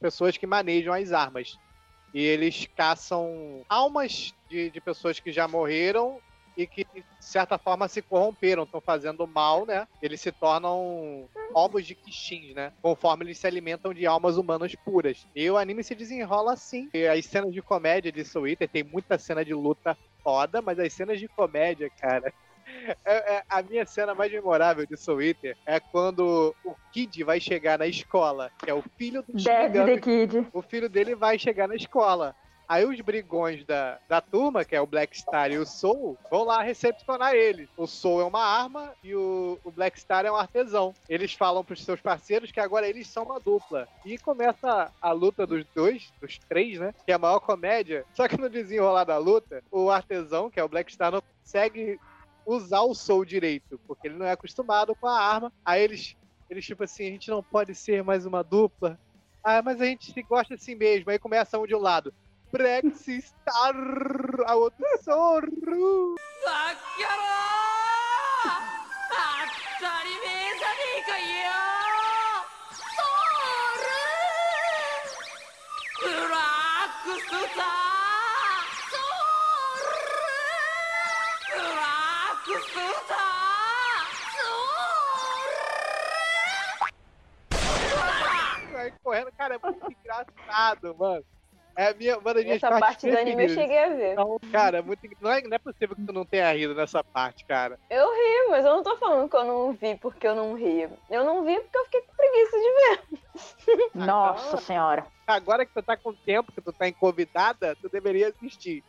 pessoas 0.00 0.36
que 0.36 0.46
manejam 0.46 0.92
as 0.92 1.12
armas. 1.12 1.58
E 2.14 2.20
eles 2.22 2.66
caçam 2.76 3.64
almas 3.68 4.34
de, 4.48 4.70
de 4.70 4.80
pessoas 4.80 5.18
que 5.18 5.32
já 5.32 5.48
morreram 5.48 6.20
e 6.56 6.66
que, 6.66 6.84
de 6.84 7.04
certa 7.20 7.58
forma, 7.58 7.86
se 7.86 8.00
corromperam, 8.00 8.62
estão 8.62 8.80
fazendo 8.80 9.26
mal, 9.26 9.66
né? 9.66 9.86
Eles 10.00 10.20
se 10.22 10.32
tornam 10.32 11.28
ovos 11.52 11.86
de 11.86 11.94
Kishins, 11.94 12.54
né? 12.54 12.72
Conforme 12.80 13.24
eles 13.24 13.38
se 13.38 13.46
alimentam 13.46 13.92
de 13.92 14.06
almas 14.06 14.38
humanas 14.38 14.74
puras. 14.74 15.26
E 15.34 15.50
o 15.50 15.58
anime 15.58 15.84
se 15.84 15.94
desenrola 15.94 16.54
assim. 16.54 16.88
E 16.94 17.06
as 17.06 17.26
cenas 17.26 17.52
de 17.52 17.60
comédia 17.60 18.10
de 18.10 18.24
Soul 18.24 18.48
Eater, 18.48 18.68
tem 18.68 18.82
muita 18.82 19.18
cena 19.18 19.44
de 19.44 19.52
luta 19.52 19.96
foda, 20.26 20.60
mas 20.60 20.76
as 20.80 20.92
cenas 20.92 21.20
de 21.20 21.28
comédia, 21.28 21.88
cara. 22.00 22.32
é- 23.06 23.36
é- 23.36 23.42
a 23.48 23.62
minha 23.62 23.86
cena 23.86 24.12
mais 24.12 24.32
memorável 24.32 24.84
de 24.84 24.96
Soul 24.96 25.22
Eater 25.22 25.56
é 25.64 25.78
quando 25.78 26.52
o 26.64 26.74
Kid 26.92 27.22
vai 27.22 27.38
chegar 27.38 27.78
na 27.78 27.86
escola, 27.86 28.50
que 28.58 28.68
é 28.68 28.74
o 28.74 28.82
filho 28.98 29.22
do 29.22 29.38
Shinigami 29.38 29.94
the 29.94 30.00
Kid. 30.00 30.48
o 30.52 30.62
filho 30.62 30.88
dele 30.88 31.14
vai 31.14 31.38
chegar 31.38 31.68
na 31.68 31.76
escola. 31.76 32.34
Aí 32.68 32.84
os 32.84 33.00
brigões 33.00 33.64
da, 33.64 33.98
da 34.08 34.20
turma, 34.20 34.64
que 34.64 34.74
é 34.74 34.80
o 34.80 34.86
Black 34.86 35.16
Star 35.16 35.52
e 35.52 35.58
o 35.58 35.64
Soul, 35.64 36.18
vão 36.30 36.42
lá 36.42 36.62
recepcionar 36.62 37.34
ele. 37.34 37.68
O 37.76 37.86
Soul 37.86 38.20
é 38.20 38.24
uma 38.24 38.42
arma 38.42 38.92
e 39.04 39.14
o, 39.14 39.58
o 39.62 39.70
Black 39.70 40.00
Star 40.00 40.26
é 40.26 40.32
um 40.32 40.36
artesão. 40.36 40.92
Eles 41.08 41.32
falam 41.32 41.64
pros 41.64 41.84
seus 41.84 42.00
parceiros 42.00 42.50
que 42.50 42.58
agora 42.58 42.88
eles 42.88 43.06
são 43.06 43.22
uma 43.22 43.38
dupla. 43.38 43.86
E 44.04 44.18
começa 44.18 44.92
a 45.00 45.12
luta 45.12 45.46
dos 45.46 45.64
dois, 45.74 46.12
dos 46.20 46.38
três, 46.38 46.78
né? 46.80 46.92
Que 47.04 47.12
é 47.12 47.14
a 47.14 47.18
maior 47.18 47.38
comédia. 47.38 48.04
Só 48.14 48.26
que 48.26 48.36
no 48.36 48.50
desenrolar 48.50 49.04
da 49.04 49.16
luta, 49.16 49.62
o 49.70 49.88
artesão, 49.88 50.50
que 50.50 50.58
é 50.58 50.64
o 50.64 50.68
Black 50.68 50.92
Star, 50.92 51.12
não 51.12 51.22
consegue 51.42 52.00
usar 52.44 52.82
o 52.82 52.94
Soul 52.94 53.24
direito, 53.24 53.78
porque 53.86 54.08
ele 54.08 54.16
não 54.16 54.26
é 54.26 54.32
acostumado 54.32 54.94
com 54.96 55.06
a 55.06 55.20
arma. 55.20 55.52
Aí 55.64 55.82
eles, 55.82 56.16
eles 56.50 56.64
tipo 56.64 56.82
assim, 56.82 57.06
a 57.06 57.10
gente 57.10 57.30
não 57.30 57.42
pode 57.42 57.74
ser 57.76 58.02
mais 58.02 58.26
uma 58.26 58.42
dupla. 58.42 58.98
Ah, 59.42 59.62
mas 59.62 59.80
a 59.80 59.84
gente 59.84 60.12
se 60.12 60.22
gosta 60.22 60.54
assim 60.54 60.74
mesmo. 60.74 61.08
Aí 61.08 61.18
começa 61.20 61.56
um 61.56 61.66
de 61.66 61.74
um 61.74 61.80
lado. 61.80 62.12
Brexistar, 62.52 63.74
a 64.46 64.54
outro 64.54 64.86
Sorro. 65.02 66.16
Vai 88.72 88.92
correndo, 89.02 89.32
cara, 89.32 89.54
é 89.54 89.58
muito 89.58 89.90
engraçado, 89.90 90.96
mano. 90.96 91.35
É 91.76 91.88
a 91.88 91.94
minha, 91.94 92.18
uma 92.18 92.32
das 92.32 92.42
minhas 92.42 92.56
Essa 92.56 92.70
partes 92.70 92.86
parte 92.88 93.10
do 93.10 93.18
anime 93.18 93.44
eu 93.44 93.48
cheguei 93.50 93.78
a 93.78 93.88
ver. 93.90 94.12
Então, 94.12 94.40
cara, 94.50 94.78
é 94.78 94.82
muito, 94.82 95.02
não, 95.20 95.30
é, 95.30 95.42
não 95.42 95.54
é 95.54 95.58
possível 95.58 95.94
que 95.94 96.06
tu 96.06 96.12
não 96.12 96.24
tenha 96.24 96.50
rido 96.52 96.74
nessa 96.74 97.04
parte, 97.04 97.44
cara. 97.44 97.78
Eu 97.90 98.08
ri, 98.08 98.50
mas 98.50 98.64
eu 98.64 98.76
não 98.76 98.82
tô 98.82 98.96
falando 98.96 99.28
que 99.28 99.36
eu 99.36 99.44
não 99.44 99.72
vi 99.72 99.94
porque 99.96 100.26
eu 100.26 100.34
não 100.34 100.54
ri. 100.54 100.88
Eu 101.10 101.22
não 101.22 101.44
vi 101.44 101.60
porque 101.60 101.76
eu 101.76 101.84
fiquei 101.84 102.00
com 102.00 102.14
preguiça 102.16 102.56
de 102.56 102.72
ver. 102.72 103.90
Nossa 104.06 104.56
senhora. 104.56 105.06
Agora 105.26 105.66
que 105.66 105.74
tu 105.74 105.82
tá 105.82 105.98
com 105.98 106.14
tempo, 106.14 106.50
que 106.50 106.62
tu 106.62 106.72
tá 106.72 106.90
convidada, 106.92 107.76
tu 107.76 107.90
deveria 107.90 108.28
assistir. 108.28 108.82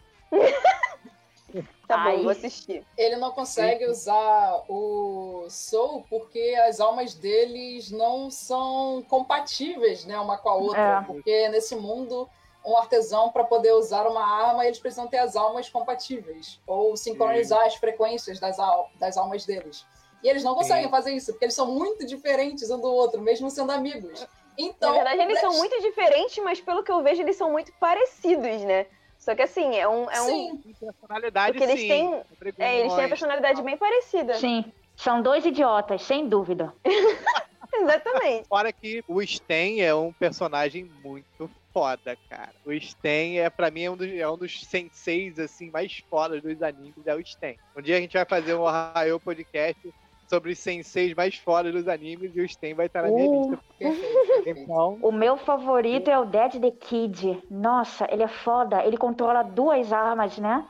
Tá 1.87 1.95
Ai. 2.03 2.17
bom, 2.17 2.23
vou 2.23 2.31
assistir. 2.31 2.85
Ele 2.97 3.15
não 3.15 3.31
consegue 3.31 3.85
usar 3.85 4.63
o 4.67 5.47
Soul 5.49 6.05
porque 6.09 6.55
as 6.67 6.79
almas 6.81 7.13
deles 7.13 7.89
não 7.91 8.29
são 8.29 9.01
compatíveis, 9.07 10.05
né, 10.05 10.19
uma 10.19 10.37
com 10.37 10.49
a 10.49 10.55
outra. 10.55 11.01
É. 11.01 11.05
Porque 11.05 11.49
nesse 11.49 11.75
mundo, 11.75 12.29
um 12.67 12.75
artesão, 12.77 13.31
para 13.31 13.45
poder 13.45 13.71
usar 13.73 14.05
uma 14.05 14.21
arma, 14.25 14.65
eles 14.65 14.77
precisam 14.77 15.07
ter 15.07 15.19
as 15.19 15.35
almas 15.37 15.69
compatíveis. 15.69 16.59
Ou 16.67 16.97
sincronizar 16.97 17.65
as 17.65 17.75
frequências 17.75 18.39
das, 18.39 18.59
al 18.59 18.89
das 18.99 19.15
almas 19.15 19.45
deles. 19.45 19.85
E 20.21 20.27
eles 20.27 20.43
não 20.43 20.53
conseguem 20.53 20.83
Sim. 20.85 20.89
fazer 20.91 21.13
isso, 21.13 21.31
porque 21.31 21.45
eles 21.45 21.55
são 21.55 21.67
muito 21.71 22.05
diferentes 22.05 22.69
um 22.69 22.79
do 22.81 22.89
outro, 22.91 23.21
mesmo 23.21 23.49
sendo 23.49 23.71
amigos. 23.71 24.27
Então, 24.57 24.89
Na 24.89 24.95
verdade, 24.97 25.21
eles 25.21 25.39
são 25.39 25.53
muito 25.53 25.79
diferentes, 25.81 26.43
mas 26.43 26.59
pelo 26.59 26.83
que 26.83 26.91
eu 26.91 27.01
vejo, 27.01 27.21
eles 27.21 27.37
são 27.37 27.51
muito 27.51 27.71
parecidos, 27.79 28.61
né? 28.63 28.87
Só 29.17 29.33
que 29.33 29.43
assim, 29.43 29.75
é 29.77 29.87
um. 29.87 30.09
É 30.09 30.21
um 30.21 30.25
Sim, 30.25 30.61
personalidade, 30.79 31.51
Porque 31.57 31.63
eles 31.63 31.79
sim. 31.81 31.87
têm- 31.87 32.23
Brigões. 32.37 32.69
é, 32.69 32.79
eles 32.81 32.93
têm 32.93 33.05
a 33.05 33.09
personalidade 33.09 33.61
bem 33.61 33.77
parecida. 33.77 34.33
Sim, 34.33 34.71
são 34.95 35.21
dois 35.21 35.45
idiotas, 35.45 36.01
sem 36.03 36.27
dúvida. 36.27 36.73
Exatamente. 37.73 38.47
Fora 38.47 38.71
que 38.71 39.03
o 39.07 39.21
Sten 39.25 39.81
é 39.81 39.93
um 39.93 40.11
personagem 40.13 40.89
muito 41.03 41.49
foda, 41.73 42.17
cara. 42.29 42.51
O 42.65 42.71
Sten 42.73 43.39
é, 43.39 43.49
pra 43.49 43.69
mim, 43.69 43.83
é 43.83 43.91
um 43.91 43.97
dos, 43.97 44.11
é 44.11 44.27
um 44.29 44.37
dos 44.37 44.61
senseis, 44.65 45.37
assim, 45.39 45.69
mais 45.69 46.03
fodas 46.09 46.41
dos 46.41 46.61
animes, 46.63 47.05
é 47.05 47.15
o 47.15 47.25
Sten. 47.25 47.57
Um 47.75 47.81
dia 47.81 47.97
a 47.97 48.01
gente 48.01 48.13
vai 48.13 48.25
fazer 48.25 48.55
um 48.55 48.61
Ohio 48.61 49.19
podcast 49.19 49.93
sobre 50.27 50.51
os 50.51 50.59
senseis 50.59 51.13
mais 51.13 51.35
fodas 51.37 51.71
dos 51.73 51.87
animes 51.87 52.35
e 52.35 52.41
o 52.41 52.49
Sten 52.49 52.73
vai 52.73 52.87
estar 52.87 53.03
na 53.03 53.09
minha 53.09 53.29
Uh. 53.29 53.49
lista. 53.51 53.63
perfeito. 53.79 54.59
Então, 54.59 54.97
O 55.01 55.11
meu 55.11 55.37
favorito 55.37 56.09
é 56.09 56.19
o 56.19 56.25
Dead 56.25 56.59
the 56.59 56.71
Kid. 56.71 57.41
Nossa, 57.49 58.07
ele 58.11 58.23
é 58.23 58.27
foda. 58.27 58.83
Ele 58.83 58.97
controla 58.97 59.43
duas 59.43 59.93
armas, 59.93 60.37
né? 60.37 60.65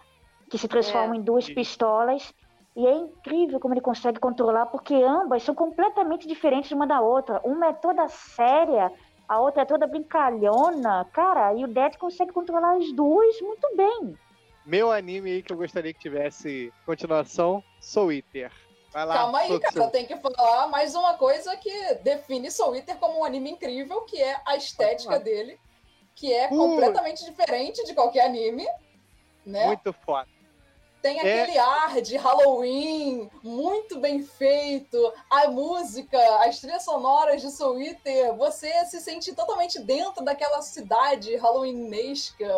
Que 0.50 0.58
se 0.58 0.68
transformam 0.68 1.16
em 1.16 1.22
duas 1.22 1.50
pistolas. 1.50 2.34
E 2.78 2.86
é 2.86 2.94
incrível 2.94 3.60
como 3.60 3.74
ele 3.74 3.82
consegue 3.82 4.20
controlar, 4.20 4.68
porque 4.68 4.94
ambas 4.94 5.42
são 5.42 5.56
completamente 5.56 6.28
diferentes 6.28 6.72
uma 6.72 6.86
da 6.86 7.02
outra. 7.02 7.42
Uma 7.44 7.70
é 7.70 7.74
toda 7.74 8.08
séria, 8.08 8.92
a 9.28 9.40
outra 9.40 9.64
é 9.64 9.66
toda 9.66 9.88
brincalhona. 9.88 11.04
Cara, 11.12 11.56
e 11.56 11.64
o 11.64 11.68
Dead 11.68 11.98
consegue 11.98 12.32
controlar 12.32 12.78
as 12.78 12.92
duas 12.94 13.42
muito 13.42 13.68
bem. 13.76 14.16
meu 14.64 14.92
anime 14.92 15.32
aí 15.32 15.42
que 15.42 15.52
eu 15.52 15.58
gostaria 15.58 15.92
que 15.92 16.00
tivesse 16.00 16.72
continuação, 16.86 17.64
Soul 17.82 18.12
Eater. 18.12 18.52
Vai 18.94 19.06
lá, 19.08 19.16
Calma 19.16 19.40
aí, 19.40 19.60
cara, 19.60 19.88
tem 19.90 20.06
que 20.06 20.16
falar 20.18 20.68
mais 20.68 20.94
uma 20.94 21.16
coisa 21.16 21.58
que 21.58 21.96
define 22.04 22.52
Soul 22.52 22.76
Eater 22.76 22.98
como 22.98 23.22
um 23.22 23.26
anime 23.26 23.50
incrível, 23.52 24.02
que 24.02 24.22
é 24.22 24.40
a 24.46 24.56
estética 24.56 25.20
dele, 25.20 25.60
que 26.16 26.32
é 26.32 26.46
Uh. 26.46 26.50
completamente 26.56 27.26
diferente 27.26 27.84
de 27.86 27.96
qualquer 27.96 28.26
anime, 28.28 28.68
né? 29.44 29.66
Muito 29.66 29.92
foda. 29.94 30.28
Tem 31.08 31.22
É. 31.22 31.42
aquele 31.44 31.58
ar 31.58 32.02
de 32.02 32.18
Halloween, 32.18 33.30
muito 33.42 33.98
bem 33.98 34.22
feito, 34.22 35.14
a 35.30 35.48
música, 35.48 36.20
as 36.46 36.60
trilhas 36.60 36.84
sonoras 36.84 37.42
de 37.42 37.50
Soul 37.50 37.80
Eater, 37.82 38.34
você 38.36 38.70
se 38.88 39.00
sente 39.00 39.34
totalmente 39.34 39.80
dentro 39.80 40.22
daquela 40.22 40.62
cidade 40.62 41.34
halloweenesca. 41.38 42.54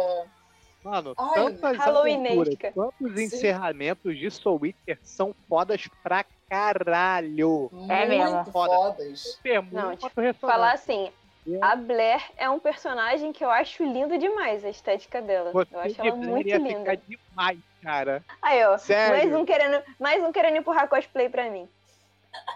Mano, 0.83 1.13
Ai, 1.15 1.33
tantas 1.35 1.77
Halloweenesca. 1.77 2.41
aventuras, 2.41 2.73
quantos 2.73 3.15
Sim. 3.19 3.23
encerramentos 3.25 4.17
de 4.17 4.31
Soul 4.31 4.65
Eater 4.65 4.97
são 5.03 5.35
fodas 5.47 5.87
pra 6.01 6.25
caralho. 6.49 7.69
É 7.87 8.05
mesmo. 8.07 8.33
muito 8.35 8.51
Foda. 8.51 8.73
fodas. 8.73 9.19
Super 9.19 9.63
Não, 9.71 9.87
muito 9.89 10.07
tipo. 10.07 10.33
Falar 10.39 10.73
assim, 10.73 11.11
É. 11.47 11.59
a 11.61 11.75
Blair 11.75 12.23
é 12.35 12.49
um 12.49 12.57
personagem 12.59 13.31
que 13.31 13.45
eu 13.45 13.51
acho 13.51 13.83
lindo 13.83 14.17
demais, 14.17 14.65
a 14.65 14.69
estética 14.69 15.21
dela. 15.21 15.51
Você 15.51 15.75
eu 15.75 15.79
acho 15.81 16.01
ela 16.01 16.15
muito 16.15 16.47
linda. 16.49 16.79
ficar 16.79 16.95
demais, 16.95 17.59
cara. 17.81 18.23
Aí, 18.41 18.65
ó, 18.65 18.77
Sério. 18.77 19.17
mais 19.17 19.41
um, 19.41 19.45
querendo, 19.45 19.83
mais 19.99 20.23
um 20.23 20.31
querendo 20.31 20.57
empurrar 20.57 20.87
cosplay 20.87 21.29
pra 21.29 21.49
mim. 21.49 21.67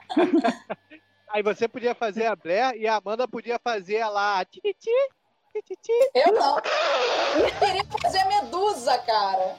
Aí 1.29 1.41
você 1.41 1.67
podia 1.67 1.95
fazer 1.95 2.27
a 2.27 2.36
Blair 2.36 2.75
e 2.75 2.88
a 2.88 2.97
Amanda 2.97 3.27
podia 3.27 3.57
fazer 3.57 4.05
lá. 4.05 4.45
Eu 6.13 6.33
não. 6.33 6.57
Eu 6.57 7.59
queria 7.59 7.83
fazer 8.01 8.19
a 8.19 8.27
Medusa, 8.27 8.97
cara. 8.99 9.55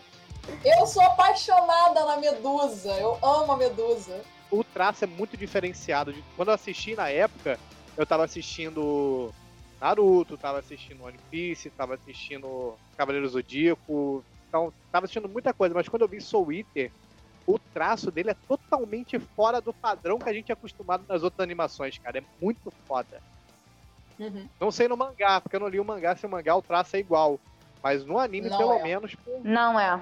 Eu 0.65 0.87
sou 0.87 1.03
apaixonada 1.03 2.05
na 2.05 2.17
Medusa. 2.17 2.93
Eu 2.93 3.19
amo 3.23 3.53
a 3.53 3.57
Medusa. 3.57 4.21
O 4.51 4.63
traço 4.63 5.03
é 5.05 5.07
muito 5.07 5.37
diferenciado. 5.37 6.15
Quando 6.37 6.49
eu 6.49 6.55
assisti 6.55 6.95
na 6.95 7.09
época, 7.09 7.59
eu 7.97 8.07
tava 8.07 8.25
assistindo 8.25 9.33
Naruto, 9.81 10.37
tava 10.37 10.61
assistindo 10.61 11.05
One 11.05 11.19
Piece, 11.31 11.71
tava 11.71 11.95
assistindo 11.95 12.77
Cavaleiro 12.97 13.29
Zodíaco. 13.29 14.25
Então, 14.55 14.73
tava 14.93 15.07
assistindo 15.07 15.29
muita 15.29 15.53
coisa, 15.53 15.75
mas 15.75 15.89
quando 15.89 16.03
eu 16.03 16.09
vi 16.09 16.21
Soul 16.21 16.53
Eater, 16.53 16.93
o 17.45 17.59
traço 17.59 18.09
dele 18.13 18.31
é 18.31 18.37
totalmente 18.47 19.19
fora 19.19 19.61
do 19.61 19.75
padrão 19.75 20.17
que 20.17 20.29
a 20.29 20.33
gente 20.33 20.51
é 20.51 20.53
acostumado 20.53 21.05
nas 21.09 21.25
outras 21.25 21.43
animações, 21.43 21.99
cara. 21.99 22.19
É 22.19 22.23
muito 22.41 22.73
foda. 22.87 23.21
Uhum. 24.17 24.49
Não 24.61 24.71
sei 24.71 24.87
no 24.87 24.97
mangá, 24.97 25.41
porque 25.41 25.57
eu 25.57 25.61
não 25.61 25.67
li 25.67 25.81
o 25.81 25.85
mangá, 25.85 26.15
se 26.15 26.25
o 26.25 26.29
mangá 26.29 26.55
o 26.55 26.63
traço 26.63 26.95
é 26.95 27.01
igual. 27.01 27.41
Mas 27.83 28.05
no 28.05 28.17
anime, 28.17 28.49
Não 28.49 28.57
pelo 28.57 28.75
é. 28.75 28.83
menos, 28.85 29.17
Não 29.43 29.79
é. 29.79 30.01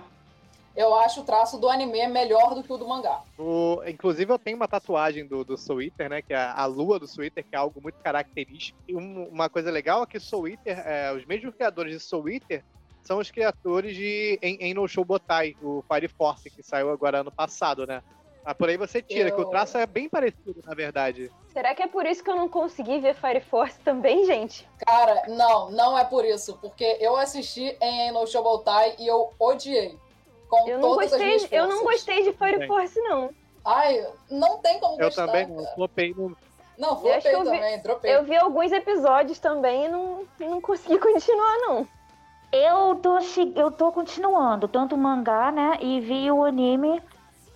Eu 0.77 0.95
acho 0.97 1.23
o 1.23 1.25
traço 1.25 1.59
do 1.59 1.71
anime 1.71 2.07
melhor 2.09 2.55
do 2.55 2.63
que 2.63 2.71
o 2.73 2.77
do 2.77 2.87
mangá. 2.87 3.23
o- 3.39 3.83
inclusive 3.87 4.31
eu 4.31 4.39
tenho 4.39 4.57
uma 4.59 4.69
tatuagem 4.69 5.27
do, 5.27 5.45
do 5.47 5.57
Soul 5.57 5.81
Eater, 5.81 6.11
né? 6.11 6.21
Que 6.21 6.35
é 6.35 6.37
a 6.37 6.67
lua 6.67 6.99
do 6.99 7.09
Soul 7.09 7.25
Eater, 7.25 7.43
que 7.43 7.57
é 7.57 7.59
algo 7.59 7.81
muito 7.81 7.97
característico. 8.05 8.79
E 8.87 8.95
um- 8.95 9.29
uma 9.31 9.49
coisa 9.49 9.71
legal 9.71 10.03
é 10.03 10.07
que 10.07 10.21
Soul 10.21 10.49
Eater, 10.49 10.79
é, 10.87 11.11
os 11.15 11.25
mesmos 11.25 11.55
criadores 11.55 11.95
de 11.95 12.01
Soul 12.01 12.29
Eater 12.29 12.63
são 13.03 13.19
os 13.19 13.31
criadores 13.31 13.95
de 13.97 14.39
En- 14.43 14.59
Eno 14.71 14.87
Shobotai, 14.89 15.57
o 15.63 15.83
Fire 15.93 16.09
Force, 16.09 16.49
que 16.51 16.63
saiu 16.63 16.91
agora 16.91 17.21
ano 17.21 17.33
passado, 17.33 17.87
né? 17.87 18.03
Ah, 18.45 18.55
por 18.55 18.69
aí 18.69 18.77
você 18.77 19.01
tira, 19.01 19.31
que 19.31 19.39
o 19.41 19.45
Eu- 19.45 19.51
traço 19.51 19.79
é 19.79 19.87
bem 19.87 20.09
parecido, 20.09 20.61
na 20.65 20.75
verdade. 20.75 21.31
Será 21.53 21.75
que 21.75 21.83
é 21.83 21.87
por 21.87 22.05
isso 22.07 22.25
que 22.25 22.31
eu 22.31 22.35
não 22.37 22.49
consegui 22.49 22.99
ver 22.99 23.15
Fire 23.15 23.41
Force 23.41 23.79
também, 23.81 24.25
gente? 24.25 24.69
Cara, 24.85 25.23
não, 25.29 25.71
não 25.71 25.97
é 25.97 26.05
por 26.05 26.25
isso. 26.25 26.57
Porque 26.61 26.97
eu 27.01 27.17
assisti 27.17 27.77
em 27.81 28.11
No 28.11 28.27
Shobotai 28.27 28.97
e 28.99 29.07
eu 29.07 29.31
odiei. 29.39 29.97
Com 30.49 30.69
Eu 30.69 30.79
não 30.81 30.91
todas 30.91 31.13
as 31.13 31.21
minhas 31.21 31.43
gostei, 31.43 31.59
eu 31.59 31.69
não 31.69 31.85
gostei 31.85 32.23
de 32.25 32.33
Fire 32.33 32.53
Também. 32.55 32.69
Force, 32.69 33.01
não. 33.01 33.31
Ai, 33.65 34.07
não 34.31 34.59
tem 34.59 34.81
como 34.81 34.95
Eu 35.01 35.05
gostar. 35.07 35.27
também 35.27 35.47
não, 35.47 35.65
flopei 35.75 36.13
no. 36.15 36.37
Não, 36.77 36.89
Eu 36.89 36.95
acho 36.95 37.01
flopei 37.01 37.21
que 37.21 37.29
eu 37.37 37.45
vi- 37.45 37.51
também, 37.51 37.83
dropei. 37.83 38.17
Eu 38.17 38.25
vi 38.25 38.37
alguns 38.37 38.73
episódios 38.73 39.39
também 39.39 39.85
e 39.85 39.89
não, 39.89 40.27
e 40.41 40.45
não 40.47 40.61
consegui 40.61 40.99
continuar, 40.99 41.59
não. 41.59 41.87
Eu 42.53 42.97
tô, 42.97 43.19
eu 43.57 43.71
tô 43.73 43.93
continuando, 43.93 44.69
tanto 44.69 44.95
o 44.95 44.99
mangá, 44.99 45.51
né? 45.51 45.79
E 45.81 46.01
vi 46.01 46.31
o 46.31 46.45
anime 46.45 47.03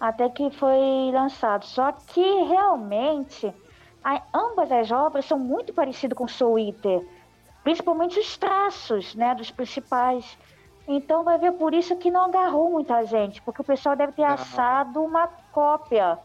até 0.01 0.29
que 0.31 0.51
foi 0.53 1.11
lançado. 1.13 1.65
Só 1.67 1.93
que 1.93 2.21
realmente 2.45 3.53
a- 4.03 4.23
ambas 4.35 4.73
as 4.73 4.91
obras 4.91 5.25
são 5.27 5.39
muito 5.39 5.75
parecidas 5.75 6.17
com 6.17 6.27
Soul 6.27 6.59
Eater, 6.59 7.03
principalmente 7.63 8.19
os 8.19 8.39
traços, 8.39 9.15
né? 9.15 9.35
Dos 9.35 9.51
principais. 9.51 10.39
Então 10.89 11.25
vai 11.25 11.39
ver 11.39 11.53
por 11.53 11.75
isso 11.75 11.97
que 11.99 12.11
não 12.11 12.27
agarrou 12.27 12.71
muita 12.71 13.05
gente, 13.05 13.43
porque 13.43 13.61
o 13.61 13.65
pessoal 13.65 13.97
deve 13.97 14.13
ter 14.13 14.23
Não. 14.23 14.33
achado 14.35 15.03
uma 15.05 15.27
cópia 15.53 16.19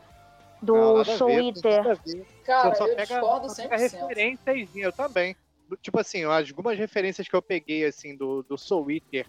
do 0.61 0.73
Não, 0.75 0.93
nada 0.93 1.13
a 1.13 1.17
Soul 1.17 1.31
ver, 1.31 1.43
Eater. 1.43 1.99
Cara, 2.45 2.75
só 2.75 2.85
eu 2.85 2.95
pega, 2.95 3.03
discordo 3.03 3.49
só 3.49 3.55
pega 3.55 3.77
100%. 3.79 4.07
referências, 4.07 4.69
eu 4.75 4.93
também. 4.93 5.35
Tipo 5.77 5.99
assim, 5.99 6.23
algumas 6.23 6.77
referências 6.77 7.27
que 7.27 7.35
eu 7.35 7.41
peguei, 7.41 7.85
assim, 7.85 8.15
do, 8.15 8.43
do 8.43 8.57
Soul 8.57 8.91
Eater 8.91 9.25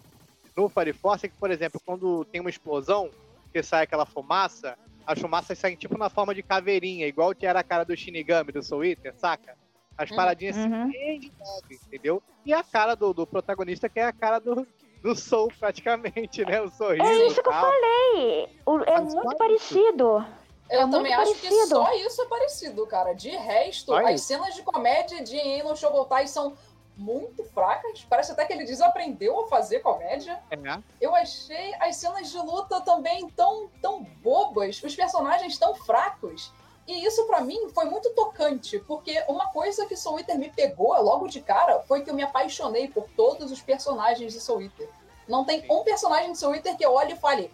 no 0.55 0.69
Fire 0.69 0.93
Force 0.93 1.25
é 1.25 1.29
que, 1.29 1.37
por 1.39 1.49
exemplo, 1.51 1.81
quando 1.85 2.25
tem 2.25 2.39
uma 2.41 2.49
explosão, 2.49 3.09
que 3.51 3.61
sai 3.63 3.83
aquela 3.83 4.05
fumaça, 4.05 4.77
as 5.05 5.19
fumaças 5.19 5.57
saem 5.59 5.75
tipo 5.75 5.97
na 5.97 6.09
forma 6.09 6.33
de 6.33 6.41
caveirinha, 6.43 7.07
igual 7.07 7.33
que 7.35 7.45
era 7.45 7.59
a 7.59 7.63
cara 7.63 7.83
do 7.83 7.95
Shinigami 7.95 8.51
do 8.51 8.63
Soul 8.63 8.85
Eater, 8.85 9.13
saca? 9.17 9.55
As 9.97 10.09
Uhum. 10.09 10.15
paradinhas 10.15 10.57
assim, 10.57 10.69
Uhum. 10.71 10.91
bem 10.91 11.19
de 11.19 11.27
leve, 11.39 11.81
entendeu? 11.87 12.23
E 12.45 12.53
a 12.53 12.63
cara 12.63 12.95
do, 12.95 13.13
do 13.13 13.27
protagonista, 13.27 13.87
que 13.89 13.99
é 13.99 14.05
a 14.05 14.13
cara 14.13 14.39
do, 14.39 14.67
do 15.03 15.15
Soul, 15.15 15.49
praticamente, 15.59 16.43
né? 16.45 16.61
O 16.61 16.69
sorriso 16.69 17.03
É 17.05 17.27
isso 17.27 17.41
que 17.43 17.49
eu 17.49 17.53
falei. 17.53 18.49
O- 18.65 18.79
é 18.83 18.99
Mas 18.99 19.13
muito 19.13 19.37
parecido. 19.37 20.25
Eu 20.73 20.87
É 20.87 20.89
também 20.89 21.13
acho 21.13 21.35
que 21.35 21.47
parecido. 21.47 21.67
só 21.75 21.93
isso 21.93 22.21
é 22.21 22.25
parecido, 22.25 22.87
cara. 22.87 23.13
De 23.13 23.29
resto, 23.29 23.87
Só 23.91 23.97
as 24.07 24.21
cenas 24.21 24.55
de 24.55 24.63
comédia 24.63 25.23
de 25.23 25.37
Eno 25.37 25.75
Shobotai 25.75 26.27
são 26.27 26.57
muito 26.97 27.43
fracas. 27.45 28.05
Parece 28.09 28.31
até 28.31 28.45
que 28.45 28.53
ele 28.53 28.65
desaprendeu 28.65 29.41
a 29.41 29.47
fazer 29.47 29.79
comédia. 29.79 30.41
É, 30.49 30.55
né? 30.55 30.83
Eu 30.99 31.15
achei 31.15 31.73
as 31.79 31.95
cenas 31.97 32.29
de 32.31 32.37
luta 32.39 32.81
também 32.81 33.29
tão, 33.29 33.69
tão 33.81 34.03
bobas, 34.03 34.81
os 34.83 34.95
personagens 34.95 35.57
tão 35.57 35.75
fracos. 35.75 36.51
E 36.87 37.05
isso 37.05 37.25
pra 37.27 37.39
mim 37.39 37.69
foi 37.69 37.85
muito 37.85 38.09
tocante, 38.09 38.77
porque 38.79 39.23
uma 39.29 39.47
coisa 39.51 39.85
que 39.85 39.95
Soul 39.95 40.19
Eater 40.19 40.37
me 40.37 40.49
pegou 40.49 40.99
logo 41.01 41.27
de 41.29 41.39
cara 41.39 41.79
foi 41.81 42.01
que 42.01 42.09
eu 42.09 42.13
me 42.13 42.23
apaixonei 42.23 42.87
por 42.89 43.05
todos 43.15 43.51
os 43.51 43.61
personagens 43.61 44.33
de 44.33 44.41
Soul 44.41 44.63
Eater. 44.63 44.89
Não 45.27 45.45
tem 45.45 45.61
Sim. 45.61 45.67
um 45.71 45.83
personagem 45.83 46.33
de 46.33 46.37
Soul 46.37 46.55
Eater 46.55 46.75
que 46.75 46.83
eu 46.85 46.93
olhe 46.93 47.13
e 47.13 47.17
fale, 47.17 47.49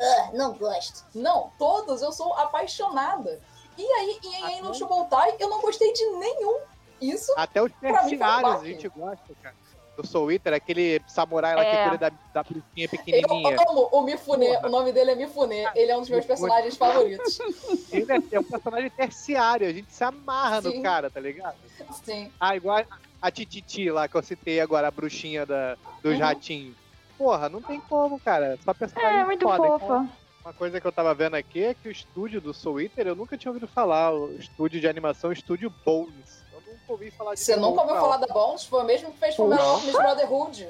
ah, 0.00 0.30
não 0.34 0.54
gosto. 0.54 1.04
Não, 1.14 1.50
todos 1.58 2.02
eu 2.02 2.12
sou 2.12 2.32
apaixonada. 2.34 3.40
E 3.78 3.82
aí, 3.84 4.18
em 4.24 4.44
Até- 4.44 4.58
Eno 4.58 4.74
Shobotai, 4.74 5.36
eu 5.38 5.48
não 5.48 5.60
gostei 5.60 5.92
de 5.92 6.04
nenhum. 6.06 6.58
Isso 7.00 7.32
Até 7.36 7.62
os 7.62 7.72
foi 7.80 7.90
um 7.90 7.94
terciários 7.94 8.60
a 8.62 8.64
gente 8.64 8.88
gosta, 8.88 9.34
cara. 9.42 9.54
Do 9.96 10.06
Soul 10.06 10.32
Eater, 10.32 10.54
aquele 10.54 11.00
samurai 11.08 11.54
lá 11.54 11.62
É. 11.64 11.70
que 11.84 11.88
cuida 11.90 12.10
da, 12.10 12.16
da 12.32 12.42
bruxinha 12.42 12.88
pequenininha. 12.88 13.54
Eu 13.54 13.68
amo 13.70 13.88
o 13.92 14.02
Mifune, 14.02 14.46
Porra. 14.46 14.66
o 14.66 14.70
nome 14.70 14.92
dele 14.92 15.10
é 15.10 15.14
Mifune, 15.14 15.66
ele 15.74 15.90
é 15.90 15.96
um 15.96 16.00
dos 16.00 16.08
meus 16.10 16.24
personagens 16.24 16.76
favoritos. 16.76 17.38
Ele 17.92 18.06
é, 18.10 18.36
é 18.36 18.40
um 18.40 18.44
personagem 18.44 18.88
terciário, 18.90 19.66
a 19.68 19.72
gente 19.72 19.92
se 19.92 20.02
amarra 20.04 20.62
Sim. 20.62 20.76
no 20.76 20.82
cara, 20.82 21.10
tá 21.10 21.20
ligado? 21.20 21.56
Sim. 22.04 22.30
Ah, 22.38 22.54
igual 22.56 22.78
a, 22.78 22.84
a 23.20 23.30
Tititi 23.30 23.90
lá 23.90 24.06
que 24.08 24.14
eu 24.14 24.22
citei 24.22 24.60
agora, 24.60 24.88
a 24.88 24.90
bruxinha 24.90 25.44
da, 25.44 25.76
dos 26.02 26.14
Uhum. 26.14 26.20
ratinhos. 26.20 26.76
Porra, 27.20 27.50
não 27.50 27.60
tem 27.60 27.78
como, 27.82 28.18
cara. 28.18 28.58
Só 28.64 28.72
personagem 28.72 29.20
É, 29.20 29.24
muito 29.26 29.46
foda. 29.46 29.66
Então, 29.66 29.78
fofa. 29.78 30.08
uma 30.42 30.54
coisa 30.54 30.80
que 30.80 30.86
eu 30.86 30.90
tava 30.92 31.12
vendo 31.14 31.34
aqui 31.36 31.62
é 31.62 31.74
que 31.74 31.86
o 31.86 31.90
estúdio 31.90 32.40
do 32.40 32.54
Soul 32.54 32.80
Eater, 32.80 33.06
eu 33.08 33.14
nunca 33.14 33.36
tinha 33.36 33.50
ouvido 33.50 33.68
falar. 33.68 34.14
O 34.14 34.32
estúdio 34.36 34.80
de 34.80 34.88
animação, 34.88 35.28
o 35.28 35.32
estúdio 35.34 35.68
Bones. 35.84 36.42
Eu 36.50 36.62
nunca 36.72 36.80
ouvi 36.92 37.10
falar 37.10 37.34
de 37.34 37.40
Você 37.40 37.52
The 37.56 37.60
nunca 37.60 37.82
ouviu 37.82 37.96
falar 37.96 38.16
da 38.16 38.26
Bones? 38.26 38.64
Foi 38.64 38.80
o 38.82 38.86
mesmo 38.86 39.12
que 39.12 39.18
fez 39.18 39.36
Não. 39.36 39.80
Miss 39.82 39.92
Brotherhood. 39.92 40.68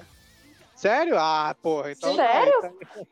Sério? 0.75 1.17
Ah, 1.17 1.55
porra, 1.63 1.93
então. 1.93 2.17
Sério? 2.17 2.53
então- 2.59 3.07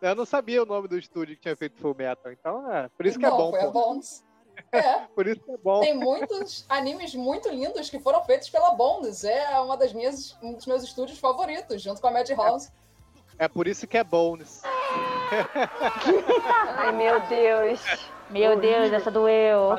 Eu 0.00 0.14
não 0.14 0.24
sabia 0.24 0.62
o 0.62 0.66
nome 0.66 0.86
do 0.86 0.96
estúdio 0.96 1.34
que 1.34 1.42
tinha 1.42 1.56
feito 1.56 1.80
Full 1.80 1.96
Metal, 1.98 2.30
então 2.30 2.72
é. 2.72 2.88
Por 2.96 3.04
isso 3.04 3.18
que 3.18 3.26
é 3.26 3.30
Não, 3.30 3.36
bom, 3.36 3.50
foi 3.50 3.60
a. 3.62 3.66
Bones. 3.70 4.24
É, 4.72 4.82
Por 5.14 5.26
isso 5.26 5.40
que 5.40 5.52
é 5.52 5.56
bom. 5.56 5.80
tem 5.80 5.94
muitos 5.94 6.64
animes 6.68 7.14
muito 7.14 7.48
lindos 7.48 7.90
que 7.90 7.98
foram 7.98 8.22
feitos 8.24 8.50
pela 8.50 8.72
Bones. 8.72 9.24
É 9.24 9.58
uma 9.60 9.76
das 9.76 9.92
minhas, 9.92 10.36
um 10.42 10.52
dos 10.52 10.66
meus 10.66 10.82
estúdios 10.82 11.18
favoritos, 11.18 11.82
junto 11.82 12.00
com 12.00 12.08
a 12.08 12.10
Madhouse. 12.10 12.70
É 13.38 13.46
por 13.46 13.68
isso 13.68 13.86
que 13.86 13.96
é 13.96 14.04
Bones. 14.04 14.62
Ai, 16.76 16.92
meu 16.92 17.20
Deus. 17.28 17.80
Meu 18.30 18.58
Deus, 18.58 18.92
essa 18.92 19.10
doeu. 19.10 19.78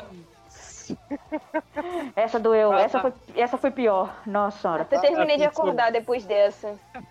Essa 2.16 2.40
doeu. 2.40 2.72
Ah, 2.72 2.80
Essa 2.80 3.00
tá. 3.00 3.02
foi, 3.02 3.12
essa 3.40 3.58
foi 3.58 3.70
pior. 3.70 4.22
Nossa 4.26 4.58
senhora. 4.58 4.82
Até 4.82 4.98
terminei 4.98 5.36
de 5.36 5.44
acordar 5.44 5.92
depois 5.92 6.24
dessa. 6.24 6.76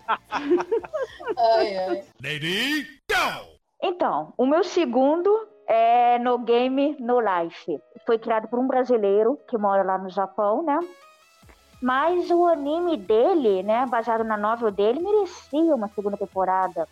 Ai, 1.36 1.76
ai. 1.76 2.04
Lady, 2.22 2.82
go! 3.10 3.58
Então, 3.82 4.34
o 4.36 4.44
meu 4.44 4.62
segundo 4.64 5.48
é 5.72 6.18
No 6.18 6.36
Game 6.36 6.96
No 6.98 7.20
Life. 7.20 7.80
Foi 8.04 8.18
criado 8.18 8.48
por 8.48 8.58
um 8.58 8.66
brasileiro 8.66 9.38
que 9.48 9.56
mora 9.56 9.84
lá 9.84 9.96
no 9.96 10.10
Japão, 10.10 10.64
né? 10.64 10.80
Mas 11.80 12.28
o 12.28 12.44
anime 12.44 12.96
dele, 12.96 13.62
né, 13.62 13.86
baseado 13.86 14.24
na 14.24 14.36
novel 14.36 14.72
dele, 14.72 15.00
merecia 15.00 15.72
uma 15.72 15.86
segunda 15.86 16.16
temporada. 16.16 16.88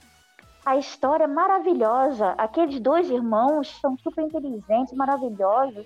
A 0.64 0.76
história 0.76 1.24
é 1.24 1.26
maravilhosa. 1.26 2.34
Aqueles 2.38 2.78
dois 2.78 3.10
irmãos 3.10 3.76
são 3.80 3.98
super 3.98 4.22
inteligentes, 4.24 4.94
maravilhosos. 4.94 5.84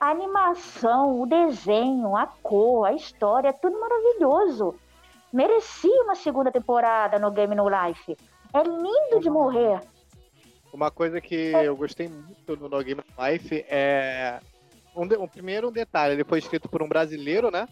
A 0.00 0.10
animação, 0.10 1.20
o 1.20 1.26
desenho, 1.26 2.16
a 2.16 2.26
cor, 2.42 2.86
a 2.86 2.92
história, 2.92 3.50
é 3.50 3.52
tudo 3.52 3.78
maravilhoso. 3.78 4.74
Merecia 5.32 6.02
uma 6.02 6.16
segunda 6.16 6.50
temporada 6.50 7.20
no 7.20 7.30
Game 7.30 7.54
No 7.54 7.68
Life. 7.68 8.16
É 8.52 8.62
lindo 8.64 9.20
de 9.20 9.30
morrer. 9.30 9.80
Uma 10.76 10.90
coisa 10.90 11.22
que 11.22 11.34
eu 11.34 11.74
gostei 11.74 12.06
muito 12.06 12.54
no 12.54 12.68
No 12.68 12.84
Game 12.84 13.00
No 13.16 13.26
Life 13.26 13.64
é. 13.66 14.38
Um, 14.94 15.06
de- 15.06 15.16
um 15.16 15.26
primeiro 15.26 15.68
um 15.70 15.72
detalhe, 15.72 16.12
ele 16.12 16.24
foi 16.24 16.38
escrito 16.38 16.68
por 16.68 16.82
um 16.82 16.88
brasileiro, 16.88 17.50
né? 17.50 17.66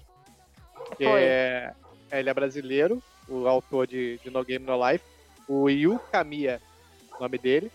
Que 0.97 1.05
Foi. 1.05 1.21
é, 1.23 1.75
ele 2.13 2.31
é 2.31 2.35
brasileiro, 2.35 3.03
o 3.29 3.47
autor 3.47 3.87
de, 3.87 4.19
de 4.25 4.31
No 4.31 4.43
Game 4.43 4.65
No 4.65 4.89
Life, 4.89 5.05
o 5.47 5.69
Yu 5.69 6.01
Kamiya, 6.11 6.63
o 7.19 7.23
nome 7.23 7.37
dele. 7.37 7.71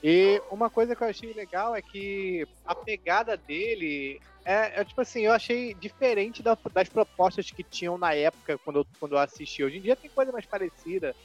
E 0.00 0.40
uma 0.48 0.70
coisa 0.70 0.94
que 0.94 1.02
eu 1.02 1.08
achei 1.08 1.32
legal 1.32 1.74
é 1.74 1.82
que 1.82 2.46
a 2.64 2.72
pegada 2.72 3.36
dele 3.36 4.20
é, 4.44 4.80
é, 4.80 4.84
tipo 4.84 5.00
assim, 5.00 5.22
eu 5.22 5.32
achei 5.32 5.74
diferente 5.74 6.40
da- 6.40 6.56
das 6.72 6.88
propostas 6.88 7.50
que 7.50 7.64
tinham 7.64 7.98
na 7.98 8.14
época 8.14 8.56
quando 8.64 8.78
eu, 8.78 8.86
quando 9.00 9.12
eu 9.14 9.18
assisti. 9.18 9.64
Hoje 9.64 9.78
em 9.78 9.82
dia 9.82 9.96
tem 9.96 10.08
coisa 10.10 10.30
mais 10.30 10.46
parecida, 10.46 11.16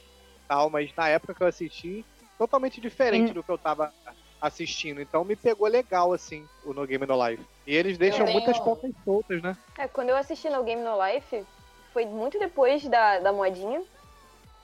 tal, 0.48 0.68
mas 0.70 0.92
na 0.96 1.08
época 1.08 1.34
que 1.34 1.42
eu 1.42 1.46
assisti, 1.46 2.04
totalmente 2.38 2.80
diferente 2.80 3.30
Hum. 3.30 3.34
do 3.34 3.42
que 3.42 3.50
eu 3.50 3.58
tava 3.58 3.92
assistindo. 4.40 5.00
Então 5.00 5.24
me 5.24 5.36
pegou 5.36 5.66
legal, 5.68 6.12
assim, 6.12 6.46
o 6.64 6.72
No 6.72 6.86
Game 6.86 7.06
No 7.06 7.26
Life. 7.28 7.42
E 7.66 7.74
eles 7.74 7.96
deixam 7.96 8.26
tenho- 8.26 8.38
muitas 8.38 8.58
pontas 8.60 8.90
soltas, 9.04 9.40
né? 9.42 9.56
É, 9.78 9.88
quando 9.88 10.10
eu 10.10 10.16
assisti 10.16 10.48
no 10.50 10.62
Game 10.62 10.82
No 10.82 10.96
Life, 11.06 11.44
foi 11.92 12.04
muito 12.04 12.38
depois 12.38 12.84
da, 12.86 13.20
da 13.20 13.32
modinha, 13.32 13.82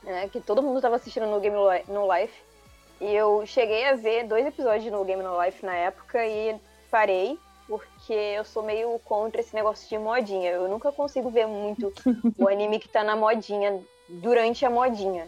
né? 0.02 0.28
Que 0.28 0.40
todo 0.40 0.62
mundo 0.62 0.80
tava 0.80 0.96
assistindo 0.96 1.26
no 1.26 1.40
Game 1.40 1.56
No 1.56 1.72
Li- 1.72 1.84
No 1.88 2.12
Life. 2.14 2.34
E 3.00 3.14
eu 3.14 3.46
cheguei 3.46 3.86
a 3.86 3.94
ver 3.94 4.24
dois 4.26 4.44
episódios 4.44 4.92
no 4.92 5.04
Game 5.04 5.22
No 5.22 5.42
Life 5.42 5.64
na 5.64 5.74
época 5.74 6.26
e 6.26 6.54
parei, 6.90 7.38
porque 7.66 8.12
eu 8.12 8.44
sou 8.44 8.62
meio 8.62 8.98
contra 9.04 9.40
esse 9.40 9.54
negócio 9.54 9.88
de 9.88 9.96
modinha. 9.96 10.50
Eu 10.50 10.68
nunca 10.68 10.92
consigo 10.92 11.30
ver 11.30 11.46
muito 11.46 11.90
o 12.36 12.46
anime 12.48 12.78
que 12.78 12.88
tá 12.88 13.02
na 13.02 13.16
modinha 13.16 13.80
durante 14.08 14.66
a 14.66 14.70
modinha. 14.70 15.26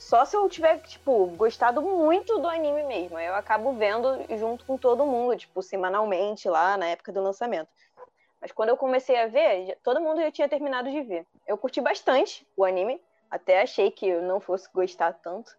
Só 0.00 0.24
se 0.24 0.34
eu 0.34 0.48
tiver, 0.48 0.78
tipo, 0.78 1.26
gostado 1.36 1.82
muito 1.82 2.38
do 2.38 2.48
anime 2.48 2.82
mesmo. 2.84 3.18
Eu 3.18 3.34
acabo 3.34 3.74
vendo 3.74 4.08
junto 4.38 4.64
com 4.64 4.78
todo 4.78 5.04
mundo, 5.04 5.36
tipo, 5.36 5.62
semanalmente 5.62 6.48
lá 6.48 6.78
na 6.78 6.86
época 6.86 7.12
do 7.12 7.22
lançamento. 7.22 7.68
Mas 8.40 8.50
quando 8.50 8.70
eu 8.70 8.78
comecei 8.78 9.14
a 9.20 9.26
ver, 9.26 9.76
todo 9.84 10.00
mundo 10.00 10.22
já 10.22 10.32
tinha 10.32 10.48
terminado 10.48 10.90
de 10.90 11.02
ver. 11.02 11.26
Eu 11.46 11.58
curti 11.58 11.82
bastante 11.82 12.46
o 12.56 12.64
anime, 12.64 12.98
até 13.30 13.60
achei 13.60 13.90
que 13.90 14.08
eu 14.08 14.22
não 14.22 14.40
fosse 14.40 14.70
gostar 14.72 15.12
tanto, 15.12 15.54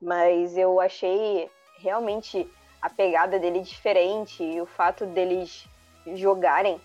mas 0.00 0.58
eu 0.58 0.78
achei 0.78 1.50
realmente 1.78 2.46
a 2.82 2.90
pegada 2.90 3.38
dele 3.38 3.60
diferente 3.60 4.44
e 4.44 4.60
o 4.60 4.66
fato 4.66 5.06
deles 5.06 5.66
jogarem. 6.14 6.78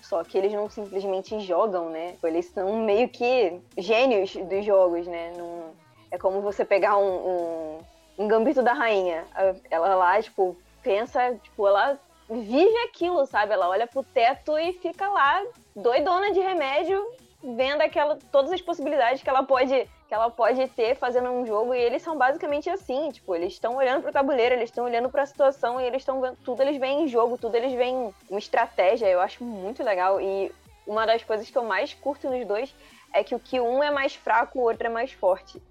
Só 0.00 0.22
que 0.22 0.38
eles 0.38 0.52
não 0.52 0.70
simplesmente 0.70 1.40
jogam, 1.40 1.90
né? 1.90 2.16
Eles 2.22 2.46
são 2.46 2.84
meio 2.84 3.08
que 3.08 3.60
gênios 3.76 4.32
dos 4.36 4.64
jogos, 4.64 5.08
né? 5.08 5.32
Não- 5.36 5.74
É 6.12 6.18
como 6.18 6.40
você 6.40 6.64
pegar 6.64 6.96
um, 6.98 7.02
um, 7.06 7.78
um 8.18 8.28
gambito 8.28 8.62
da 8.62 8.72
rainha. 8.72 9.24
Ela 9.68 9.94
lá, 9.96 10.22
tipo, 10.22 10.56
pensa, 10.82 11.34
tipo, 11.42 11.66
ela 11.66 11.98
vive 12.28 12.76
aquilo, 12.84 13.26
sabe? 13.26 13.52
Ela 13.52 13.68
olha 13.68 13.86
pro 13.86 14.04
teto 14.04 14.56
e 14.58 14.74
fica 14.74 15.08
lá, 15.08 15.42
doidona 15.74 16.30
de 16.30 16.38
remédio, 16.38 17.04
vendo 17.42 17.80
aquela, 17.80 18.18
todas 18.30 18.52
as 18.52 18.60
possibilidades 18.60 19.22
que 19.22 19.28
ela 19.28 19.42
pode 19.42 19.88
que 20.06 20.14
ela 20.14 20.28
pode 20.30 20.68
ter 20.68 20.94
fazendo 20.94 21.30
um 21.30 21.46
jogo 21.46 21.74
e 21.74 21.80
eles 21.80 22.02
são 22.02 22.18
basicamente 22.18 22.68
assim, 22.68 23.10
tipo, 23.10 23.34
eles 23.34 23.54
estão 23.54 23.76
olhando 23.76 24.02
pro 24.02 24.12
tabuleiro, 24.12 24.54
eles 24.54 24.68
estão 24.68 24.84
olhando 24.84 25.08
pra 25.08 25.24
situação 25.24 25.80
e 25.80 25.84
eles 25.84 26.02
estão 26.02 26.20
vendo 26.20 26.36
tudo 26.44 26.60
eles 26.60 26.76
veem 26.76 27.04
em 27.04 27.08
jogo, 27.08 27.38
tudo 27.38 27.54
eles 27.54 27.72
veem 27.72 28.12
uma 28.28 28.38
estratégia, 28.38 29.06
eu 29.06 29.22
acho 29.22 29.42
muito 29.42 29.82
legal 29.82 30.20
e 30.20 30.52
uma 30.86 31.06
das 31.06 31.24
coisas 31.24 31.48
que 31.48 31.56
eu 31.56 31.64
mais 31.64 31.94
curto 31.94 32.28
nos 32.28 32.46
dois 32.46 32.74
é 33.10 33.24
que 33.24 33.34
o 33.34 33.40
que 33.40 33.58
um 33.58 33.82
é 33.82 33.90
mais 33.90 34.14
fraco, 34.14 34.58
o 34.58 34.62
outro 34.64 34.86
é 34.86 34.90
mais 34.90 35.12
forte. 35.12 35.62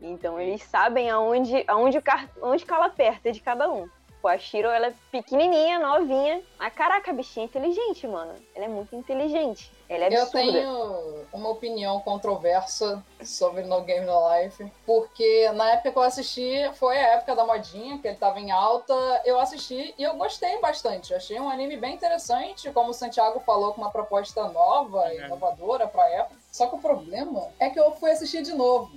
Então 0.00 0.38
eles 0.40 0.62
sabem 0.62 1.10
aonde, 1.10 1.64
aonde, 1.66 1.98
o 1.98 2.02
car- 2.02 2.30
onde 2.42 2.64
cala 2.64 2.88
perto 2.90 3.30
de 3.32 3.40
cada 3.40 3.70
um. 3.70 3.88
Pô, 4.22 4.28
a 4.28 4.38
Shiro, 4.38 4.66
ela 4.68 4.88
é 4.88 4.94
pequenininha, 5.12 5.78
novinha. 5.78 6.42
Mas 6.58 6.72
caraca, 6.74 7.10
a 7.10 7.14
bichinha 7.14 7.44
é 7.44 7.48
inteligente, 7.48 8.08
mano. 8.08 8.34
Ela 8.54 8.64
é 8.64 8.68
muito 8.68 8.96
inteligente. 8.96 9.70
Ela 9.88 10.06
é 10.06 10.16
Eu 10.16 10.22
absurda. 10.22 10.52
tenho 10.52 11.24
uma 11.32 11.50
opinião 11.50 12.00
controversa 12.00 13.04
sobre 13.22 13.62
No 13.62 13.82
Game 13.82 14.04
No 14.04 14.18
Life, 14.34 14.72
porque 14.84 15.50
na 15.52 15.70
época 15.72 15.92
que 15.92 15.98
eu 15.98 16.02
assisti, 16.02 16.70
foi 16.74 16.96
a 16.98 17.08
época 17.14 17.36
da 17.36 17.44
modinha, 17.44 17.98
que 17.98 18.08
ele 18.08 18.16
tava 18.16 18.40
em 18.40 18.50
alta, 18.50 18.94
eu 19.24 19.38
assisti 19.38 19.94
e 19.96 20.02
eu 20.02 20.14
gostei 20.16 20.58
bastante. 20.60 21.12
Eu 21.12 21.18
achei 21.18 21.38
um 21.38 21.48
anime 21.48 21.76
bem 21.76 21.94
interessante, 21.94 22.72
como 22.72 22.90
o 22.90 22.94
Santiago 22.94 23.38
falou, 23.40 23.74
com 23.74 23.82
uma 23.82 23.90
proposta 23.92 24.48
nova 24.48 25.12
e 25.12 25.18
É. 25.18 25.26
inovadora 25.26 25.86
pra 25.86 26.08
época. 26.10 26.34
Só 26.50 26.66
que 26.66 26.74
o 26.74 26.80
problema 26.80 27.48
é 27.60 27.68
que 27.70 27.78
eu 27.78 27.92
fui 27.92 28.10
assistir 28.10 28.42
de 28.42 28.54
novo 28.54 28.90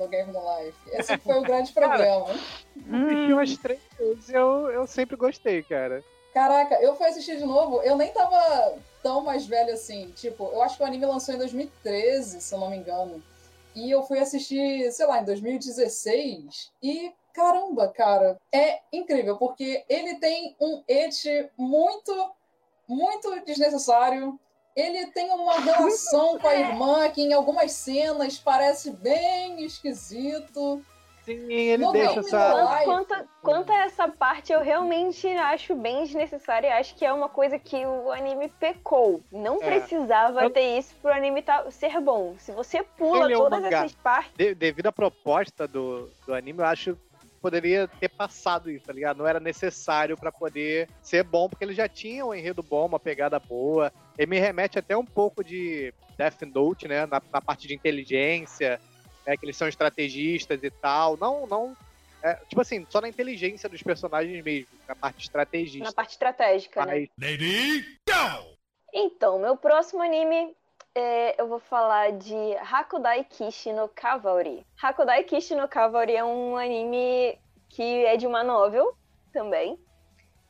No 0.00 0.08
Game 0.08 0.32
No 0.32 0.40
Life. 0.40 0.76
Esse 0.92 1.16
foi 1.18 1.38
o 1.38 1.42
grande 1.42 1.72
problema. 1.74 2.26
Assisti 2.30 3.32
umas 3.32 3.56
três 3.58 3.80
vezes 3.98 4.30
eu, 4.30 4.70
eu 4.70 4.86
sempre 4.86 5.16
gostei, 5.16 5.62
cara. 5.62 6.02
Caraca, 6.32 6.76
eu 6.76 6.96
fui 6.96 7.06
assistir 7.06 7.36
de 7.36 7.44
novo, 7.44 7.82
eu 7.82 7.96
nem 7.96 8.12
tava 8.12 8.78
tão 9.02 9.22
mais 9.22 9.46
velho 9.46 9.72
assim. 9.72 10.10
Tipo, 10.12 10.44
eu 10.52 10.62
acho 10.62 10.76
que 10.76 10.82
o 10.82 10.86
anime 10.86 11.06
lançou 11.06 11.34
em 11.34 11.38
2013, 11.38 12.40
se 12.40 12.54
eu 12.54 12.58
não 12.58 12.70
me 12.70 12.76
engano. 12.76 13.22
E 13.74 13.90
eu 13.90 14.02
fui 14.02 14.18
assistir, 14.18 14.90
sei 14.92 15.06
lá, 15.06 15.20
em 15.20 15.24
2016. 15.24 16.70
E 16.82 17.12
caramba, 17.32 17.88
cara, 17.88 18.36
é 18.52 18.80
incrível, 18.92 19.36
porque 19.36 19.84
ele 19.88 20.16
tem 20.16 20.56
um 20.60 20.82
et 20.88 21.50
muito, 21.56 22.32
muito 22.88 23.44
desnecessário. 23.44 24.38
Ele 24.76 25.06
tem 25.08 25.30
uma 25.30 25.58
relação 25.60 26.38
com 26.38 26.46
a 26.46 26.54
irmã 26.54 27.08
que 27.10 27.22
em 27.22 27.32
algumas 27.32 27.72
cenas 27.72 28.38
parece 28.38 28.90
bem 28.90 29.64
esquisito. 29.64 30.82
Sim, 31.24 31.52
ele 31.52 31.84
No 31.84 31.92
deixa 31.92 32.20
essa. 32.20 32.80
Quanto, 32.84 33.14
quanto, 33.42 33.70
a 33.72 33.76
essa 33.84 34.08
parte, 34.08 34.52
eu 34.52 34.60
realmente 34.62 35.26
acho 35.28 35.74
bem 35.74 36.02
desnecessária. 36.04 36.68
e 36.68 36.72
Acho 36.72 36.94
que 36.94 37.04
é 37.04 37.12
uma 37.12 37.28
coisa 37.28 37.58
que 37.58 37.84
o 37.84 38.10
anime 38.10 38.48
pecou. 38.48 39.22
Não 39.30 39.56
É. 39.62 39.66
precisava 39.66 40.42
Eu- 40.44 40.50
ter 40.50 40.78
isso 40.78 40.94
pro 41.02 41.12
anime 41.12 41.42
tá- 41.42 41.70
ser 41.70 42.00
bom. 42.00 42.36
Se 42.38 42.52
você 42.52 42.82
pula 42.82 43.24
Ele 43.26 43.34
é 43.34 43.36
um 43.36 43.40
todas 43.42 43.64
essas 43.64 43.92
partes. 43.96 44.32
de- 44.34 44.54
devido 44.54 44.86
à 44.86 44.92
proposta 44.92 45.68
do, 45.68 46.10
do 46.26 46.32
anime, 46.34 46.60
eu 46.60 46.66
acho 46.66 46.96
poderia 47.40 47.88
ter 47.88 48.08
passado 48.08 48.70
isso, 48.70 48.84
tá 48.86 48.92
ligado? 48.92 49.16
Não 49.18 49.26
era 49.26 49.40
necessário 49.40 50.16
pra 50.16 50.30
poder 50.30 50.88
ser 51.02 51.24
bom, 51.24 51.48
porque 51.48 51.64
ele 51.64 51.74
já 51.74 51.88
tinha 51.88 52.24
um 52.24 52.34
enredo 52.34 52.62
bom, 52.62 52.86
uma 52.86 53.00
pegada 53.00 53.38
boa. 53.38 53.92
Ele 54.18 54.30
me 54.30 54.38
remete 54.38 54.78
até 54.78 54.96
um 54.96 55.04
pouco 55.04 55.42
de 55.42 55.92
Death 56.16 56.42
Note, 56.54 56.86
né? 56.86 57.06
Na, 57.06 57.22
na 57.32 57.40
parte 57.40 57.66
de 57.66 57.74
inteligência, 57.74 58.80
né? 59.26 59.36
que 59.36 59.44
eles 59.44 59.56
são 59.56 59.68
estrategistas 59.68 60.62
e 60.62 60.70
tal. 60.70 61.16
Não, 61.16 61.46
não. 61.46 61.76
é, 62.22 62.34
tipo 62.48 62.60
assim, 62.60 62.86
só 62.90 63.00
na 63.00 63.08
inteligência 63.08 63.68
dos 63.68 63.82
personagens 63.82 64.42
mesmo, 64.44 64.68
na 64.86 64.94
parte 64.94 65.16
Na 65.16 65.22
estrategista. 65.22 65.92
parte 65.92 66.10
estratégica, 66.12 66.84
né? 66.84 67.08
Mas 67.16 67.30
Lady, 67.30 67.82
go! 68.08 68.56
Então, 68.92 69.38
meu 69.38 69.56
próximo 69.56 70.02
anime, 70.02 70.54
é, 70.94 71.40
eu 71.40 71.46
vou 71.48 71.58
falar 71.60 72.12
de 72.12 72.34
Hakudai 72.56 73.24
Kishi 73.24 73.72
no 73.72 73.88
Cavalry. 73.88 74.66
Hakudai 74.82 75.24
Kishi 75.24 75.54
no 75.54 75.68
Cavalry 75.68 76.16
é 76.16 76.24
um 76.24 76.56
anime 76.56 77.38
que 77.68 78.04
é 78.06 78.16
de 78.16 78.26
uma 78.26 78.42
novel 78.42 78.92
também. 79.32 79.78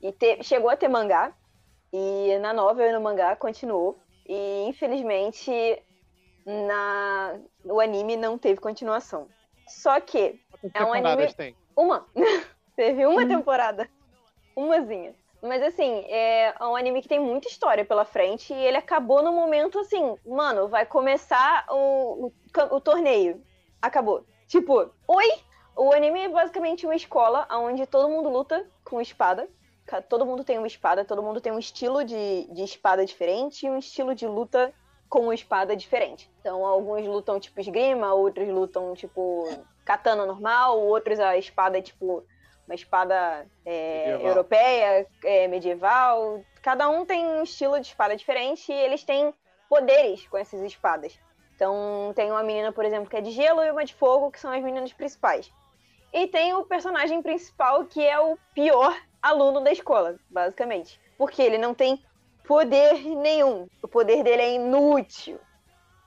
E 0.02 0.12
te- 0.12 0.42
chegou 0.42 0.70
a 0.70 0.76
ter 0.76 0.88
mangá. 0.88 1.32
E 1.92 2.38
na 2.38 2.52
novel 2.52 2.88
e 2.88 2.92
no 2.92 3.00
mangá 3.00 3.36
continuou. 3.36 3.98
E 4.26 4.64
infelizmente 4.66 5.50
na 6.46 7.38
o 7.64 7.80
anime 7.80 8.16
não 8.16 8.38
teve 8.38 8.60
continuação. 8.60 9.28
Só 9.68 10.00
que 10.00 10.40
É 10.74 10.84
um 10.84 10.92
anime- 10.92 11.32
tem? 11.34 11.56
uma 11.76 12.06
teve 12.76 13.04
uma 13.06 13.26
temporada, 13.26 13.88
umazinha. 14.56 15.14
Mas 15.42 15.62
assim, 15.62 16.04
é 16.08 16.54
um 16.60 16.76
anime 16.76 17.00
que 17.00 17.08
tem 17.08 17.18
muita 17.18 17.48
história 17.48 17.84
pela 17.84 18.04
frente 18.04 18.52
e 18.52 18.56
ele 18.56 18.76
acabou 18.76 19.22
no 19.22 19.32
momento 19.32 19.78
assim, 19.78 20.16
mano, 20.26 20.68
vai 20.68 20.84
começar 20.84 21.64
o, 21.70 22.26
o, 22.26 22.32
o 22.76 22.80
torneio. 22.80 23.42
Acabou. 23.80 24.24
Tipo, 24.46 24.90
oi? 25.08 25.26
O 25.76 25.92
anime 25.92 26.20
é 26.20 26.28
basicamente 26.28 26.84
uma 26.84 26.94
escola 26.94 27.46
onde 27.52 27.86
todo 27.86 28.10
mundo 28.10 28.28
luta 28.28 28.68
com 28.84 29.00
espada. 29.00 29.48
Todo 30.08 30.26
mundo 30.26 30.44
tem 30.44 30.58
uma 30.58 30.66
espada, 30.66 31.04
todo 31.04 31.22
mundo 31.22 31.40
tem 31.40 31.50
um 31.50 31.58
estilo 31.58 32.04
de, 32.04 32.46
de 32.52 32.62
espada 32.62 33.04
diferente 33.04 33.66
e 33.66 33.70
um 33.70 33.78
estilo 33.78 34.14
de 34.14 34.26
luta 34.26 34.72
com 35.08 35.32
espada 35.32 35.74
diferente. 35.74 36.30
Então, 36.40 36.64
alguns 36.64 37.04
lutam 37.06 37.40
tipo 37.40 37.60
esgrima, 37.60 38.14
outros 38.14 38.48
lutam 38.48 38.94
tipo 38.94 39.48
katana 39.84 40.24
normal, 40.24 40.78
outros 40.78 41.18
a 41.18 41.36
espada 41.36 41.82
tipo 41.82 42.24
uma 42.70 42.74
espada 42.76 43.46
é, 43.66 44.06
Medieval. 44.06 44.28
europeia, 44.28 45.06
é, 45.24 45.48
medieval. 45.48 46.44
Cada 46.62 46.88
um 46.88 47.04
tem 47.04 47.26
um 47.26 47.42
estilo 47.42 47.80
de 47.80 47.88
espada 47.88 48.14
diferente 48.16 48.70
e 48.70 48.74
eles 48.74 49.02
têm 49.02 49.34
poderes 49.68 50.26
com 50.28 50.36
essas 50.36 50.62
espadas. 50.62 51.18
Então, 51.56 52.12
tem 52.14 52.30
uma 52.30 52.44
menina, 52.44 52.70
por 52.72 52.84
exemplo, 52.84 53.10
que 53.10 53.16
é 53.16 53.20
de 53.20 53.32
gelo 53.32 53.62
e 53.62 53.70
uma 53.72 53.84
de 53.84 53.92
fogo, 53.92 54.30
que 54.30 54.38
são 54.38 54.52
as 54.52 54.62
meninas 54.62 54.92
principais. 54.92 55.52
E 56.12 56.28
tem 56.28 56.54
o 56.54 56.64
personagem 56.64 57.20
principal, 57.20 57.84
que 57.84 58.04
é 58.06 58.18
o 58.20 58.38
pior 58.54 58.96
aluno 59.20 59.60
da 59.60 59.72
escola, 59.72 60.16
basicamente. 60.30 61.00
Porque 61.18 61.42
ele 61.42 61.58
não 61.58 61.74
tem 61.74 62.02
poder 62.46 62.94
nenhum. 63.16 63.68
O 63.82 63.88
poder 63.88 64.22
dele 64.22 64.42
é 64.42 64.54
inútil. 64.54 65.40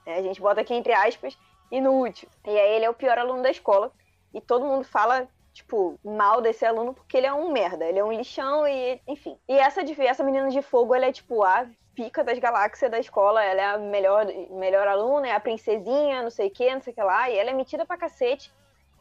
É, 0.06 0.16
a 0.16 0.22
gente 0.22 0.42
bota 0.42 0.62
aqui 0.62 0.74
entre 0.74 0.94
aspas, 0.94 1.38
inútil. 1.70 2.30
E 2.46 2.50
aí 2.50 2.76
ele 2.76 2.86
é 2.86 2.90
o 2.90 2.94
pior 2.94 3.18
aluno 3.18 3.44
da 3.44 3.52
escola. 3.52 3.92
E 4.34 4.42
todo 4.42 4.66
mundo 4.66 4.84
fala, 4.86 5.28
tipo, 5.54 6.00
mal 6.04 6.42
desse 6.42 6.66
aluno 6.66 6.94
porque 6.94 7.18
ele 7.18 7.28
é 7.28 7.34
um 7.34 7.52
merda. 7.52 7.86
Ele 7.86 8.00
é 8.00 8.04
um 8.04 8.12
lixão 8.12 8.68
e, 8.68 9.00
enfim. 9.08 9.38
E 9.48 9.54
essa, 9.54 9.82
essa 9.82 10.24
menina 10.24 10.50
de 10.50 10.62
fogo, 10.62 10.96
ela 10.96 11.06
é, 11.06 11.12
tipo, 11.12 11.44
a 11.44 11.68
pica 11.96 12.24
das 12.24 12.40
galáxias 12.40 12.92
da 12.92 13.00
escola. 13.00 13.44
Ela 13.44 13.62
é 13.62 13.66
a 13.66 13.78
melhor, 13.78 14.26
melhor 14.52 14.88
aluna, 14.88 15.28
é 15.28 15.32
a 15.32 15.40
princesinha, 15.40 16.24
não 16.24 16.30
sei 16.30 16.48
o 16.48 16.52
que, 16.52 16.74
não 16.74 16.82
sei 16.82 16.92
o 16.92 16.96
que 16.96 17.04
lá. 17.04 17.30
E 17.30 17.38
ela 17.38 17.52
é 17.52 17.54
metida 17.54 17.86
pra 17.86 17.98
cacete 17.98 18.52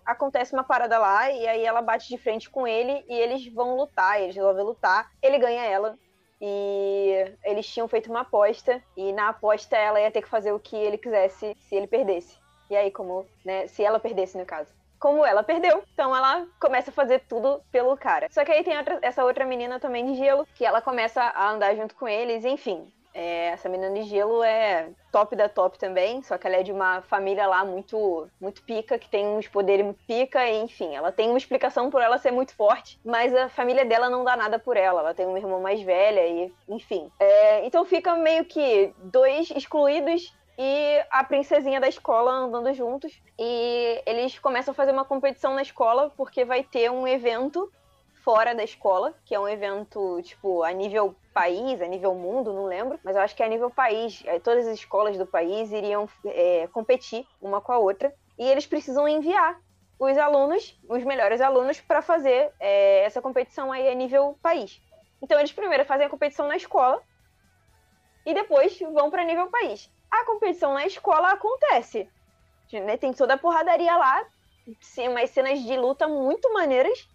acontece 0.04 0.52
uma 0.52 0.64
parada 0.64 0.98
lá 0.98 1.30
e 1.30 1.46
aí 1.46 1.64
ela 1.64 1.80
bate 1.80 2.08
de 2.08 2.18
frente 2.18 2.50
com 2.50 2.66
ele 2.66 3.04
e 3.08 3.14
eles 3.14 3.46
vão 3.52 3.76
lutar, 3.76 4.20
eles 4.20 4.34
resolvem 4.34 4.64
lutar, 4.64 5.10
ele 5.22 5.38
ganha 5.38 5.64
ela 5.64 5.96
e 6.40 7.36
eles 7.44 7.66
tinham 7.66 7.86
feito 7.86 8.10
uma 8.10 8.22
aposta 8.22 8.82
e 8.96 9.12
na 9.12 9.28
aposta 9.28 9.76
ela 9.76 10.00
ia 10.00 10.10
ter 10.10 10.22
que 10.22 10.28
fazer 10.28 10.52
o 10.52 10.58
que 10.58 10.76
ele 10.76 10.98
quisesse 10.98 11.56
se 11.60 11.74
ele 11.74 11.86
perdesse. 11.86 12.36
E 12.68 12.76
aí 12.76 12.90
como, 12.90 13.26
né, 13.44 13.66
se 13.68 13.84
ela 13.84 14.00
perdesse 14.00 14.36
no 14.36 14.44
caso. 14.44 14.72
Como 15.02 15.26
ela 15.26 15.42
perdeu, 15.42 15.82
então 15.92 16.14
ela 16.14 16.46
começa 16.60 16.90
a 16.90 16.94
fazer 16.94 17.24
tudo 17.28 17.60
pelo 17.72 17.96
cara. 17.96 18.28
Só 18.30 18.44
que 18.44 18.52
aí 18.52 18.62
tem 18.62 18.78
outra- 18.78 19.00
essa 19.02 19.24
outra 19.24 19.44
menina 19.44 19.80
também 19.80 20.06
de 20.06 20.14
gelo, 20.14 20.46
que 20.54 20.64
ela 20.64 20.80
começa 20.80 21.20
a 21.20 21.50
andar 21.50 21.74
junto 21.74 21.96
com 21.96 22.06
eles, 22.06 22.44
enfim. 22.44 22.86
É, 23.12 23.48
essa 23.48 23.68
menina 23.68 23.92
de 23.92 24.04
gelo 24.04 24.44
é 24.44 24.88
top 25.10 25.34
da 25.34 25.48
top 25.48 25.76
também, 25.76 26.22
só 26.22 26.38
que 26.38 26.46
ela 26.46 26.56
é 26.56 26.62
de 26.62 26.70
uma 26.72 27.02
família 27.02 27.46
lá 27.48 27.64
muito 27.64 28.26
muito 28.40 28.62
pica, 28.62 28.96
que 28.96 29.10
tem 29.10 29.26
uns 29.26 29.48
poderes 29.48 29.84
muito 29.84 30.00
pica, 30.06 30.48
e 30.48 30.62
enfim, 30.62 30.94
ela 30.94 31.10
tem 31.12 31.28
uma 31.28 31.36
explicação 31.36 31.90
por 31.90 32.00
ela 32.00 32.16
ser 32.16 32.30
muito 32.30 32.54
forte, 32.54 32.98
mas 33.04 33.34
a 33.34 33.48
família 33.50 33.84
dela 33.84 34.08
não 34.08 34.24
dá 34.24 34.34
nada 34.36 34.58
por 34.58 34.76
ela, 34.76 35.00
ela 35.00 35.14
tem 35.14 35.26
uma 35.26 35.38
irmã 35.38 35.58
mais 35.58 35.82
velha, 35.82 36.24
e 36.26 36.54
enfim. 36.68 37.10
É, 37.20 37.66
então 37.66 37.84
fica 37.84 38.14
meio 38.14 38.44
que 38.46 38.94
dois 38.96 39.50
excluídos 39.50 40.32
e 40.58 41.04
a 41.10 41.24
princesinha 41.24 41.80
da 41.80 41.88
escola 41.88 42.30
andando 42.30 42.72
juntos, 42.74 43.22
e 43.38 44.02
eles 44.06 44.38
começam 44.38 44.72
a 44.72 44.74
fazer 44.74 44.92
uma 44.92 45.04
competição 45.04 45.54
na 45.54 45.62
escola, 45.62 46.10
porque 46.16 46.44
vai 46.44 46.62
ter 46.62 46.90
um 46.90 47.06
evento 47.06 47.70
fora 48.22 48.54
da 48.54 48.62
escola, 48.62 49.14
que 49.24 49.34
é 49.34 49.40
um 49.40 49.48
evento, 49.48 50.20
tipo, 50.22 50.62
a 50.62 50.70
nível 50.70 51.14
país, 51.34 51.80
a 51.80 51.86
nível 51.86 52.14
mundo, 52.14 52.52
não 52.52 52.66
lembro, 52.66 52.98
mas 53.02 53.16
eu 53.16 53.22
acho 53.22 53.34
que 53.34 53.42
a 53.42 53.48
nível 53.48 53.70
país. 53.70 54.22
Aí 54.26 54.38
Todas 54.38 54.66
as 54.66 54.74
escolas 54.74 55.18
do 55.18 55.26
país 55.26 55.72
iriam 55.72 56.08
é, 56.26 56.68
competir 56.72 57.26
uma 57.40 57.60
com 57.60 57.72
a 57.72 57.78
outra, 57.78 58.14
e 58.38 58.48
eles 58.48 58.66
precisam 58.66 59.08
enviar 59.08 59.58
os 59.98 60.16
alunos, 60.18 60.78
os 60.88 61.02
melhores 61.04 61.40
alunos, 61.40 61.80
para 61.80 62.02
fazer 62.02 62.52
é, 62.60 63.04
essa 63.04 63.20
competição 63.20 63.72
aí 63.72 63.88
a 63.88 63.94
nível 63.94 64.38
país. 64.42 64.80
Então 65.20 65.38
eles 65.38 65.52
primeiro 65.52 65.84
fazem 65.84 66.06
a 66.06 66.10
competição 66.10 66.46
na 66.46 66.56
escola, 66.56 67.02
e 68.24 68.32
depois 68.34 68.78
vão 68.78 69.10
para 69.10 69.24
nível 69.24 69.48
país. 69.48 69.90
A 70.12 70.26
competição 70.26 70.74
na 70.74 70.84
escola 70.84 71.32
acontece, 71.32 72.06
né? 72.70 72.98
Tem 72.98 73.14
toda 73.14 73.34
a 73.34 73.38
porradaria 73.38 73.96
lá, 73.96 74.26
umas 75.08 75.30
cenas 75.30 75.60
de 75.60 75.74
luta 75.76 76.06
muito 76.06 76.52
maneiras, 76.52 77.08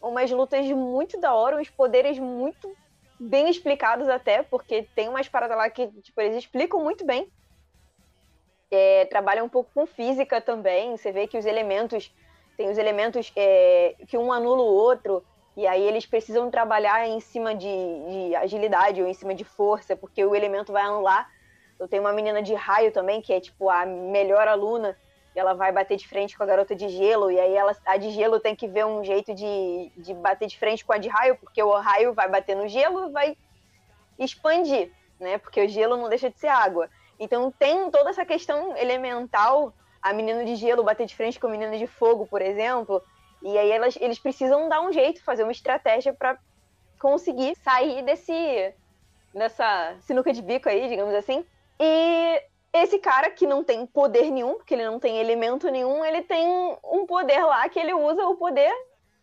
umas 0.00 0.30
lutas 0.30 0.66
muito 0.66 1.20
da 1.20 1.34
hora, 1.34 1.58
uns 1.58 1.68
poderes 1.68 2.18
muito 2.18 2.74
bem 3.20 3.50
explicados 3.50 4.08
até, 4.08 4.42
porque 4.42 4.88
tem 4.94 5.08
umas 5.08 5.28
paradas 5.28 5.56
lá 5.56 5.68
que 5.68 5.86
tipo, 6.00 6.18
eles 6.18 6.38
explicam 6.38 6.82
muito 6.82 7.04
bem. 7.04 7.30
É, 8.72 9.06
um 9.42 9.48
pouco 9.48 9.70
com 9.74 9.86
física 9.86 10.40
também, 10.40 10.96
você 10.96 11.12
vê 11.12 11.26
que 11.26 11.36
os 11.36 11.44
elementos, 11.44 12.10
tem 12.56 12.70
os 12.70 12.78
elementos 12.78 13.30
é, 13.36 13.96
que 14.08 14.16
um 14.16 14.32
anula 14.32 14.62
o 14.62 14.74
outro, 14.74 15.22
e 15.56 15.66
aí 15.66 15.82
eles 15.82 16.06
precisam 16.06 16.50
trabalhar 16.50 17.06
em 17.06 17.20
cima 17.20 17.54
de, 17.54 17.66
de 17.68 18.34
agilidade 18.36 19.02
ou 19.02 19.08
em 19.08 19.12
cima 19.12 19.34
de 19.34 19.44
força, 19.44 19.94
porque 19.94 20.24
o 20.24 20.34
elemento 20.34 20.72
vai 20.72 20.82
anular. 20.82 21.28
Eu 21.80 21.88
tenho 21.88 22.02
uma 22.02 22.12
menina 22.12 22.42
de 22.42 22.52
raio 22.52 22.92
também, 22.92 23.22
que 23.22 23.32
é 23.32 23.40
tipo 23.40 23.70
a 23.70 23.86
melhor 23.86 24.46
aluna, 24.46 24.94
e 25.34 25.40
ela 25.40 25.54
vai 25.54 25.72
bater 25.72 25.96
de 25.96 26.06
frente 26.06 26.36
com 26.36 26.42
a 26.42 26.46
garota 26.46 26.76
de 26.76 26.90
gelo, 26.90 27.30
e 27.30 27.40
aí 27.40 27.56
ela, 27.56 27.74
a 27.86 27.96
de 27.96 28.10
gelo 28.10 28.38
tem 28.38 28.54
que 28.54 28.68
ver 28.68 28.84
um 28.84 29.02
jeito 29.02 29.32
de, 29.32 29.90
de 29.96 30.12
bater 30.12 30.46
de 30.46 30.58
frente 30.58 30.84
com 30.84 30.92
a 30.92 30.98
de 30.98 31.08
raio, 31.08 31.36
porque 31.36 31.62
o 31.62 31.72
raio 31.78 32.12
vai 32.12 32.28
bater 32.28 32.54
no 32.54 32.68
gelo 32.68 33.08
e 33.08 33.12
vai 33.12 33.36
expandir, 34.18 34.92
né? 35.18 35.38
Porque 35.38 35.64
o 35.64 35.68
gelo 35.68 35.96
não 35.96 36.10
deixa 36.10 36.28
de 36.28 36.38
ser 36.38 36.48
água. 36.48 36.90
Então 37.18 37.50
tem 37.50 37.90
toda 37.90 38.10
essa 38.10 38.26
questão 38.26 38.76
elemental, 38.76 39.72
a 40.02 40.12
menina 40.12 40.44
de 40.44 40.56
gelo 40.56 40.84
bater 40.84 41.06
de 41.06 41.16
frente 41.16 41.40
com 41.40 41.46
a 41.46 41.50
menina 41.50 41.78
de 41.78 41.86
fogo, 41.86 42.26
por 42.26 42.42
exemplo, 42.42 43.02
e 43.40 43.56
aí 43.56 43.70
elas, 43.70 43.96
eles 43.98 44.18
precisam 44.18 44.68
dar 44.68 44.82
um 44.82 44.92
jeito, 44.92 45.24
fazer 45.24 45.44
uma 45.44 45.52
estratégia 45.52 46.12
para 46.12 46.36
conseguir 46.98 47.54
sair 47.56 48.02
desse 48.02 48.74
dessa 49.32 49.96
sinuca 50.00 50.32
de 50.32 50.42
bico 50.42 50.68
aí, 50.68 50.88
digamos 50.88 51.14
assim. 51.14 51.46
E 51.82 52.42
esse 52.74 52.98
cara 52.98 53.30
que 53.30 53.46
não 53.46 53.64
tem 53.64 53.86
poder 53.86 54.30
nenhum, 54.30 54.56
porque 54.56 54.74
ele 54.74 54.84
não 54.84 55.00
tem 55.00 55.16
elemento 55.16 55.70
nenhum, 55.70 56.04
ele 56.04 56.22
tem 56.22 56.46
um 56.84 57.06
poder 57.06 57.42
lá 57.42 57.66
que 57.70 57.78
ele 57.78 57.94
usa 57.94 58.22
o 58.26 58.36
poder 58.36 58.70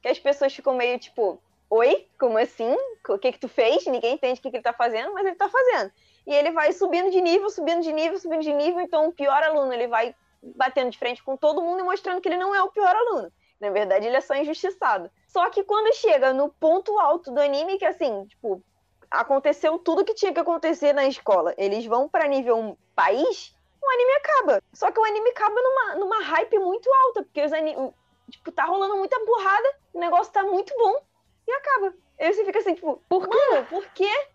que 0.02 0.08
as 0.08 0.18
pessoas 0.18 0.54
ficam 0.54 0.74
meio 0.74 0.98
tipo, 0.98 1.40
oi, 1.70 2.08
como 2.20 2.38
assim? 2.38 2.76
O 3.08 3.18
que 3.18 3.32
que 3.32 3.40
tu 3.40 3.48
fez? 3.48 3.86
Ninguém 3.86 4.16
entende 4.16 4.40
o 4.40 4.42
que, 4.42 4.50
que 4.50 4.58
ele 4.58 4.64
tá 4.64 4.74
fazendo, 4.74 5.14
mas 5.14 5.26
ele 5.26 5.36
tá 5.36 5.48
fazendo. 5.48 5.92
E 6.26 6.34
ele 6.34 6.52
vai 6.52 6.74
subindo 6.74 7.12
de 7.12 7.22
nível, 7.22 7.50
subindo 7.50 7.82
de 7.82 7.94
nível, 7.94 8.18
subindo 8.20 8.42
de 8.42 8.54
nível, 8.54 8.82
então 8.82 9.08
o 9.08 9.14
pior 9.14 9.42
aluno, 9.44 9.72
ele 9.72 9.88
vai 9.88 10.16
batendo 10.42 10.90
de 10.90 10.98
frente 10.98 11.24
com 11.24 11.38
todo 11.38 11.62
mundo 11.62 11.82
e 11.82 11.84
mostrando 11.84 12.22
que 12.22 12.28
ele 12.28 12.38
não 12.38 12.56
é 12.56 12.62
o 12.62 12.72
pior 12.72 12.96
aluno. 12.96 13.32
Na 13.60 13.70
verdade, 13.70 14.06
ele 14.06 14.16
é 14.16 14.22
só 14.22 14.36
injustiçado. 14.36 15.10
Só 15.28 15.50
que 15.50 15.64
quando 15.64 15.94
chega 15.96 16.34
no 16.34 16.50
ponto 16.50 16.98
alto 17.00 17.32
do 17.32 17.40
anime, 17.40 17.78
que 17.78 17.86
assim, 17.86 18.26
tipo, 18.26 18.62
aconteceu 19.10 19.78
tudo 19.80 20.04
que 20.06 20.14
tinha 20.14 20.34
que 20.34 20.40
acontecer 20.40 20.94
na 20.94 21.06
escola. 21.06 21.54
Eles 21.58 21.86
vão 21.86 22.08
pra 22.10 22.28
nível 22.28 22.78
país, 22.96 23.54
o 23.82 23.90
anime 23.90 24.12
acaba. 24.14 24.62
Só 24.74 24.92
que 24.92 25.00
o 25.00 25.04
anime 25.06 25.30
acaba 25.30 25.56
numa, 25.62 25.96
numa 25.96 26.24
hype 26.24 26.60
muito 26.60 26.90
alta, 27.06 27.24
porque 27.24 27.44
os 27.44 27.54
anime, 27.54 27.94
tipo, 28.30 28.52
tá 28.52 28.66
rolando 28.66 28.98
muita 28.98 29.18
burrada, 29.26 29.76
o 29.94 30.00
negócio 30.00 30.32
tá 30.34 30.44
muito 30.44 30.74
bom 30.78 31.02
e 31.48 31.52
acaba. 31.52 31.94
Aí 32.20 32.34
você 32.34 32.44
fica 32.46 32.60
assim, 32.60 32.74
tipo, 32.76 33.02
por 33.08 33.28
quê? 33.28 33.38
Mano, 33.52 33.66
por 33.68 33.86
quê? 33.92 34.28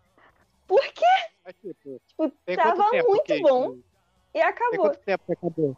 Por 0.67 0.81
quê? 0.81 1.05
Mas, 1.45 1.55
tipo, 1.57 2.01
Tipo, 2.07 2.57
tava 2.57 2.91
tempo 2.91 3.11
muito 3.11 3.25
que- 3.25 3.41
bom 3.43 3.73
e 3.75 3.83
Tem 4.33 4.43
acabou. 4.43 4.79
quanto 4.79 4.99
tempo 5.01 5.25
que 5.27 5.33
acabou? 5.33 5.77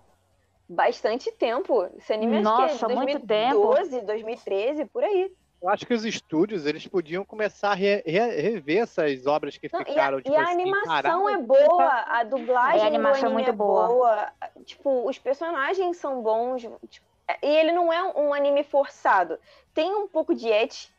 Bastante 0.68 1.32
tempo. 1.32 1.84
Esse 1.98 2.12
anime 2.12 2.36
acho 2.36 2.44
Nossa, 2.44 2.86
que 2.86 2.92
é 2.92 2.94
muito 2.94 3.18
2012, 3.26 4.00
2013, 4.02 4.84
por 4.86 5.02
aí. 5.04 5.34
Eu 5.64 5.70
acho 5.70 5.86
que 5.86 5.94
os 5.94 6.04
estúdios 6.04 6.66
eles 6.66 6.86
podiam 6.86 7.24
começar 7.24 7.70
a 7.70 7.74
re- 7.74 8.02
re- 8.04 8.38
rever 8.38 8.82
essas 8.82 9.26
obras 9.26 9.56
que 9.56 9.66
Não, 9.72 9.80
e 9.80 9.82
a, 9.82 9.86
ficaram. 9.86 10.18
e 10.18 10.22
tipo 10.22 10.36
a 10.36 10.42
assim, 10.42 10.52
animação 10.52 11.30
é 11.30 11.38
boa, 11.38 12.04
a 12.06 12.22
dublagem 12.22 12.80
É, 12.80 12.84
a 12.84 12.86
animação 12.86 13.20
do 13.20 13.24
é 13.24 13.28
anime 13.28 13.32
muito 13.32 13.48
é 13.48 13.52
boa. 13.52 13.86
boa. 13.88 14.32
Tipo, 14.66 15.08
os 15.08 15.18
personagens 15.18 15.96
são 15.96 16.20
bons. 16.22 16.60
tipo, 16.90 17.06
e 17.42 17.46
ele 17.46 17.72
não 17.72 17.90
é 17.90 18.02
um 18.14 18.34
anime 18.34 18.62
forçado. 18.62 19.38
Tem 19.72 19.90
um 19.94 20.06
pouco 20.06 20.34
de 20.34 20.46
et, 20.48 20.90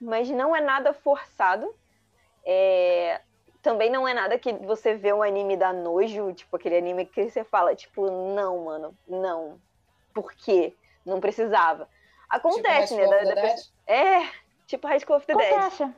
mas 0.00 0.30
não 0.30 0.54
é 0.54 0.60
nada 0.60 0.92
forçado. 0.92 1.74
É, 2.44 3.20
Também 3.60 3.90
não 3.90 4.06
é 4.06 4.14
nada 4.14 4.38
que 4.38 4.52
você 4.52 4.94
vê 4.94 5.12
um 5.12 5.22
anime 5.22 5.56
da 5.56 5.72
nojo, 5.72 6.32
tipo 6.32 6.54
aquele 6.56 6.76
anime 6.76 7.06
que 7.06 7.28
você 7.28 7.42
fala, 7.42 7.74
tipo, 7.74 8.08
não, 8.34 8.66
mano, 8.66 8.96
não. 9.08 9.60
Por 10.14 10.32
quê? 10.32 10.74
Não 11.04 11.18
precisava. 11.20 11.88
Acontece, 12.28 12.94
tipo, 12.96 13.10
né? 13.10 13.24
Da- 13.24 13.34
da 13.34 13.40
pessoa- 13.42 13.72
É, 13.86 14.22
tipo 14.66 14.86
High 14.86 15.00
School 15.00 15.16
of 15.16 15.26
the 15.26 15.34
Dead. 15.34 15.52
Acontece. 15.52 15.94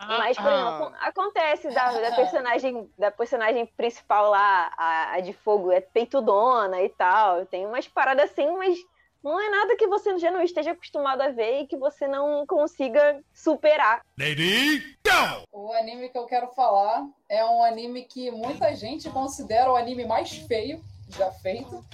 Mas, 0.00 0.36
por 0.36 0.52
exemplo, 0.52 0.92
acontece 1.00 1.70
da, 1.70 1.90
da 2.00 2.12
personagem 2.14 2.88
da 2.96 3.10
personagem 3.10 3.66
principal 3.66 4.30
lá, 4.30 4.72
a, 4.78 5.14
a 5.14 5.20
de 5.20 5.32
fogo, 5.32 5.72
é 5.72 5.80
peitudona 5.80 6.80
e 6.82 6.88
tal. 6.90 7.44
Tem 7.46 7.66
umas 7.66 7.88
paradas 7.88 8.30
assim, 8.30 8.48
mas 8.56 8.78
não 9.22 9.40
é 9.40 9.50
nada 9.50 9.76
que 9.76 9.88
você 9.88 10.16
já 10.18 10.30
não 10.30 10.40
esteja 10.40 10.70
acostumado 10.70 11.20
a 11.22 11.30
ver 11.30 11.62
e 11.62 11.66
que 11.66 11.76
você 11.76 12.06
não 12.06 12.46
consiga 12.46 13.20
superar. 13.34 14.02
Lady, 14.16 14.96
go! 15.04 15.42
O 15.52 15.72
anime 15.72 16.08
que 16.08 16.18
eu 16.18 16.26
quero 16.26 16.46
falar 16.48 17.04
é 17.28 17.44
um 17.44 17.64
anime 17.64 18.04
que 18.04 18.30
muita 18.30 18.74
gente 18.76 19.10
considera 19.10 19.72
o 19.72 19.76
anime 19.76 20.06
mais 20.06 20.30
feio 20.30 20.80
já 21.08 21.32
feito. 21.32 21.84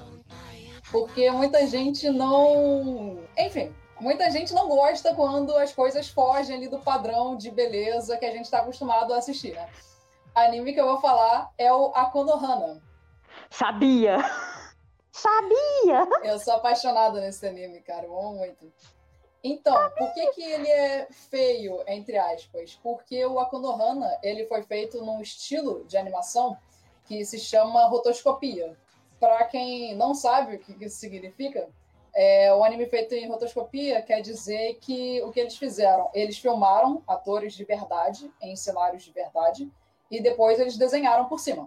Porque 0.92 1.30
muita 1.30 1.66
gente 1.66 2.10
não. 2.10 3.18
Enfim, 3.38 3.74
muita 4.04 4.30
gente 4.30 4.52
não 4.52 4.68
gosta 4.68 5.14
quando 5.14 5.56
as 5.56 5.72
coisas 5.72 6.08
fogem 6.08 6.56
ali 6.56 6.68
do 6.68 6.78
padrão 6.78 7.36
de 7.36 7.50
beleza 7.50 8.18
que 8.18 8.26
a 8.26 8.30
gente 8.30 8.44
está 8.44 8.58
acostumado 8.58 9.14
a 9.14 9.16
assistir, 9.16 9.54
né? 9.54 9.66
O 10.36 10.38
anime 10.38 10.74
que 10.74 10.80
eu 10.80 10.86
vou 10.86 11.00
falar 11.00 11.50
é 11.56 11.72
o 11.72 11.86
Akonohana. 11.86 12.82
Sabia! 13.48 14.18
Sabia! 15.10 16.06
Eu 16.22 16.38
sou 16.38 16.54
apaixonada 16.54 17.18
nesse 17.18 17.46
anime, 17.46 17.80
cara. 17.80 18.04
Eu 18.04 18.18
amo 18.18 18.34
muito. 18.34 18.70
Então, 19.42 19.74
por 19.96 20.12
que, 20.12 20.26
que 20.32 20.42
ele 20.42 20.68
é 20.68 21.08
feio, 21.10 21.82
entre 21.86 22.18
aspas? 22.18 22.78
Porque 22.82 23.24
o 23.24 23.38
Akonohana, 23.38 24.18
ele 24.22 24.44
foi 24.46 24.62
feito 24.62 25.02
num 25.02 25.22
estilo 25.22 25.84
de 25.86 25.96
animação 25.96 26.58
que 27.06 27.24
se 27.24 27.38
chama 27.38 27.86
rotoscopia. 27.86 28.76
Para 29.18 29.44
quem 29.44 29.94
não 29.96 30.14
sabe 30.14 30.56
o 30.56 30.58
que 30.58 30.84
isso 30.84 30.96
significa, 30.96 31.70
é, 32.14 32.54
o 32.54 32.62
anime 32.62 32.86
feito 32.86 33.14
em 33.14 33.28
rotoscopia 33.28 34.00
quer 34.00 34.20
dizer 34.20 34.74
que 34.80 35.20
o 35.22 35.32
que 35.32 35.40
eles 35.40 35.56
fizeram? 35.56 36.10
Eles 36.14 36.38
filmaram 36.38 37.02
atores 37.06 37.54
de 37.54 37.64
verdade, 37.64 38.30
em 38.40 38.54
cenários 38.54 39.02
de 39.02 39.12
verdade, 39.12 39.70
e 40.10 40.20
depois 40.20 40.60
eles 40.60 40.76
desenharam 40.76 41.26
por 41.26 41.40
cima. 41.40 41.66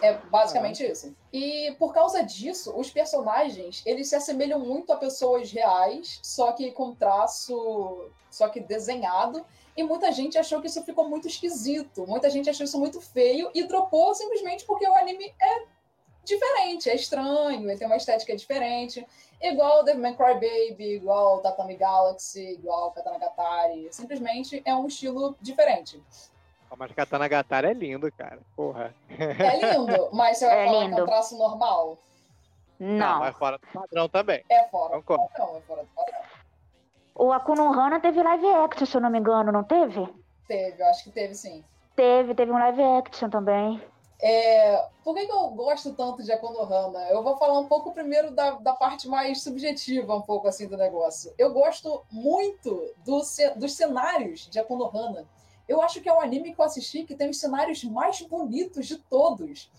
É 0.00 0.14
basicamente 0.14 0.84
isso. 0.84 1.14
E 1.32 1.74
por 1.78 1.92
causa 1.92 2.22
disso, 2.22 2.72
os 2.76 2.90
personagens, 2.90 3.82
eles 3.84 4.08
se 4.08 4.16
assemelham 4.16 4.60
muito 4.60 4.92
a 4.92 4.96
pessoas 4.96 5.50
reais, 5.50 6.20
só 6.22 6.52
que 6.52 6.70
com 6.72 6.94
traço, 6.94 8.10
só 8.30 8.48
que 8.48 8.60
desenhado. 8.60 9.44
E 9.76 9.82
muita 9.82 10.10
gente 10.10 10.38
achou 10.38 10.60
que 10.60 10.66
isso 10.66 10.82
ficou 10.84 11.08
muito 11.08 11.28
esquisito. 11.28 12.06
Muita 12.06 12.30
gente 12.30 12.50
achou 12.50 12.64
isso 12.64 12.78
muito 12.78 13.00
feio 13.00 13.50
e 13.54 13.64
dropou 13.64 14.14
simplesmente 14.14 14.64
porque 14.64 14.88
o 14.88 14.94
anime 14.94 15.32
é 15.40 15.62
diferente, 16.28 16.88
é 16.90 16.94
estranho, 16.94 17.68
ele 17.68 17.76
tem 17.78 17.86
uma 17.86 17.96
estética 17.96 18.36
diferente. 18.36 19.06
Igual 19.40 19.84
Devilman 19.84 20.14
Crybaby, 20.14 20.96
igual 20.96 21.40
Tatami 21.40 21.76
Galaxy, 21.76 22.54
igual 22.54 22.90
Katana 22.92 23.18
Gatari. 23.18 23.88
Simplesmente 23.92 24.60
é 24.64 24.74
um 24.74 24.86
estilo 24.86 25.36
diferente. 25.40 26.02
Mas 26.76 26.92
Katana 26.92 27.26
Gatari 27.28 27.68
é 27.68 27.72
lindo, 27.72 28.10
cara. 28.12 28.38
Porra. 28.54 28.94
É 29.18 29.72
lindo, 29.74 30.08
mas 30.12 30.38
você 30.38 30.46
vai 30.48 30.64
É 30.64 30.66
falar 30.66 30.80
lindo. 30.84 30.94
que 30.94 31.00
é 31.00 31.04
um 31.04 31.06
traço 31.06 31.38
normal? 31.38 31.98
Não. 32.80 33.18
mas 33.20 33.36
fora 33.36 33.58
do 33.58 33.66
padrão 33.66 34.08
também. 34.08 34.44
É 34.48 34.64
fora 34.68 34.96
do 34.96 35.02
padrão, 35.02 35.56
é 35.56 35.60
fora 35.62 35.82
do 35.82 35.88
padrão. 35.94 36.20
O 37.14 37.32
Akunohana 37.32 37.98
teve 38.00 38.22
live 38.22 38.46
action, 38.46 38.86
se 38.86 38.96
eu 38.96 39.00
não 39.00 39.10
me 39.10 39.18
engano, 39.18 39.50
não 39.50 39.64
teve? 39.64 40.06
Teve, 40.46 40.80
eu 40.80 40.86
acho 40.86 41.04
que 41.04 41.10
teve 41.10 41.34
sim. 41.34 41.64
Teve, 41.96 42.34
teve 42.34 42.52
um 42.52 42.58
live 42.58 42.82
action 42.82 43.28
também. 43.28 43.82
É, 44.20 44.88
por 45.04 45.14
que, 45.14 45.26
que 45.26 45.32
eu 45.32 45.50
gosto 45.50 45.94
tanto 45.94 46.24
de 46.24 46.32
Akonohana? 46.32 47.08
Eu 47.08 47.22
vou 47.22 47.36
falar 47.36 47.58
um 47.58 47.66
pouco 47.66 47.92
primeiro 47.92 48.32
da, 48.32 48.52
da 48.52 48.72
parte 48.72 49.06
mais 49.06 49.42
subjetiva, 49.42 50.16
um 50.16 50.22
pouco 50.22 50.48
assim 50.48 50.66
do 50.66 50.76
negócio. 50.76 51.32
Eu 51.38 51.52
gosto 51.52 52.04
muito 52.10 52.92
do, 53.04 53.20
dos 53.56 53.72
cenários 53.72 54.48
de 54.48 54.58
Akonohana. 54.58 55.28
Eu 55.68 55.80
acho 55.82 56.00
que 56.00 56.08
é 56.08 56.12
o 56.12 56.20
anime 56.20 56.52
que 56.52 56.60
eu 56.60 56.64
assisti 56.64 57.04
que 57.04 57.14
tem 57.14 57.30
os 57.30 57.38
cenários 57.38 57.84
mais 57.84 58.20
bonitos 58.22 58.86
de 58.86 58.96
todos. 58.96 59.70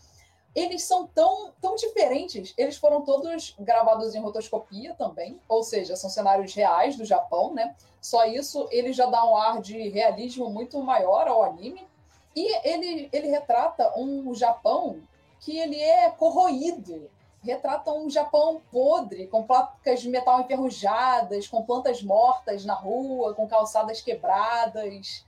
Eles 0.56 0.84
são 0.84 1.06
tão, 1.08 1.52
tão 1.60 1.76
diferentes. 1.76 2.54
Eles 2.58 2.78
foram 2.78 3.02
todos 3.02 3.56
gravados 3.60 4.16
em 4.16 4.20
rotoscopia 4.20 4.94
também, 4.94 5.40
ou 5.48 5.64
seja, 5.64 5.96
são 5.96 6.10
cenários 6.10 6.54
reais 6.54 6.96
do 6.96 7.06
Japão, 7.06 7.54
né? 7.54 7.76
Só 8.00 8.26
isso, 8.26 8.68
ele 8.72 8.94
já 8.94 9.06
dá 9.06 9.24
um 9.26 9.36
ar 9.36 9.62
de 9.62 9.90
realismo 9.90 10.50
muito 10.50 10.82
maior 10.82 11.28
ao 11.28 11.44
anime. 11.44 11.89
E 12.36 12.68
ele, 12.68 13.10
ele 13.12 13.28
retrata 13.30 13.94
um 13.98 14.34
Japão 14.34 15.02
que 15.40 15.58
ele 15.58 15.80
é 15.80 16.10
corroído. 16.12 17.10
Retrata 17.42 17.92
um 17.92 18.10
Japão 18.10 18.62
podre, 18.70 19.28
com 19.28 19.44
placas 19.44 20.02
de 20.02 20.10
metal 20.10 20.42
enferrujadas, 20.42 21.48
com 21.48 21.64
plantas 21.64 22.04
mortas 22.04 22.66
na 22.66 22.74
rua, 22.74 23.34
com 23.34 23.48
calçadas 23.48 24.02
quebradas. 24.02 25.26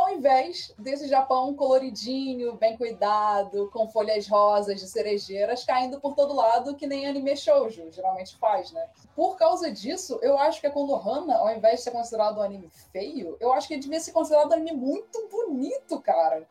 Ao 0.00 0.08
invés 0.08 0.72
desse 0.78 1.06
Japão 1.06 1.54
coloridinho, 1.54 2.54
bem 2.54 2.74
cuidado, 2.74 3.68
com 3.70 3.86
folhas 3.86 4.26
rosas 4.26 4.80
de 4.80 4.88
cerejeiras 4.88 5.62
caindo 5.62 6.00
por 6.00 6.14
todo 6.14 6.34
lado, 6.34 6.74
que 6.74 6.86
nem 6.86 7.06
anime 7.06 7.36
shoujo 7.36 7.92
geralmente 7.92 8.34
faz, 8.38 8.72
né? 8.72 8.88
Por 9.14 9.36
causa 9.36 9.70
disso, 9.70 10.18
eu 10.22 10.38
acho 10.38 10.58
que 10.58 10.66
a 10.66 10.70
Konohana, 10.70 11.36
ao 11.36 11.54
invés 11.54 11.76
de 11.76 11.82
ser 11.82 11.90
considerado 11.90 12.38
um 12.38 12.42
anime 12.42 12.70
feio, 12.90 13.36
eu 13.38 13.52
acho 13.52 13.68
que 13.68 13.74
ele 13.74 13.82
devia 13.82 14.00
ser 14.00 14.12
considerado 14.12 14.50
um 14.50 14.54
anime 14.54 14.72
muito 14.72 15.28
bonito, 15.28 16.00
cara. 16.00 16.48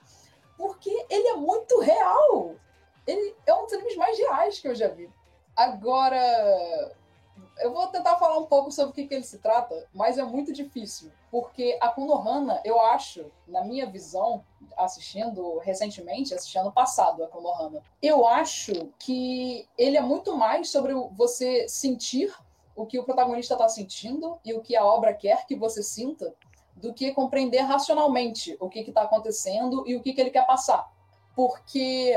Porque 0.56 0.92
ele 1.10 1.30
é 1.30 1.36
muito 1.36 1.80
real. 1.80 2.56
Ele 3.08 3.36
é 3.48 3.54
um 3.56 3.64
dos 3.64 3.74
animes 3.74 3.96
mais 3.96 4.16
reais 4.16 4.60
que 4.60 4.68
eu 4.68 4.76
já 4.76 4.90
vi. 4.90 5.10
Agora, 5.56 6.96
eu 7.60 7.74
vou 7.74 7.88
tentar 7.88 8.18
falar 8.18 8.38
um 8.38 8.46
pouco 8.46 8.72
sobre 8.72 8.92
o 8.92 8.94
que, 8.94 9.08
que 9.08 9.14
ele 9.14 9.24
se 9.24 9.40
trata, 9.40 9.88
mas 9.94 10.18
é 10.18 10.24
muito 10.24 10.52
difícil. 10.54 11.12
Porque 11.30 11.78
a 11.82 11.90
Konohana, 11.90 12.62
eu 12.64 12.80
acho, 12.80 13.32
na 13.48 13.64
minha 13.64 13.86
visão, 13.86 14.44
assistindo 14.78 15.60
recentemente, 15.60 16.34
assistindo 16.34 16.62
ano 16.62 16.72
passado 16.72 17.24
a 17.24 17.82
eu 18.02 18.26
acho 18.26 18.72
que 18.98 19.68
ele 19.78 19.98
é 19.98 20.02
muito 20.02 20.36
mais 20.36 20.70
sobre 20.70 20.94
você 21.12 21.68
sentir 21.68 22.34
o 22.76 22.86
que 22.86 22.98
o 22.98 23.04
protagonista 23.04 23.56
está 23.56 23.68
sentindo 23.68 24.40
e 24.44 24.54
o 24.54 24.62
que 24.62 24.76
a 24.76 24.86
obra 24.86 25.14
quer 25.14 25.46
que 25.46 25.56
você 25.56 25.84
sinta, 25.84 26.34
do 26.76 26.94
que 26.94 27.12
compreender 27.12 27.60
racionalmente 27.60 28.56
o 28.60 28.70
que 28.70 28.80
está 28.80 29.02
acontecendo 29.02 29.84
e 29.86 29.96
o 29.96 30.02
que, 30.02 30.14
que 30.14 30.22
ele 30.22 30.30
quer 30.30 30.46
passar. 30.46 30.90
Porque 31.36 32.16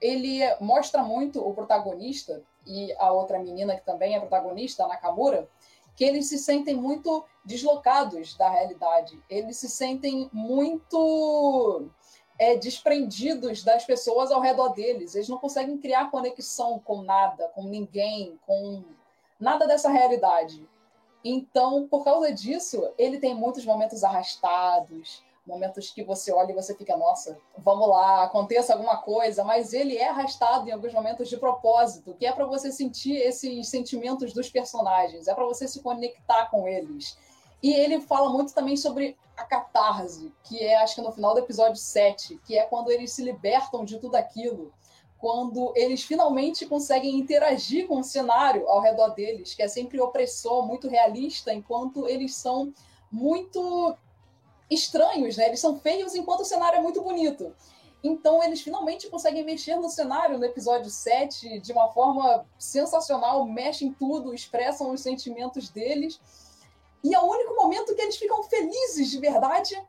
ele 0.00 0.40
mostra 0.60 1.02
muito 1.02 1.40
o 1.46 1.54
protagonista 1.54 2.42
e 2.66 2.94
a 2.98 3.12
outra 3.12 3.38
menina 3.38 3.76
que 3.76 3.84
também 3.84 4.14
é 4.14 4.20
protagonista, 4.20 4.84
a 4.84 4.88
Nakamura, 4.88 5.48
que 5.96 6.04
eles 6.04 6.28
se 6.28 6.38
sentem 6.38 6.74
muito 6.74 7.24
deslocados 7.44 8.34
da 8.34 8.48
realidade. 8.48 9.20
Eles 9.30 9.56
se 9.56 9.68
sentem 9.68 10.28
muito 10.32 11.88
é, 12.38 12.56
desprendidos 12.56 13.62
das 13.62 13.84
pessoas 13.84 14.30
ao 14.30 14.40
redor 14.40 14.70
deles. 14.70 15.14
Eles 15.14 15.28
não 15.28 15.38
conseguem 15.38 15.78
criar 15.78 16.10
conexão 16.10 16.78
com 16.80 17.02
nada, 17.02 17.48
com 17.54 17.64
ninguém, 17.64 18.38
com 18.46 18.82
nada 19.38 19.66
dessa 19.66 19.88
realidade. 19.88 20.66
Então, 21.24 21.88
por 21.88 22.04
causa 22.04 22.30
disso, 22.32 22.92
ele 22.98 23.18
tem 23.18 23.34
muitos 23.34 23.64
momentos 23.64 24.04
arrastados, 24.04 25.23
momentos 25.46 25.90
que 25.90 26.02
você 26.02 26.32
olha 26.32 26.52
e 26.52 26.54
você 26.54 26.74
fica, 26.74 26.96
nossa, 26.96 27.38
vamos 27.58 27.88
lá, 27.88 28.24
aconteça 28.24 28.72
alguma 28.72 28.96
coisa, 28.98 29.44
mas 29.44 29.72
ele 29.72 29.96
é 29.96 30.08
arrastado 30.08 30.68
em 30.68 30.72
alguns 30.72 30.92
momentos 30.92 31.28
de 31.28 31.36
propósito, 31.36 32.14
que 32.14 32.26
é 32.26 32.32
para 32.32 32.46
você 32.46 32.72
sentir 32.72 33.16
esses 33.16 33.68
sentimentos 33.68 34.32
dos 34.32 34.48
personagens, 34.48 35.28
é 35.28 35.34
para 35.34 35.44
você 35.44 35.68
se 35.68 35.80
conectar 35.80 36.46
com 36.50 36.66
eles. 36.66 37.18
E 37.62 37.72
ele 37.72 38.00
fala 38.00 38.30
muito 38.30 38.54
também 38.54 38.76
sobre 38.76 39.16
a 39.36 39.44
catarse, 39.44 40.32
que 40.44 40.62
é 40.62 40.76
acho 40.76 40.94
que 40.94 41.02
no 41.02 41.12
final 41.12 41.34
do 41.34 41.40
episódio 41.40 41.76
7, 41.76 42.40
que 42.46 42.56
é 42.58 42.64
quando 42.64 42.90
eles 42.90 43.12
se 43.12 43.22
libertam 43.22 43.84
de 43.84 43.98
tudo 43.98 44.16
aquilo, 44.16 44.72
quando 45.18 45.72
eles 45.74 46.02
finalmente 46.02 46.66
conseguem 46.66 47.18
interagir 47.18 47.86
com 47.86 48.00
o 48.00 48.04
cenário 48.04 48.68
ao 48.68 48.80
redor 48.80 49.14
deles, 49.14 49.54
que 49.54 49.62
é 49.62 49.68
sempre 49.68 49.98
opressor, 49.98 50.66
muito 50.66 50.88
realista, 50.88 51.52
enquanto 51.52 52.06
eles 52.06 52.34
são 52.34 52.72
muito 53.10 53.96
estranhos, 54.70 55.36
né? 55.36 55.46
Eles 55.46 55.60
são 55.60 55.78
feios 55.78 56.14
enquanto 56.14 56.40
o 56.40 56.44
cenário 56.44 56.78
é 56.78 56.82
muito 56.82 57.02
bonito. 57.02 57.54
Então 58.02 58.42
eles 58.42 58.60
finalmente 58.60 59.08
conseguem 59.08 59.44
mexer 59.44 59.76
no 59.76 59.88
cenário 59.88 60.36
no 60.36 60.44
episódio 60.44 60.90
7 60.90 61.58
de 61.60 61.72
uma 61.72 61.88
forma 61.88 62.44
sensacional, 62.58 63.46
mexem 63.46 63.92
tudo, 63.94 64.34
expressam 64.34 64.90
os 64.92 65.00
sentimentos 65.00 65.70
deles. 65.70 66.20
E 67.02 67.14
é 67.14 67.18
o 67.18 67.24
único 67.24 67.54
momento 67.54 67.94
que 67.94 68.02
eles 68.02 68.16
ficam 68.16 68.42
felizes 68.42 69.10
de 69.10 69.18
verdade. 69.18 69.82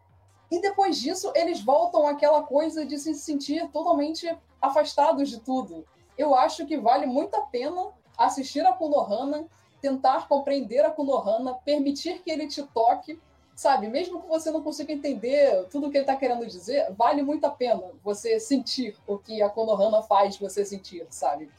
E 0.50 0.62
depois 0.62 0.98
disso, 0.98 1.32
eles 1.36 1.62
voltam 1.62 2.08
àquela 2.08 2.44
coisa 2.44 2.86
de 2.86 2.98
se 2.98 3.14
sentir 3.16 3.70
totalmente 3.72 4.34
afastados 4.62 5.30
de 5.30 5.42
tudo. 5.42 5.86
Eu 6.18 6.34
acho 6.34 6.66
que 6.66 6.78
vale 6.78 7.06
muito 7.06 7.36
a 7.36 7.42
pena 7.42 7.92
assistir 8.18 8.66
a 8.66 8.72
Konohana, 8.72 9.46
tentar 9.82 10.28
compreender 10.30 10.86
a 10.86 10.92
Konohana, 10.92 11.56
permitir 11.66 12.22
que 12.22 12.32
ele 12.32 12.48
te 12.48 12.64
toque, 12.64 13.20
sabe? 13.56 13.88
Mesmo 13.88 14.22
que 14.22 14.28
você 14.28 14.52
não 14.52 14.62
consiga 14.62 14.92
entender 14.92 15.66
tudo 15.70 15.88
o 15.88 15.92
que 15.92 15.98
ele 15.98 16.04
está 16.04 16.16
querendo 16.16 16.46
dizer, 16.46 16.92
vale 16.94 17.24
muito 17.24 17.46
a 17.46 17.50
pena 17.50 17.92
você 18.04 18.40
sentir 18.40 18.98
o 19.08 19.18
que 19.18 19.42
a 19.42 19.50
Konohana 19.50 20.04
faz 20.04 20.38
você 20.38 20.66
sentir, 20.66 21.08
sabe? 21.10 21.50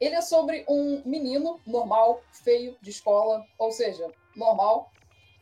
Ele 0.00 0.16
é 0.16 0.20
sobre 0.20 0.64
um 0.68 1.02
menino 1.04 1.60
normal, 1.66 2.20
feio, 2.32 2.76
de 2.80 2.90
escola, 2.90 3.46
ou 3.58 3.70
seja, 3.70 4.10
normal, 4.34 4.90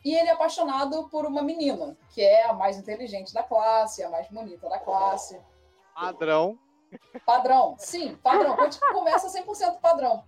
E 0.04 0.14
ele 0.14 0.28
é 0.28 0.32
apaixonado 0.32 1.08
por 1.10 1.26
uma 1.26 1.42
menina, 1.42 1.96
que 2.14 2.22
é 2.22 2.46
a 2.46 2.54
mais 2.54 2.78
inteligente 2.78 3.34
da 3.34 3.42
classe, 3.42 4.02
a 4.02 4.08
mais 4.08 4.26
bonita 4.28 4.68
da 4.68 4.78
classe. 4.78 5.38
Padrão. 5.94 6.58
Padrão, 7.24 7.76
sim, 7.78 8.16
padrão. 8.16 8.56
Começa 8.92 9.28
100% 9.28 9.78
padrão. 9.78 10.24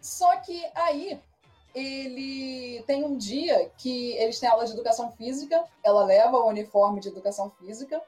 Só 0.00 0.36
que 0.38 0.62
aí 0.74 1.22
ele 1.74 2.82
tem 2.86 3.04
um 3.04 3.16
dia 3.16 3.70
que 3.76 4.12
eles 4.12 4.38
têm 4.38 4.48
aula 4.48 4.64
de 4.64 4.72
educação 4.72 5.10
física, 5.12 5.64
ela 5.82 6.04
leva 6.04 6.38
o 6.38 6.46
uniforme 6.46 7.00
de 7.00 7.08
educação 7.08 7.50
física 7.50 8.00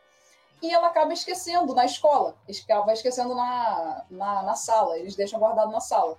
e 0.63 0.73
ela 0.73 0.87
acaba 0.87 1.13
esquecendo 1.13 1.75
na 1.75 1.85
escola, 1.85 2.37
acaba 2.65 2.93
esquecendo 2.93 3.35
na, 3.35 4.05
na, 4.09 4.43
na 4.43 4.55
sala, 4.55 4.99
eles 4.99 5.17
deixam 5.17 5.39
guardado 5.39 5.71
na 5.71 5.81
sala. 5.81 6.19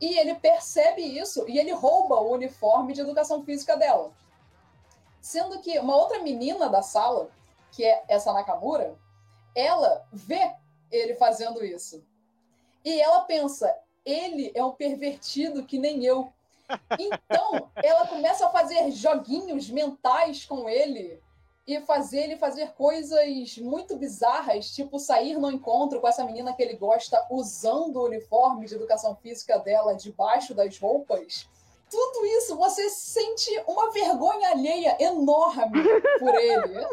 E 0.00 0.18
ele 0.18 0.34
percebe 0.34 1.02
isso 1.02 1.44
e 1.46 1.58
ele 1.58 1.72
rouba 1.72 2.20
o 2.20 2.32
uniforme 2.32 2.94
de 2.94 3.02
educação 3.02 3.44
física 3.44 3.76
dela. 3.76 4.10
Sendo 5.20 5.60
que 5.60 5.78
uma 5.78 5.94
outra 5.94 6.22
menina 6.22 6.68
da 6.68 6.80
sala, 6.80 7.30
que 7.70 7.84
é 7.84 8.02
essa 8.08 8.32
Nakamura, 8.32 8.96
ela 9.54 10.06
vê 10.10 10.54
ele 10.90 11.14
fazendo 11.14 11.64
isso. 11.64 12.02
E 12.82 13.00
ela 13.00 13.20
pensa, 13.22 13.76
ele 14.04 14.50
é 14.54 14.64
um 14.64 14.72
pervertido 14.72 15.66
que 15.66 15.78
nem 15.78 16.04
eu. 16.04 16.32
Então, 16.98 17.70
ela 17.76 18.06
começa 18.06 18.46
a 18.46 18.50
fazer 18.50 18.90
joguinhos 18.90 19.70
mentais 19.70 20.44
com 20.44 20.68
ele 20.68 21.20
e 21.66 21.80
fazer 21.82 22.22
ele 22.22 22.36
fazer 22.36 22.72
coisas 22.72 23.56
muito 23.58 23.96
bizarras, 23.96 24.70
tipo 24.70 24.98
sair 24.98 25.38
no 25.38 25.50
encontro 25.50 26.00
com 26.00 26.08
essa 26.08 26.24
menina 26.24 26.52
que 26.52 26.62
ele 26.62 26.74
gosta 26.74 27.24
usando 27.30 27.96
o 27.96 28.06
uniforme 28.06 28.66
de 28.66 28.74
educação 28.74 29.14
física 29.16 29.58
dela 29.58 29.94
debaixo 29.94 30.54
das 30.54 30.78
roupas. 30.78 31.48
Tudo 31.88 32.24
isso 32.26 32.56
você 32.56 32.88
sente 32.88 33.50
uma 33.66 33.90
vergonha 33.90 34.50
alheia 34.50 34.96
enorme 35.00 35.82
por 36.18 36.34
ele. 36.34 36.86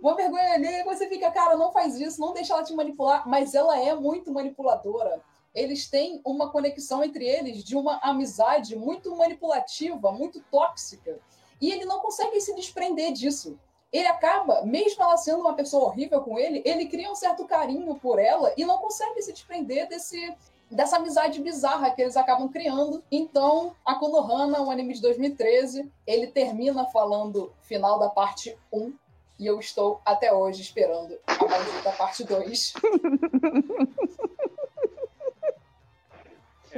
Uma 0.00 0.14
vergonha 0.14 0.54
alheia 0.54 0.84
você 0.84 1.08
fica, 1.08 1.30
cara, 1.30 1.56
não 1.56 1.72
faz 1.72 1.98
isso, 1.98 2.20
não 2.20 2.32
deixa 2.32 2.54
ela 2.54 2.62
te 2.62 2.74
manipular, 2.74 3.28
mas 3.28 3.54
ela 3.54 3.78
é 3.78 3.94
muito 3.94 4.32
manipuladora 4.32 5.22
eles 5.54 5.88
têm 5.88 6.20
uma 6.24 6.50
conexão 6.50 7.02
entre 7.02 7.26
eles 7.26 7.64
de 7.64 7.76
uma 7.76 7.98
amizade 8.02 8.76
muito 8.76 9.14
manipulativa, 9.16 10.12
muito 10.12 10.40
tóxica. 10.50 11.18
E 11.60 11.70
ele 11.72 11.84
não 11.84 12.00
consegue 12.00 12.40
se 12.40 12.54
desprender 12.54 13.12
disso. 13.12 13.58
Ele 13.92 14.06
acaba, 14.06 14.62
mesmo 14.62 15.02
ela 15.02 15.16
sendo 15.16 15.40
uma 15.40 15.54
pessoa 15.54 15.86
horrível 15.86 16.20
com 16.20 16.38
ele, 16.38 16.62
ele 16.64 16.86
cria 16.86 17.10
um 17.10 17.14
certo 17.14 17.46
carinho 17.46 17.94
por 17.94 18.18
ela 18.18 18.52
e 18.56 18.64
não 18.64 18.78
consegue 18.78 19.20
se 19.22 19.32
desprender 19.32 19.88
desse, 19.88 20.34
dessa 20.70 20.96
amizade 20.96 21.40
bizarra 21.40 21.90
que 21.90 22.02
eles 22.02 22.16
acabam 22.16 22.48
criando. 22.48 23.02
Então, 23.10 23.74
a 23.84 23.94
Konohana, 23.94 24.60
o 24.60 24.70
anime 24.70 24.94
de 24.94 25.00
2013, 25.00 25.90
ele 26.06 26.26
termina 26.26 26.84
falando 26.86 27.52
final 27.62 27.98
da 27.98 28.10
parte 28.10 28.56
1, 28.70 28.92
e 29.38 29.46
eu 29.46 29.58
estou 29.58 30.00
até 30.04 30.32
hoje 30.32 30.60
esperando 30.60 31.16
a 31.26 31.92
parte 31.92 32.24
2. 32.24 32.74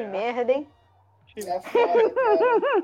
Que 0.00 0.06
merda, 0.06 0.52
hein? 0.52 0.66
É 1.36 1.60
foda. 1.60 2.02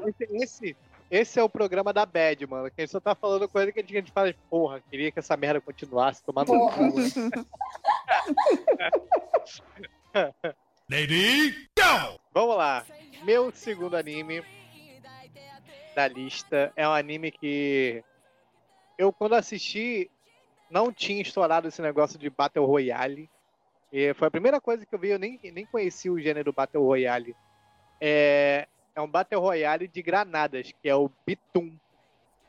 Esse, 0.06 0.36
esse, 0.36 0.76
esse 1.10 1.40
é 1.40 1.42
o 1.42 1.48
programa 1.48 1.92
da 1.94 2.04
Bad, 2.04 2.46
mano. 2.46 2.70
Que 2.70 2.82
a 2.82 2.84
gente 2.84 2.92
só 2.92 3.00
tá 3.00 3.14
falando 3.14 3.48
coisa 3.48 3.72
que 3.72 3.80
a 3.80 3.82
gente 3.82 4.12
fala, 4.12 4.34
porra, 4.50 4.82
queria 4.90 5.10
que 5.10 5.18
essa 5.18 5.34
merda 5.36 5.60
continuasse 5.62 6.22
tomando 6.22 6.52
no 6.52 6.58
Porra. 6.58 6.76
cu. 6.76 6.96
Lady, 10.90 11.68
go! 11.78 12.20
Vamos 12.32 12.56
lá. 12.56 12.84
Meu 13.24 13.50
segundo 13.50 13.96
anime 13.96 14.44
da 15.94 16.06
lista 16.06 16.70
é 16.76 16.86
um 16.86 16.92
anime 16.92 17.32
que 17.32 18.04
eu, 18.98 19.10
quando 19.10 19.34
assisti, 19.34 20.10
não 20.70 20.92
tinha 20.92 21.22
estourado 21.22 21.66
esse 21.66 21.80
negócio 21.80 22.18
de 22.18 22.28
Battle 22.28 22.66
Royale. 22.66 23.30
E 23.92 24.12
foi 24.14 24.28
a 24.28 24.30
primeira 24.30 24.60
coisa 24.60 24.84
que 24.84 24.94
eu 24.94 24.98
vi, 24.98 25.10
eu 25.10 25.18
nem, 25.18 25.38
nem 25.52 25.66
conhecia 25.66 26.12
o 26.12 26.20
gênero 26.20 26.52
Battle 26.52 26.84
Royale. 26.84 27.36
É, 28.00 28.66
é 28.94 29.00
um 29.00 29.08
Battle 29.08 29.40
Royale 29.40 29.86
de 29.88 30.02
granadas, 30.02 30.72
que 30.82 30.88
é 30.88 30.94
o 30.94 31.10
Bitum. 31.26 31.78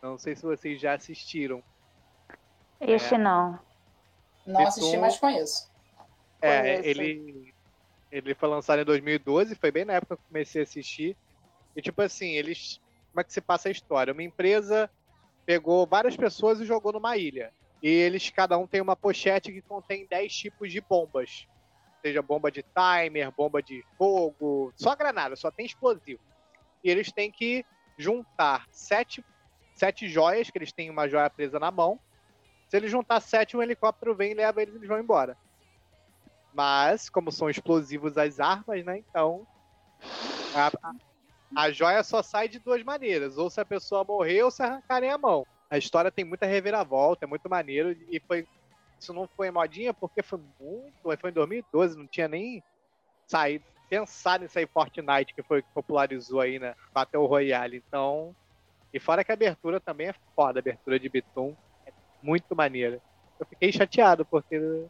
Não 0.02 0.18
sei 0.18 0.36
se 0.36 0.44
vocês 0.44 0.80
já 0.80 0.94
assistiram. 0.94 1.64
Esse 2.80 3.18
não. 3.18 3.60
Não 4.46 4.62
assisti, 4.62 4.92
Beton- 4.92 5.02
mas 5.02 5.20
conheço. 5.20 5.72
É, 6.42 6.62
Conheço. 6.62 6.88
ele, 6.90 7.54
ele 8.12 8.36
foi 8.36 8.50
lançado 8.50 8.82
em 8.82 8.86
2012, 8.86 9.56
foi 9.56 9.72
bem 9.72 9.86
na 9.86 9.94
época 9.94 10.16
que 10.16 10.22
eu 10.24 10.28
comecei 10.28 10.62
a 10.62 10.64
assistir. 10.64 11.18
E 11.76 11.82
tipo 11.82 12.02
assim, 12.02 12.34
eles. 12.36 12.80
Como 13.12 13.22
é 13.22 13.24
que 13.24 13.34
se 13.34 13.42
passa 13.42 13.70
a 13.70 13.72
história? 13.72 14.14
Uma 14.14 14.24
empresa 14.24 14.90
pegou 15.46 15.88
várias 15.88 16.16
pessoas 16.16 16.60
e 16.60 16.66
jogou 16.66 16.92
numa 16.94 17.18
ilha. 17.18 17.52
E 17.82 17.88
eles, 17.88 18.30
cada 18.30 18.58
um 18.58 18.68
tem 18.68 18.82
uma 18.82 18.96
pochete 18.96 19.52
que 19.52 19.62
contém 19.62 20.08
10 20.10 20.34
tipos 20.34 20.72
de 20.72 20.82
bombas. 20.82 21.48
Seja 22.02 22.22
bomba 22.22 22.52
de 22.52 22.64
timer, 22.64 23.32
bomba 23.32 23.62
de 23.62 23.84
fogo, 23.98 24.72
só 24.76 24.96
granada, 24.96 25.36
só 25.36 25.52
tem 25.52 25.66
explosivo. 25.66 26.22
E 26.84 26.90
eles 26.90 27.12
têm 27.12 27.32
que 27.32 27.66
juntar 27.98 28.66
sete, 28.72 29.24
sete 29.74 30.08
joias, 30.08 30.50
que 30.50 30.58
eles 30.58 30.72
têm 30.72 30.90
uma 30.90 31.08
joia 31.08 31.30
presa 31.30 31.60
na 31.60 31.72
mão. 31.72 32.00
Se 32.70 32.78
eles 32.78 32.92
juntar 32.92 33.20
sete, 33.20 33.56
um 33.56 33.64
helicóptero 33.64 34.16
vem 34.16 34.32
e 34.32 34.36
leva 34.36 34.62
eles 34.62 34.74
e 34.74 34.78
eles 34.78 34.88
vão 34.88 35.00
embora. 35.00 35.38
Mas, 36.54 37.10
como 37.10 37.32
são 37.32 37.50
explosivos 37.50 38.18
as 38.18 38.40
armas, 38.40 38.84
né? 38.84 38.98
Então. 38.98 39.46
A, 40.56 40.68
a, 40.68 40.94
a 41.56 41.72
joia 41.72 42.04
só 42.04 42.22
sai 42.22 42.48
de 42.48 42.60
duas 42.60 42.84
maneiras. 42.84 43.38
Ou 43.38 43.50
se 43.50 43.60
a 43.62 43.66
pessoa 43.66 44.04
morrer 44.04 44.44
ou 44.44 44.52
se 44.52 44.64
arrancarem 44.64 45.10
a 45.10 45.18
mão. 45.18 45.46
A 45.70 45.78
história 45.78 46.12
tem 46.12 46.24
muita 46.24 46.46
reviravolta, 46.46 47.26
é 47.26 47.28
muito 47.28 47.50
maneiro. 47.50 47.96
E 48.10 48.20
foi. 48.20 48.48
Isso 49.00 49.14
não 49.14 49.28
foi 49.28 49.52
modinha 49.52 49.94
porque 49.94 50.24
foi 50.24 50.40
muito. 50.60 50.94
Foi 51.02 51.30
em 51.30 51.34
2012, 51.34 51.98
não 51.98 52.08
tinha 52.08 52.28
nem 52.28 52.64
saído. 53.28 53.66
Pensado 53.90 54.44
em 54.44 54.50
sair 54.50 54.68
Fortnite, 54.68 55.34
que 55.34 55.42
foi 55.42 55.60
o 55.60 55.64
que 55.64 55.70
popularizou 55.74 56.42
aí, 56.42 56.60
né? 56.60 56.76
Battle 56.94 57.26
Royale. 57.26 57.84
Então. 57.88 58.36
E 58.94 59.00
fora 59.00 59.24
que 59.24 59.32
a 59.32 59.36
abertura 59.36 59.80
também 59.80 60.08
é 60.08 60.16
foda, 60.36 60.60
a 60.60 60.62
abertura 60.62 61.00
de 61.00 61.10
Bitum. 61.10 61.56
É 61.86 61.92
muito 62.22 62.56
maneira. 62.56 63.02
Eu 63.40 63.46
fiquei 63.46 63.72
chateado 63.72 64.26
porque. 64.26 64.86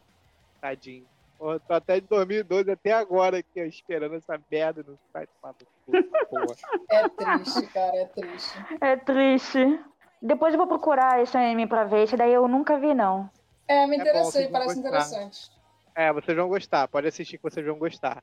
Tadinho. 0.60 1.06
Porra, 1.38 1.60
tô 1.60 1.72
até 1.72 2.00
de 2.00 2.06
2012 2.08 2.72
até 2.72 2.92
agora 2.92 3.38
aqui, 3.38 3.60
ó, 3.60 3.64
esperando 3.64 4.16
essa 4.16 4.40
merda 4.50 4.84
no 4.84 4.98
site. 5.12 5.30
Porra. 5.40 6.56
É 6.90 7.08
triste, 7.08 7.66
cara, 7.68 7.96
é 7.96 8.04
triste. 8.06 8.58
É 8.80 8.96
triste. 8.96 9.80
Depois 10.20 10.52
eu 10.52 10.58
vou 10.58 10.66
procurar 10.66 11.22
esse 11.22 11.36
anime 11.36 11.66
pra 11.66 11.84
ver. 11.84 12.02
Esse 12.02 12.16
daí 12.16 12.32
eu 12.32 12.46
nunca 12.48 12.78
vi, 12.78 12.94
não. 12.94 13.30
É, 13.66 13.86
me 13.86 13.96
É 13.96 13.98
bom, 13.98 14.02
interessei, 14.02 14.24
vocês 14.24 14.44
vão 14.44 14.52
parece 14.52 14.78
interessante. 14.78 15.50
É, 15.94 16.12
vocês 16.12 16.36
vão 16.36 16.48
gostar. 16.48 16.88
Pode 16.88 17.06
assistir 17.08 17.36
que 17.36 17.42
vocês 17.42 17.64
vão 17.64 17.78
gostar. 17.78 18.22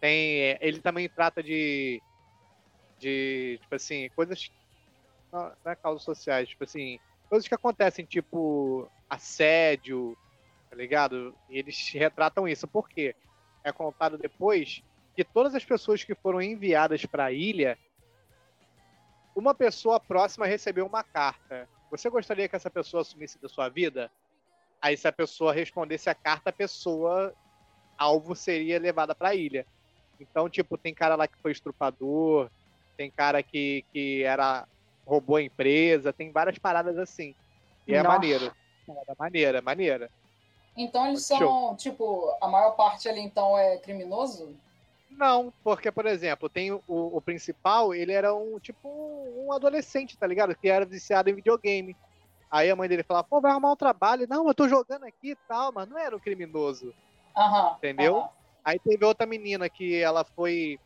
Tem, 0.00 0.40
é, 0.40 0.58
ele 0.60 0.80
também 0.80 1.08
trata 1.08 1.42
de, 1.42 2.00
de, 2.98 3.58
tipo 3.62 3.74
assim, 3.74 4.08
coisas, 4.14 4.50
não, 5.32 5.52
não 5.64 5.72
é 5.72 5.74
causas 5.74 6.02
sociais, 6.02 6.48
tipo 6.48 6.64
assim, 6.64 6.98
coisas 7.28 7.48
que 7.48 7.54
acontecem, 7.54 8.04
tipo 8.04 8.88
assédio, 9.08 10.16
tá 10.70 10.76
ligado? 10.76 11.34
E 11.48 11.58
eles 11.58 11.90
retratam 11.92 12.46
isso. 12.46 12.66
Por 12.66 12.88
quê? 12.88 13.14
É 13.62 13.72
contado 13.72 14.18
depois 14.18 14.82
que 15.16 15.24
todas 15.24 15.54
as 15.54 15.64
pessoas 15.64 16.04
que 16.04 16.14
foram 16.14 16.42
enviadas 16.42 17.04
para 17.06 17.26
a 17.26 17.32
ilha, 17.32 17.78
uma 19.34 19.54
pessoa 19.54 19.98
próxima 19.98 20.46
recebeu 20.46 20.86
uma 20.86 21.02
carta. 21.02 21.68
Você 21.90 22.08
gostaria 22.08 22.48
que 22.48 22.56
essa 22.56 22.70
pessoa 22.70 23.02
assumisse 23.02 23.40
da 23.40 23.48
sua 23.48 23.68
vida? 23.68 24.10
Aí, 24.80 24.96
se 24.96 25.08
a 25.08 25.12
pessoa 25.12 25.52
respondesse 25.52 26.10
a 26.10 26.14
carta, 26.14 26.50
a 26.50 26.52
pessoa 26.52 27.34
alvo 27.96 28.34
seria 28.34 28.78
levada 28.78 29.14
para 29.14 29.30
a 29.30 29.34
ilha. 29.34 29.66
Então, 30.20 30.48
tipo, 30.48 30.76
tem 30.76 30.94
cara 30.94 31.16
lá 31.16 31.26
que 31.26 31.38
foi 31.38 31.52
estrupador, 31.52 32.50
tem 32.96 33.10
cara 33.10 33.42
que, 33.42 33.84
que 33.92 34.22
era 34.22 34.66
roubou 35.06 35.36
a 35.36 35.42
empresa, 35.42 36.12
tem 36.12 36.32
várias 36.32 36.58
paradas 36.58 36.98
assim. 36.98 37.34
E 37.86 37.94
é 37.94 38.02
Nossa. 38.02 38.16
maneiro. 38.16 38.52
Parada 38.86 39.14
maneira, 39.18 39.62
maneira. 39.62 40.10
Então 40.76 41.06
eles 41.06 41.24
são, 41.24 41.38
Show. 41.38 41.76
tipo, 41.76 42.36
a 42.40 42.48
maior 42.48 42.72
parte 42.72 43.08
ali 43.08 43.20
então 43.20 43.56
é 43.56 43.76
criminoso? 43.78 44.56
Não, 45.16 45.52
porque, 45.62 45.92
por 45.92 46.06
exemplo, 46.06 46.48
tem 46.48 46.72
o, 46.72 46.82
o 46.86 47.20
principal, 47.22 47.94
ele 47.94 48.12
era 48.12 48.34
um 48.34 48.58
tipo 48.58 48.88
um 49.46 49.52
adolescente, 49.52 50.16
tá 50.18 50.26
ligado? 50.26 50.56
Que 50.56 50.68
era 50.68 50.84
viciado 50.84 51.30
em 51.30 51.34
videogame. 51.34 51.96
Aí 52.50 52.70
a 52.70 52.76
mãe 52.76 52.88
dele 52.88 53.04
falava, 53.04 53.26
pô, 53.28 53.40
vai 53.40 53.50
arrumar 53.52 53.72
um 53.72 53.76
trabalho. 53.76 54.26
Não, 54.28 54.46
eu 54.48 54.54
tô 54.54 54.68
jogando 54.68 55.04
aqui 55.04 55.30
e 55.32 55.36
tal, 55.48 55.72
mas 55.72 55.88
não 55.88 55.98
era 55.98 56.16
um 56.16 56.20
criminoso. 56.20 56.94
Aham. 57.36 57.76
Entendeu? 57.78 58.16
aham. 58.18 58.30
Aí 58.64 58.78
teve 58.80 59.04
outra 59.04 59.26
menina 59.26 59.68
que 59.68 59.96
ela 59.96 60.24
foi. 60.24 60.80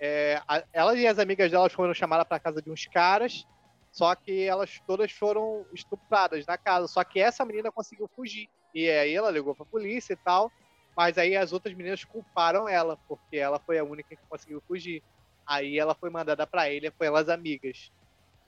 é, 0.00 0.40
a- 0.48 0.64
ela 0.72 0.94
e 0.96 1.06
as 1.06 1.18
amigas 1.18 1.50
delas 1.50 1.72
foram 1.72 1.94
chamadas 1.94 2.26
pra 2.28 2.40
casa 2.40 2.62
de 2.62 2.70
uns 2.70 2.86
caras, 2.86 3.46
só 3.92 4.14
que 4.14 4.42
elas 4.44 4.80
todas 4.86 5.10
foram 5.12 5.66
estupradas 5.72 6.44
na 6.46 6.58
casa. 6.58 6.86
Só 6.88 7.02
que 7.04 7.18
essa 7.20 7.44
menina 7.44 7.72
conseguiu 7.72 8.08
fugir. 8.14 8.48
E 8.74 8.90
aí 8.90 9.14
ela 9.14 9.30
ligou 9.30 9.54
pra 9.56 9.66
polícia 9.66 10.12
e 10.12 10.16
tal, 10.16 10.52
mas 10.96 11.18
aí 11.18 11.36
as 11.36 11.52
outras 11.52 11.74
meninas 11.74 12.04
culparam 12.04 12.66
ela, 12.68 12.98
porque 13.06 13.36
ela 13.36 13.58
foi 13.58 13.78
a 13.78 13.84
única 13.84 14.16
que 14.16 14.22
conseguiu 14.28 14.62
fugir. 14.66 15.02
Aí 15.46 15.78
ela 15.78 15.94
foi 15.94 16.08
mandada 16.08 16.46
pra 16.46 16.70
ilha 16.70 16.90
com 16.90 17.04
elas 17.04 17.28
amigas. 17.28 17.92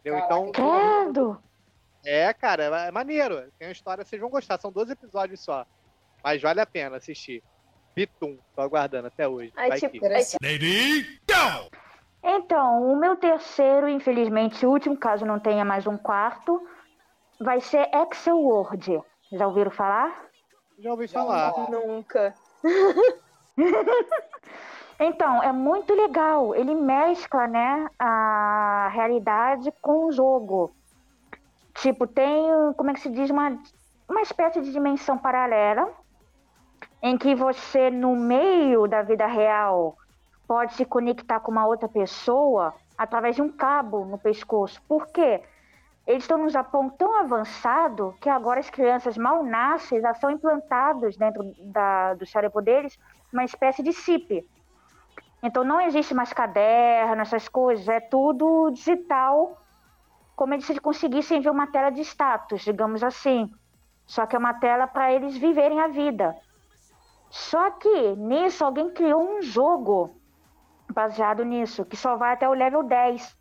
Entendeu? 0.00 0.18
Então, 0.18 0.52
Credo! 0.52 1.42
é, 2.04 2.32
cara, 2.32 2.64
é 2.64 2.90
maneiro. 2.90 3.36
Tem 3.58 3.68
uma 3.68 3.72
história, 3.72 4.04
vocês 4.04 4.20
vão 4.20 4.30
gostar. 4.30 4.58
São 4.58 4.72
12 4.72 4.92
episódios 4.92 5.40
só. 5.40 5.66
Mas 6.24 6.40
vale 6.40 6.60
a 6.60 6.66
pena 6.66 6.96
assistir. 6.96 7.42
Bitum, 7.94 8.38
tô 8.54 8.62
aguardando 8.62 9.08
até 9.08 9.28
hoje. 9.28 9.52
Aí, 9.56 9.68
Vai 9.68 9.80
tipo, 9.80 10.06
aí, 10.06 10.24
tipo, 10.24 10.38
Lady, 10.42 11.20
go! 11.28 11.68
Então, 12.22 12.92
o 12.92 12.96
meu 12.96 13.16
terceiro, 13.16 13.88
infelizmente, 13.88 14.64
último, 14.64 14.96
caso 14.96 15.24
não 15.24 15.38
tenha 15.38 15.64
mais 15.64 15.86
um 15.86 15.96
quarto, 15.96 16.60
vai 17.40 17.60
ser 17.60 17.88
Excel 17.94 18.38
Word. 18.38 19.00
Já 19.32 19.46
ouviram 19.46 19.70
falar? 19.70 20.27
Já 20.78 20.90
ouvi 20.92 21.06
Já 21.06 21.20
falar. 21.20 21.52
falar. 21.52 21.70
nunca. 21.70 22.34
Então, 25.00 25.40
é 25.42 25.52
muito 25.52 25.94
legal. 25.94 26.54
Ele 26.56 26.74
mescla, 26.74 27.46
né, 27.46 27.88
a 27.98 28.88
realidade 28.92 29.72
com 29.80 30.06
o 30.06 30.12
jogo. 30.12 30.72
Tipo, 31.74 32.04
tem, 32.04 32.50
como 32.76 32.90
é 32.90 32.94
que 32.94 33.00
se 33.00 33.08
diz, 33.08 33.30
uma, 33.30 33.56
uma 34.08 34.22
espécie 34.22 34.60
de 34.60 34.72
dimensão 34.72 35.16
paralela 35.16 35.88
em 37.00 37.16
que 37.16 37.32
você, 37.32 37.90
no 37.90 38.16
meio 38.16 38.88
da 38.88 39.02
vida 39.02 39.26
real, 39.26 39.96
pode 40.48 40.74
se 40.74 40.84
conectar 40.84 41.38
com 41.38 41.52
uma 41.52 41.64
outra 41.64 41.88
pessoa 41.88 42.74
através 42.96 43.36
de 43.36 43.42
um 43.42 43.52
cabo 43.52 44.04
no 44.04 44.18
pescoço. 44.18 44.82
Por 44.88 45.06
quê? 45.06 45.42
Eles 46.08 46.22
estão 46.22 46.38
num 46.38 46.48
Japão 46.48 46.88
tão 46.88 47.20
avançado 47.20 48.16
que 48.18 48.30
agora 48.30 48.60
as 48.60 48.70
crianças 48.70 49.18
mal 49.18 49.44
nascem 49.44 50.00
já 50.00 50.14
são 50.14 50.30
implantados 50.30 51.18
dentro 51.18 51.44
da, 51.64 52.14
do 52.14 52.24
cérebro 52.24 52.62
deles 52.62 52.98
uma 53.30 53.44
espécie 53.44 53.82
de 53.82 53.92
chip. 53.92 54.42
Então 55.42 55.62
não 55.62 55.82
existe 55.82 56.14
mais 56.14 56.32
caderno, 56.32 57.20
essas 57.20 57.46
coisas, 57.46 57.86
é 57.86 58.00
tudo 58.00 58.70
digital, 58.70 59.62
como 60.34 60.58
se 60.62 60.72
eles 60.72 60.80
conseguissem 60.80 61.42
ver 61.42 61.50
uma 61.50 61.66
tela 61.66 61.90
de 61.90 62.00
status, 62.00 62.62
digamos 62.62 63.04
assim. 63.04 63.52
Só 64.06 64.24
que 64.24 64.34
é 64.34 64.38
uma 64.38 64.54
tela 64.54 64.86
para 64.86 65.12
eles 65.12 65.36
viverem 65.36 65.78
a 65.78 65.88
vida. 65.88 66.34
Só 67.28 67.70
que 67.72 68.16
nisso 68.16 68.64
alguém 68.64 68.88
criou 68.94 69.22
um 69.22 69.42
jogo 69.42 70.18
baseado 70.90 71.44
nisso, 71.44 71.84
que 71.84 71.98
só 71.98 72.16
vai 72.16 72.32
até 72.32 72.48
o 72.48 72.54
level 72.54 72.82
10. 72.82 73.37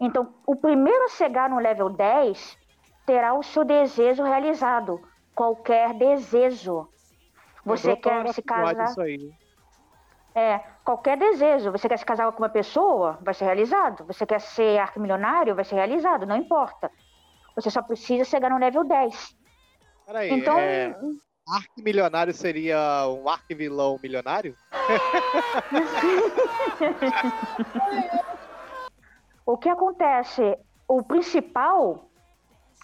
Então, 0.00 0.34
o 0.46 0.56
primeiro 0.56 1.04
a 1.04 1.08
chegar 1.08 1.50
no 1.50 1.58
level 1.58 1.90
10 1.90 2.58
terá 3.04 3.34
o 3.34 3.42
seu 3.42 3.64
desejo 3.64 4.22
realizado. 4.22 5.00
Qualquer 5.34 5.92
desejo. 5.92 6.88
Você 7.64 7.94
quer 7.94 8.32
se 8.32 8.40
casar. 8.40 8.86
Isso 8.86 9.00
aí. 9.02 9.30
É, 10.34 10.58
qualquer 10.82 11.18
desejo. 11.18 11.70
Você 11.70 11.86
quer 11.86 11.98
se 11.98 12.04
casar 12.04 12.32
com 12.32 12.42
uma 12.42 12.48
pessoa, 12.48 13.18
vai 13.20 13.34
ser 13.34 13.44
realizado. 13.44 14.04
Você 14.06 14.24
quer 14.24 14.40
ser 14.40 14.78
arquimilionário, 14.78 15.54
vai 15.54 15.64
ser 15.64 15.74
realizado. 15.74 16.24
Não 16.24 16.36
importa. 16.36 16.90
Você 17.54 17.70
só 17.70 17.82
precisa 17.82 18.24
chegar 18.24 18.48
no 18.48 18.58
level 18.58 18.84
10. 18.84 19.36
Peraí, 20.06 20.30
Então, 20.30 20.58
é, 20.58 20.96
arquimilionário 21.46 22.32
seria 22.32 23.06
um 23.06 23.28
arquivilão 23.28 23.98
milionário? 24.02 24.56
o 29.44 29.56
que 29.56 29.68
acontece? 29.68 30.58
O 30.86 31.02
principal 31.02 32.10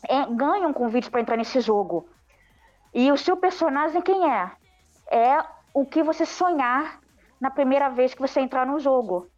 é, 0.09 0.27
ganha 0.27 0.69
um 0.69 0.73
convite 0.73 1.11
para 1.11 1.21
entrar 1.21 1.37
nesse 1.37 1.61
jogo. 1.61 2.09
E 2.95 3.11
o 3.13 3.17
seu 3.17 3.37
personagem 3.37 4.01
quem 4.03 4.31
é? 4.31 4.51
É 5.11 5.45
o 5.75 5.85
que 5.85 6.03
você 6.03 6.25
sonhar 6.25 7.01
na 7.41 7.51
primeira 7.51 7.89
vez 7.89 8.15
que 8.15 8.21
você 8.21 8.41
entrar 8.41 8.67
no 8.67 8.79
jogo. 8.79 9.29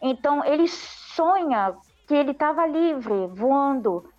Então 0.00 0.44
ele 0.44 0.66
sonha 0.66 1.76
que 2.06 2.14
ele 2.14 2.30
estava 2.30 2.66
livre, 2.66 3.26
voando. 3.28 4.10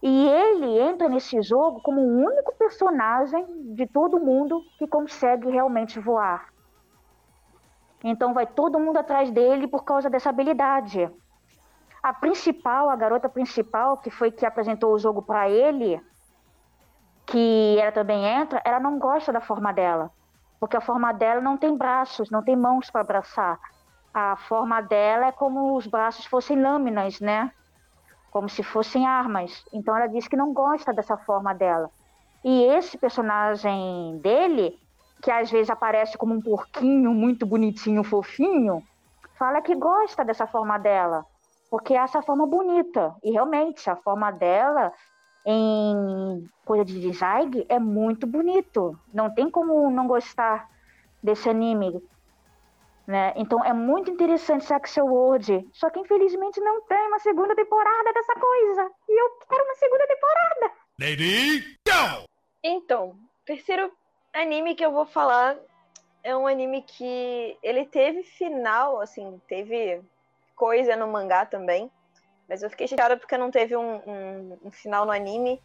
E 0.00 0.28
ele 0.28 0.78
entra 0.78 1.08
nesse 1.08 1.42
jogo 1.42 1.80
como 1.82 2.00
o 2.00 2.24
único 2.24 2.54
personagem 2.56 3.74
de 3.74 3.86
todo 3.86 4.20
mundo 4.20 4.62
que 4.78 4.86
consegue 4.86 5.50
realmente 5.50 5.98
voar. 5.98 6.48
Então 8.04 8.32
vai 8.32 8.46
todo 8.46 8.78
mundo 8.78 8.98
atrás 8.98 9.30
dele 9.30 9.66
por 9.66 9.82
causa 9.82 10.08
dessa 10.08 10.30
habilidade. 10.30 11.10
A 12.02 12.12
principal, 12.12 12.88
a 12.88 12.96
garota 12.96 13.28
principal, 13.28 13.98
que 13.98 14.10
foi 14.10 14.30
que 14.30 14.46
apresentou 14.46 14.92
o 14.94 14.98
jogo 14.98 15.22
para 15.22 15.48
ele, 15.48 16.00
que 17.26 17.76
ela 17.78 17.92
também 17.92 18.24
entra, 18.24 18.62
ela 18.64 18.80
não 18.80 18.98
gosta 18.98 19.32
da 19.32 19.40
forma 19.40 19.72
dela. 19.72 20.10
Porque 20.60 20.76
a 20.76 20.80
forma 20.80 21.12
dela 21.12 21.40
não 21.40 21.56
tem 21.56 21.76
braços, 21.76 22.30
não 22.30 22.42
tem 22.42 22.56
mãos 22.56 22.90
para 22.90 23.00
abraçar. 23.00 23.58
A 24.12 24.36
forma 24.36 24.80
dela 24.80 25.26
é 25.26 25.32
como 25.32 25.76
os 25.76 25.86
braços 25.86 26.24
fossem 26.26 26.60
lâminas, 26.60 27.20
né? 27.20 27.52
Como 28.30 28.48
se 28.48 28.62
fossem 28.62 29.06
armas. 29.06 29.64
Então 29.72 29.96
ela 29.96 30.06
diz 30.06 30.26
que 30.26 30.36
não 30.36 30.52
gosta 30.52 30.92
dessa 30.92 31.16
forma 31.16 31.54
dela. 31.54 31.90
E 32.44 32.62
esse 32.64 32.96
personagem 32.96 34.18
dele, 34.18 34.78
que 35.22 35.30
às 35.30 35.50
vezes 35.50 35.70
aparece 35.70 36.16
como 36.16 36.34
um 36.34 36.40
porquinho 36.40 37.12
muito 37.12 37.44
bonitinho, 37.44 38.02
fofinho, 38.02 38.82
fala 39.38 39.60
que 39.60 39.74
gosta 39.74 40.24
dessa 40.24 40.46
forma 40.46 40.78
dela. 40.78 41.24
Porque 41.70 41.94
é 41.94 41.98
essa 41.98 42.22
forma 42.22 42.46
bonita. 42.46 43.14
E 43.22 43.30
realmente, 43.30 43.88
a 43.90 43.96
forma 43.96 44.30
dela 44.30 44.92
em 45.44 46.46
coisa 46.64 46.84
de 46.84 47.00
design 47.00 47.64
é 47.68 47.78
muito 47.78 48.26
bonito. 48.26 48.98
Não 49.12 49.32
tem 49.32 49.50
como 49.50 49.90
não 49.90 50.06
gostar 50.06 50.68
desse 51.22 51.48
anime. 51.48 52.02
Né? 53.06 53.32
Então 53.36 53.64
é 53.64 53.72
muito 53.72 54.10
interessante 54.10 54.70
Axel 54.72 55.06
World. 55.06 55.66
Só 55.72 55.88
que 55.88 56.00
infelizmente 56.00 56.60
não 56.60 56.82
tem 56.82 57.08
uma 57.08 57.18
segunda 57.18 57.54
temporada 57.54 58.12
dessa 58.12 58.34
coisa. 58.34 58.90
E 59.08 59.22
eu 59.22 59.30
quero 59.48 59.64
uma 59.64 59.74
segunda 59.76 60.06
temporada. 60.06 60.72
Lady, 61.00 61.60
go! 61.86 62.24
Então, 62.62 63.16
terceiro 63.46 63.90
anime 64.34 64.74
que 64.74 64.84
eu 64.84 64.92
vou 64.92 65.06
falar 65.06 65.56
é 66.22 66.36
um 66.36 66.46
anime 66.46 66.82
que 66.82 67.56
ele 67.62 67.86
teve 67.86 68.22
final, 68.22 69.00
assim, 69.00 69.40
teve 69.48 70.02
coisa 70.58 70.96
no 70.96 71.06
mangá 71.06 71.46
também. 71.46 71.90
Mas 72.48 72.62
eu 72.62 72.70
fiquei 72.70 72.88
chateada 72.88 73.16
porque 73.16 73.38
não 73.38 73.50
teve 73.50 73.76
um, 73.76 73.96
um, 74.06 74.58
um 74.64 74.70
final 74.70 75.06
no 75.06 75.12
anime, 75.12 75.62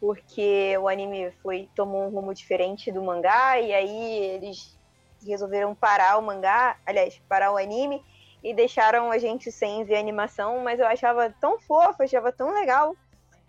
porque 0.00 0.76
o 0.78 0.86
anime 0.88 1.32
foi 1.42 1.68
tomou 1.74 2.04
um 2.04 2.10
rumo 2.10 2.32
diferente 2.32 2.92
do 2.92 3.02
mangá, 3.02 3.58
e 3.58 3.74
aí 3.74 4.14
eles 4.34 4.78
resolveram 5.26 5.74
parar 5.74 6.18
o 6.18 6.22
mangá, 6.22 6.76
aliás, 6.86 7.20
parar 7.28 7.50
o 7.52 7.56
anime, 7.56 8.04
e 8.44 8.54
deixaram 8.54 9.10
a 9.10 9.18
gente 9.18 9.50
sem 9.50 9.84
ver 9.84 9.96
animação, 9.96 10.60
mas 10.60 10.78
eu 10.78 10.86
achava 10.86 11.34
tão 11.40 11.58
fofa, 11.58 12.04
achava 12.04 12.30
tão 12.30 12.52
legal, 12.52 12.94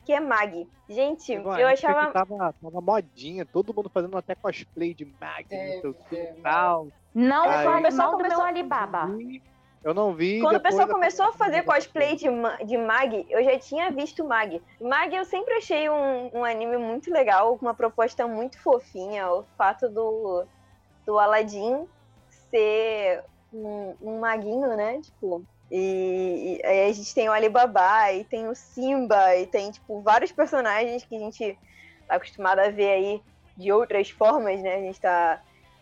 que 0.05 0.13
é 0.13 0.19
Mag. 0.19 0.67
Gente, 0.87 1.33
eu 1.33 1.41
época 1.41 1.55
que 1.57 1.63
achava. 1.63 2.11
Tava, 2.11 2.53
tava 2.53 2.81
modinha, 2.81 3.45
todo 3.45 3.73
mundo 3.73 3.91
fazendo 3.93 4.17
até 4.17 4.33
cosplay 4.33 4.93
de 4.93 5.05
Mag, 5.05 5.45
não 5.51 5.81
sei 5.81 5.89
o 5.89 5.93
que 5.93 6.15
Teve, 6.15 6.39
e 6.39 6.41
tal. 6.41 6.87
Não 7.13 7.43
Aí- 7.43 7.65
do 8.17 8.17
meu 8.17 8.41
Alibaba. 8.41 9.07
Eu 9.84 9.93
não 9.93 10.13
vi. 10.13 10.41
Quando 10.41 10.57
o 10.57 10.61
pessoal 10.61 10.88
começou 10.88 11.25
a 11.25 11.34
fazer 11.34 11.63
cosplay 11.63 12.15
de, 12.15 12.27
de 12.65 12.77
Mag, 12.77 13.25
eu 13.30 13.43
já 13.43 13.57
tinha 13.57 13.89
visto 13.91 14.25
Mag. 14.25 14.61
Mag 14.80 15.15
eu 15.15 15.23
sempre 15.23 15.53
achei 15.53 15.89
um, 15.89 16.30
um 16.34 16.43
anime 16.43 16.77
muito 16.77 17.11
legal, 17.11 17.57
com 17.57 17.65
uma 17.65 17.73
proposta 17.73 18.27
muito 18.27 18.59
fofinha. 18.61 19.30
O 19.32 19.45
fato 19.57 19.88
do, 19.88 20.45
do 21.05 21.17
Aladdin 21.17 21.88
ser 22.49 23.23
um, 23.53 23.95
um 24.01 24.19
maguinho, 24.19 24.75
né? 24.75 24.99
Tipo. 25.01 25.43
E, 25.71 26.59
e 26.63 26.65
aí 26.65 26.89
a 26.89 26.93
gente 26.93 27.13
tem 27.13 27.30
o 27.30 27.32
Alibaba, 27.32 28.11
e 28.11 28.23
tem 28.23 28.47
o 28.47 28.55
Simba, 28.55 29.36
e 29.36 29.45
tem, 29.45 29.69
tipo, 29.69 30.01
vários 30.01 30.32
personagens 30.32 31.03
que 31.03 31.15
a 31.15 31.19
gente 31.19 31.57
tá 32.07 32.15
acostumado 32.15 32.57
a 32.57 32.69
ver 32.69 32.89
aí 32.89 33.21
de 33.55 33.71
outras 33.71 34.09
formas, 34.09 34.59
né? 34.61 34.75
A 34.75 34.80
gente 34.80 34.99
tá 34.99 35.39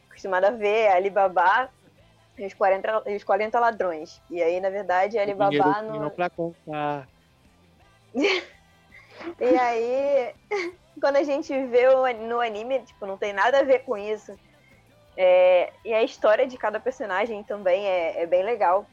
acostumado 0.10 0.44
a 0.44 0.52
ver 0.52 0.90
Alibaba 0.90 1.70
e 2.38 2.46
os 2.46 2.54
40, 2.54 3.04
e 3.08 3.16
os 3.16 3.24
40 3.24 3.60
ladrões. 3.60 4.22
E 4.30 4.42
aí, 4.42 4.60
na 4.60 4.70
verdade, 4.70 5.18
Alibaba 5.18 5.50
Dinheiro 5.52 5.82
no, 5.84 6.00
não 6.02 6.10
pra 6.10 6.30
contar. 6.30 7.08
E 9.40 9.56
aí, 9.58 10.34
quando 11.02 11.16
a 11.18 11.24
gente 11.24 11.52
vê 11.68 11.88
no 12.14 12.40
anime, 12.40 12.80
tipo, 12.84 13.06
não 13.06 13.18
tem 13.18 13.34
nada 13.34 13.60
a 13.60 13.64
ver 13.64 13.80
com 13.80 13.98
isso. 13.98 14.38
É, 15.16 15.72
e 15.84 15.94
a 15.94 16.04
história 16.04 16.46
de 16.46 16.58
cada 16.58 16.80
personagem 16.80 17.44
também 17.44 17.86
é, 17.88 18.22
é 18.22 18.26
bem 18.28 18.44
legal. 18.44 18.86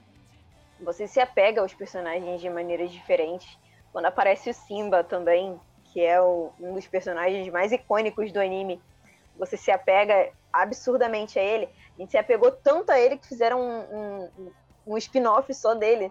Você 0.80 1.06
se 1.06 1.20
apega 1.20 1.60
aos 1.60 1.74
personagens 1.74 2.40
de 2.40 2.48
maneiras 2.48 2.90
diferentes. 2.90 3.46
Quando 3.92 4.06
aparece 4.06 4.50
o 4.50 4.54
Simba 4.54 5.04
também, 5.04 5.60
que 5.92 6.00
é 6.02 6.20
o- 6.20 6.50
um 6.58 6.74
dos 6.74 6.86
personagens 6.88 7.46
mais 7.50 7.70
icônicos 7.70 8.32
do 8.32 8.40
anime, 8.40 8.82
você 9.36 9.56
se 9.56 9.70
apega 9.70 10.30
absurdamente 10.52 11.38
a 11.38 11.42
ele. 11.42 11.68
A 11.96 12.00
gente 12.02 12.10
se 12.10 12.18
apegou 12.18 12.50
tanto 12.50 12.90
a 12.90 12.98
ele 12.98 13.16
que 13.16 13.26
fizeram 13.28 13.60
um, 13.60 14.28
um, 14.38 14.52
um 14.94 14.98
spin-off 14.98 15.52
só 15.54 15.74
dele, 15.74 16.10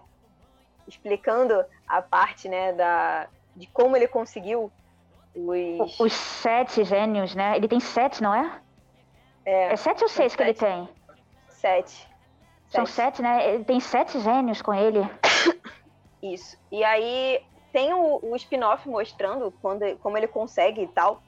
explicando 0.88 1.64
a 1.86 2.00
parte, 2.02 2.48
né, 2.48 2.72
da, 2.72 3.28
de 3.54 3.66
como 3.68 3.96
ele 3.96 4.08
conseguiu 4.08 4.70
os. 5.34 5.98
Os 6.00 6.12
sete 6.12 6.84
gênios, 6.84 7.34
né? 7.34 7.56
Ele 7.56 7.68
tem 7.68 7.80
sete, 7.80 8.22
não 8.22 8.34
é? 8.34 8.60
É, 9.44 9.72
É 9.72 9.76
sete 9.76 10.02
ou 10.02 10.08
seis 10.08 10.34
que 10.34 10.42
ele 10.42 10.54
sete. 10.54 10.70
tem? 10.70 10.88
sete. 11.48 12.08
São 12.68 12.86
Sete. 12.86 12.94
sete, 12.94 13.22
né? 13.22 13.54
Ele 13.54 13.64
tem 13.64 13.78
sete 13.80 14.18
gênios 14.20 14.60
com 14.62 14.72
ele. 14.74 15.00
Isso. 16.22 16.56
E 16.72 16.82
aí 16.82 17.40
tem 17.72 17.92
o, 17.92 18.20
o 18.22 18.36
spin-off 18.36 18.88
mostrando 18.88 19.52
quando, 19.60 19.96
como 19.98 20.16
ele 20.16 20.26
consegue 20.28 20.82
e 20.82 20.88
tal. 20.88 21.22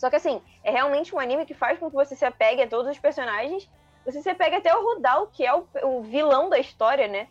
Só 0.00 0.08
que 0.08 0.16
assim, 0.16 0.40
é 0.64 0.70
realmente 0.70 1.14
um 1.14 1.18
anime 1.18 1.44
que 1.44 1.52
faz 1.52 1.78
com 1.78 1.90
que 1.90 1.94
você 1.94 2.16
se 2.16 2.24
apegue 2.24 2.62
a 2.62 2.66
todos 2.66 2.90
os 2.90 2.98
personagens. 2.98 3.70
Você 4.06 4.22
se 4.22 4.30
apegue 4.30 4.56
até 4.56 4.74
o 4.74 4.82
Rudal, 4.82 5.26
que 5.26 5.44
é 5.44 5.54
o, 5.54 5.66
o 5.82 6.00
vilão 6.00 6.48
da 6.48 6.58
história, 6.58 7.06
né? 7.06 7.28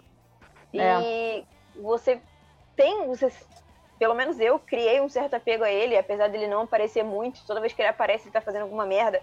E 0.71 0.79
É. 0.79 1.43
você 1.77 2.21
tem. 2.75 3.07
Você, 3.07 3.33
pelo 3.97 4.13
menos 4.13 4.39
eu 4.39 4.59
criei 4.59 5.01
um 5.01 5.09
certo 5.09 5.33
apego 5.33 5.63
a 5.63 5.71
ele, 5.71 5.97
apesar 5.97 6.27
dele 6.27 6.45
não 6.45 6.61
aparecer 6.61 7.03
muito. 7.03 7.43
Toda 7.43 7.59
vez 7.59 7.73
que 7.73 7.81
ele 7.81 7.89
aparece, 7.89 8.25
ele 8.25 8.33
tá 8.33 8.39
fazendo 8.39 8.61
alguma 8.61 8.85
merda. 8.85 9.19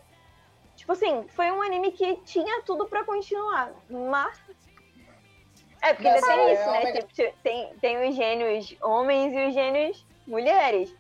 Tipo 0.75 0.91
assim, 0.91 1.25
foi 1.29 1.49
um 1.53 1.63
anime 1.63 1.93
que 1.93 2.17
tinha 2.25 2.63
tudo 2.63 2.89
pra 2.89 3.05
continuar. 3.05 3.73
Mas. 3.89 4.41
É, 5.83 5.95
porque 5.95 6.09
ainda 6.09 6.27
tem 6.27 6.41
é, 6.41 6.53
isso, 6.53 6.71
né? 6.73 6.83
é 6.83 7.03
Tipo, 7.03 7.37
tem, 7.45 7.77
tem 7.77 8.09
os 8.09 8.17
gênios 8.17 8.77
homens 8.83 9.33
e 9.33 9.47
os 9.47 9.55
gênios 9.55 10.05
mulheres. 10.27 10.93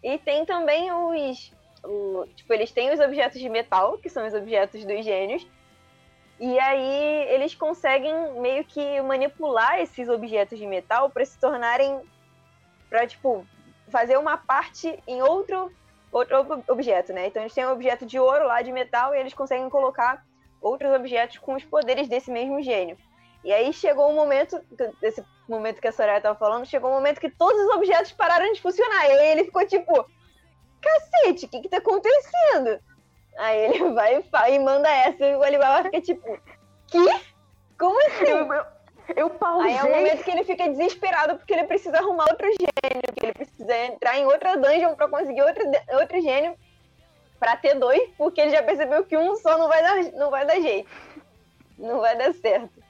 E 0.00 0.16
tem 0.16 0.44
também 0.44 0.92
os. 0.92 1.57
O- 1.88 2.26
tipo, 2.36 2.52
eles 2.52 2.70
têm 2.70 2.92
os 2.92 3.00
objetos 3.00 3.40
de 3.40 3.48
metal, 3.48 3.96
que 3.98 4.10
são 4.10 4.26
os 4.26 4.34
objetos 4.34 4.84
dos 4.84 5.04
gênios. 5.04 5.46
E 6.38 6.58
aí 6.60 7.26
eles 7.30 7.54
conseguem 7.54 8.14
meio 8.40 8.64
que 8.64 9.00
manipular 9.00 9.80
esses 9.80 10.08
objetos 10.08 10.58
de 10.58 10.66
metal 10.66 11.10
para 11.10 11.24
se 11.24 11.38
tornarem. 11.40 12.00
Pra, 12.88 13.06
tipo, 13.06 13.44
fazer 13.90 14.16
uma 14.16 14.36
parte 14.36 15.02
em 15.06 15.20
outro, 15.20 15.72
outro 16.12 16.38
ob- 16.40 16.64
objeto, 16.68 17.12
né? 17.12 17.26
Então 17.26 17.42
eles 17.42 17.52
têm 17.52 17.66
um 17.66 17.72
objeto 17.72 18.06
de 18.06 18.18
ouro 18.18 18.46
lá, 18.46 18.62
de 18.62 18.70
metal, 18.72 19.14
e 19.14 19.18
eles 19.18 19.34
conseguem 19.34 19.68
colocar 19.68 20.24
outros 20.60 20.92
objetos 20.94 21.38
com 21.38 21.54
os 21.54 21.64
poderes 21.64 22.08
desse 22.08 22.30
mesmo 22.30 22.62
gênio. 22.62 22.96
E 23.44 23.52
aí 23.52 23.72
chegou 23.72 24.10
um 24.10 24.14
momento, 24.14 24.60
esse 25.02 25.24
momento 25.48 25.80
que 25.80 25.88
a 25.88 25.92
Soraya 25.92 26.20
tava 26.20 26.38
falando, 26.38 26.66
chegou 26.66 26.90
um 26.90 26.94
momento 26.94 27.20
que 27.20 27.30
todos 27.30 27.60
os 27.62 27.70
objetos 27.76 28.12
pararam 28.12 28.52
de 28.52 28.60
funcionar. 28.60 29.06
E 29.06 29.12
aí 29.12 29.28
ele 29.32 29.44
ficou 29.44 29.66
tipo, 29.66 30.06
cacete, 30.80 31.46
o 31.46 31.48
que 31.48 31.60
que 31.62 31.68
tá 31.68 31.78
acontecendo? 31.78 32.80
Aí 33.36 33.58
ele 33.66 33.90
vai 33.94 34.16
e 34.18 34.22
fa- 34.24 34.50
e 34.50 34.58
manda 34.58 34.88
essa, 34.88 35.24
e 35.24 35.34
o 35.36 35.42
Alibaba 35.42 35.84
fica 35.84 36.00
tipo, 36.00 36.38
que? 36.86 37.20
Como 37.78 37.98
assim? 38.06 38.24
Eu, 38.24 38.52
eu, 38.52 38.64
eu 39.16 39.30
pausei. 39.30 39.70
Aí 39.72 39.76
é 39.78 39.84
o 39.84 39.90
momento 39.96 40.24
que 40.24 40.30
ele 40.30 40.44
fica 40.44 40.68
desesperado 40.68 41.36
porque 41.36 41.52
ele 41.52 41.64
precisa 41.64 41.98
arrumar 41.98 42.26
outro 42.30 42.46
gênio, 42.48 43.14
que 43.16 43.26
ele 43.26 43.32
precisa 43.32 43.76
entrar 43.86 44.18
em 44.18 44.26
outra 44.26 44.56
dungeon 44.56 44.94
pra 44.94 45.08
conseguir 45.08 45.42
outro, 45.42 45.62
outro 45.92 46.20
gênio 46.20 46.56
pra 47.38 47.56
ter 47.56 47.74
dois, 47.76 48.10
porque 48.18 48.40
ele 48.40 48.50
já 48.50 48.62
percebeu 48.64 49.04
que 49.04 49.16
um 49.16 49.36
só 49.36 49.56
não 49.56 49.68
vai 49.68 49.80
dar, 49.82 50.12
não 50.12 50.30
vai 50.30 50.44
dar 50.44 50.60
jeito. 50.60 50.90
Não 51.78 52.00
vai 52.00 52.16
dar 52.18 52.34
certo. 52.34 52.82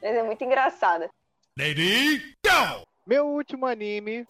Mas 0.00 0.14
é 0.14 0.22
muito 0.22 0.44
engraçada. 0.44 1.08
Lady, 1.58 2.18
go! 2.46 2.84
Meu 3.04 3.26
último 3.26 3.66
anime, 3.66 4.24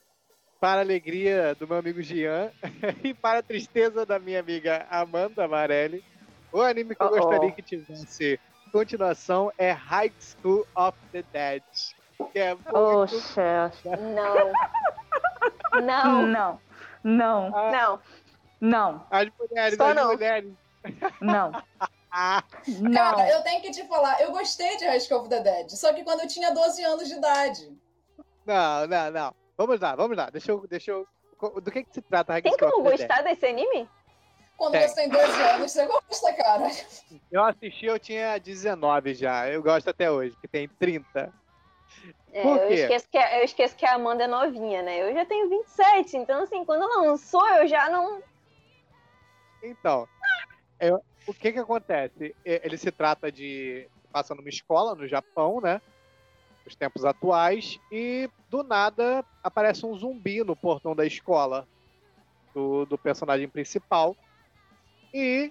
para 0.61 0.81
a 0.81 0.85
alegria 0.85 1.55
do 1.55 1.67
meu 1.69 1.79
amigo 1.79 2.03
Gian 2.03 2.51
e 3.05 3.15
para 3.15 3.39
a 3.39 3.43
tristeza 3.43 4.05
da 4.05 4.19
minha 4.19 4.41
amiga 4.41 4.87
Amanda 4.91 5.45
Amarelli, 5.45 6.05
o 6.53 6.61
anime 6.61 6.95
que 6.95 7.03
eu 7.03 7.07
Uh-oh. 7.09 7.17
gostaria 7.19 7.53
que 7.53 7.63
tivesse 7.63 8.41
continuação 8.73 9.53
é 9.57 9.71
High 9.71 10.13
School 10.21 10.67
of 10.75 10.97
the 11.13 11.23
Dead. 11.33 11.63
Que 12.33 12.39
é 12.41 12.57
Oh, 12.73 12.99
muito... 13.07 13.17
Não. 14.01 14.53
Não. 15.81 16.23
Não. 17.05 17.51
Não. 17.51 17.51
Não. 17.51 18.01
Não. 18.61 19.07
As 19.11 19.29
mulheres, 19.39 19.77
Só 19.77 19.91
as 19.91 19.95
não. 19.95 20.09
mulheres. 20.09 20.53
Não. 21.21 21.53
Ah, 22.11 22.43
Não. 22.81 22.93
Cara, 22.93 23.31
eu 23.31 23.43
tenho 23.43 23.63
que 23.63 23.71
te 23.71 23.87
falar, 23.87 24.21
eu 24.21 24.33
gostei 24.33 24.77
de 24.79 24.85
High 24.87 24.99
School 25.01 25.21
of 25.21 25.29
the 25.29 25.41
Dead, 25.41 25.69
só 25.71 25.93
que 25.93 26.03
quando 26.03 26.21
eu 26.23 26.27
tinha 26.29 26.51
12 26.53 26.83
anos 26.85 27.09
de 27.09 27.15
idade. 27.15 27.73
não, 28.45 28.87
não, 28.89 29.11
não. 29.13 29.35
Vamos 29.59 29.81
lá, 29.81 29.97
vamos 29.97 30.17
lá. 30.17 30.31
Deixa 30.31 30.53
eu. 30.53 30.65
Deixa 30.69 30.93
eu... 30.93 31.07
Do 31.61 31.71
que, 31.71 31.85
que 31.85 31.93
se 31.93 32.01
trata 32.01 32.41
Tem 32.41 32.57
como 32.57 32.85
gostar 32.85 33.23
desse 33.23 33.45
anime? 33.45 33.89
Quando 34.57 34.73
Tem. 34.73 34.89
você 34.89 34.95
tem 34.95 35.09
12 35.09 35.43
anos, 35.43 35.71
você 35.73 35.87
gosta, 35.87 36.33
cara. 36.35 36.65
Eu 37.31 37.45
assisti, 37.45 37.87
eu 37.87 37.99
tinha 37.99 38.39
19 38.39 39.15
já. 39.15 39.49
Eu 39.49 39.63
gosto 39.63 39.89
até 39.91 40.11
hoje, 40.11 40.37
que 40.41 40.49
tem 40.49 40.69
30. 40.69 41.33
É, 42.33 42.43
Por 42.43 42.59
eu, 42.59 42.71
esqueço 42.71 43.09
que 43.09 43.19
a, 43.19 43.39
eu 43.39 43.45
esqueço 43.45 43.77
que 43.77 43.87
a 43.87 43.95
Amanda 43.95 44.25
é 44.25 44.27
novinha, 44.27 44.83
né? 44.83 45.01
Eu 45.01 45.15
já 45.15 45.25
tenho 45.25 45.49
27, 45.49 46.17
então 46.17 46.43
assim, 46.43 46.65
quando 46.65 46.83
ela 46.83 47.03
lançou, 47.03 47.47
eu 47.51 47.69
já 47.69 47.89
não. 47.89 48.21
Então, 49.63 50.09
eu- 50.81 51.03
o 51.27 51.35
que 51.35 51.53
que 51.53 51.59
acontece? 51.59 52.35
Ele 52.45 52.77
se 52.77 52.91
trata 52.91 53.31
de 53.31 53.89
passa 54.13 54.35
numa 54.35 54.49
escola 54.49 54.95
no 54.95 55.07
Japão, 55.07 55.61
né? 55.61 55.81
Nos 56.69 56.77
tempos 56.77 57.03
atuais 57.03 57.81
e 57.91 58.29
do 58.51 58.63
nada 58.63 59.25
aparece 59.43 59.87
um 59.87 59.97
zumbi 59.97 60.45
no 60.45 60.55
portão 60.55 60.95
da 60.95 61.07
escola 61.07 61.67
do, 62.55 62.85
do 62.85 62.99
personagem 62.99 63.49
principal 63.49 64.15
e 65.15 65.51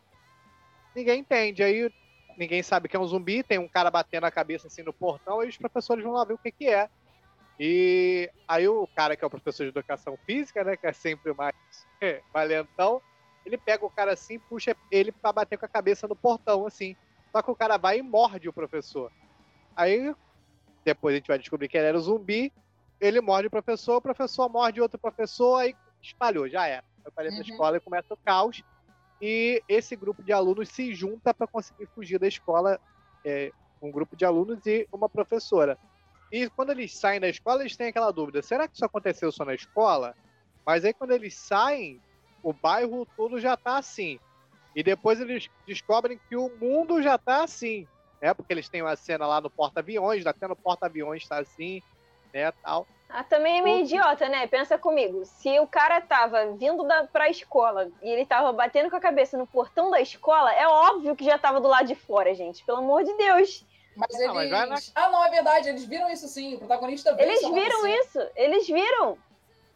ninguém 0.95 1.21
entende. 1.21 1.63
Aí 1.63 1.91
ninguém 2.37 2.61
sabe 2.61 2.87
que 2.87 2.95
é 2.95 2.99
um 2.99 3.07
zumbi, 3.07 3.41
tem 3.41 3.57
um 3.57 3.67
cara 3.67 3.89
batendo 3.89 4.25
a 4.25 4.31
cabeça 4.31 4.67
assim 4.67 4.83
no 4.83 4.93
portão 4.93 5.43
e 5.43 5.47
os 5.47 5.57
professores 5.57 6.03
vão 6.03 6.13
lá 6.13 6.23
ver 6.23 6.35
o 6.35 6.37
que 6.37 6.51
que 6.51 6.69
é. 6.69 6.87
E 7.59 8.29
aí 8.47 8.67
o 8.67 8.85
cara 8.95 9.15
que 9.15 9.23
é 9.23 9.27
o 9.27 9.31
professor 9.31 9.63
de 9.63 9.69
educação 9.69 10.15
física, 10.23 10.63
né, 10.63 10.77
que 10.77 10.85
é 10.85 10.93
sempre 10.93 11.33
mais 11.33 11.55
valentão, 12.31 13.01
ele 13.43 13.57
pega 13.57 13.83
o 13.83 13.89
cara 13.89 14.13
assim, 14.13 14.37
puxa 14.37 14.77
ele 14.91 15.11
pra 15.11 15.33
bater 15.33 15.57
com 15.57 15.65
a 15.65 15.69
cabeça 15.69 16.07
no 16.07 16.15
portão, 16.15 16.67
assim. 16.67 16.95
Só 17.31 17.41
que 17.41 17.49
o 17.49 17.55
cara 17.55 17.75
vai 17.77 17.97
e 17.97 18.03
morde 18.03 18.47
o 18.47 18.53
professor. 18.53 19.11
Aí, 19.75 20.13
depois 20.87 21.13
a 21.13 21.17
gente 21.17 21.27
vai 21.27 21.37
descobrir 21.37 21.67
que 21.67 21.77
ele 21.77 21.87
era 21.87 21.97
o 21.97 22.01
zumbi, 22.01 22.51
ele 22.99 23.19
morde 23.19 23.47
o 23.47 23.51
professor, 23.51 23.97
o 23.97 24.01
professor 24.01 24.49
morde 24.49 24.81
outro 24.81 24.97
professor, 24.97 25.57
aí 25.57 25.75
espalhou, 26.01 26.47
já 26.47 26.65
era. 26.65 26.83
Eu 27.05 27.11
pra 27.11 27.25
Uhum. 27.25 27.41
escola 27.41 27.77
e 27.77 27.81
começa 27.81 28.13
o 28.13 28.17
caos. 28.17 28.63
E 29.21 29.61
esse 29.67 29.95
grupo 29.95 30.23
de 30.23 30.31
alunos 30.31 30.69
se 30.69 30.93
junta 30.93 31.33
para 31.33 31.47
conseguir 31.47 31.87
fugir 31.93 32.19
da 32.19 32.27
escola, 32.27 32.79
é, 33.25 33.51
um 33.81 33.91
grupo 33.91 34.15
de 34.15 34.23
alunos 34.23 34.65
e 34.65 34.87
uma 34.93 35.09
professora. 35.09 35.77
E 36.31 36.49
quando 36.51 36.71
eles 36.71 36.97
saem 36.97 37.19
da 37.19 37.27
escola, 37.27 37.61
eles 37.61 37.75
têm 37.75 37.87
aquela 37.87 38.11
dúvida: 38.11 38.41
será 38.41 38.67
que 38.67 38.75
isso 38.75 38.85
aconteceu 38.85 39.31
só 39.31 39.43
na 39.43 39.53
escola? 39.55 40.15
Mas 40.65 40.85
aí 40.85 40.93
quando 40.93 41.11
eeles 41.11 41.35
saem, 41.35 42.01
o 42.41 42.53
bairro 42.53 43.05
todo 43.17 43.39
já 43.39 43.57
tá 43.57 43.77
assim. 43.77 44.19
E 44.75 44.83
depois 44.83 45.19
eles 45.19 45.49
descobrem 45.65 46.19
que 46.29 46.35
o 46.35 46.49
mundo 46.57 47.01
já 47.01 47.17
tá 47.17 47.43
assim, 47.43 47.87
né? 48.21 48.33
Porque 48.33 48.53
eles 48.53 48.67
têm 48.69 48.81
uma 48.81 48.95
cena 48.95 49.25
lá 49.27 49.39
no 49.41 49.49
porta-aviões, 49.49 50.25
até 50.25 50.47
no 50.47 50.55
porta-aviões 50.55 51.27
tá 51.27 51.39
assim, 51.39 51.81
né, 52.33 52.51
tal. 52.63 52.87
Ah, 53.09 53.23
também 53.23 53.59
é 53.59 53.61
meio 53.61 53.79
idiota, 53.85 54.27
né? 54.27 54.45
Pensa 54.47 54.77
comigo. 54.77 55.23
Se 55.25 55.57
o 55.59 55.67
cara 55.67 56.01
tava 56.01 56.51
vindo 56.53 56.83
da, 56.83 57.05
pra 57.05 57.29
escola 57.29 57.89
e 58.01 58.09
ele 58.09 58.25
tava 58.25 58.51
batendo 58.51 58.89
com 58.89 58.97
a 58.97 58.99
cabeça 58.99 59.37
no 59.37 59.47
portão 59.47 59.89
da 59.89 60.01
escola, 60.01 60.51
é 60.53 60.67
óbvio 60.67 61.15
que 61.15 61.23
já 61.23 61.37
tava 61.37 61.61
do 61.61 61.69
lado 61.69 61.87
de 61.87 61.95
fora, 61.95 62.35
gente. 62.35 62.65
Pelo 62.65 62.79
amor 62.79 63.05
de 63.05 63.13
Deus. 63.15 63.65
Mas 63.95 64.09
Não, 64.19 64.41
eles. 64.41 64.51
mas 64.51 64.69
na- 64.93 65.03
Ah, 65.05 65.09
não, 65.09 65.23
é 65.25 65.29
verdade, 65.29 65.69
eles 65.69 65.85
viram 65.85 66.09
isso 66.09 66.27
sim. 66.27 66.55
O 66.55 66.59
protagonista 66.59 67.15
viu 67.15 67.23
Eles 67.25 67.39
viram 67.39 67.77
acontecer. 67.77 67.99
isso. 68.01 68.19
Eles 68.35 68.67
viram. 68.67 69.17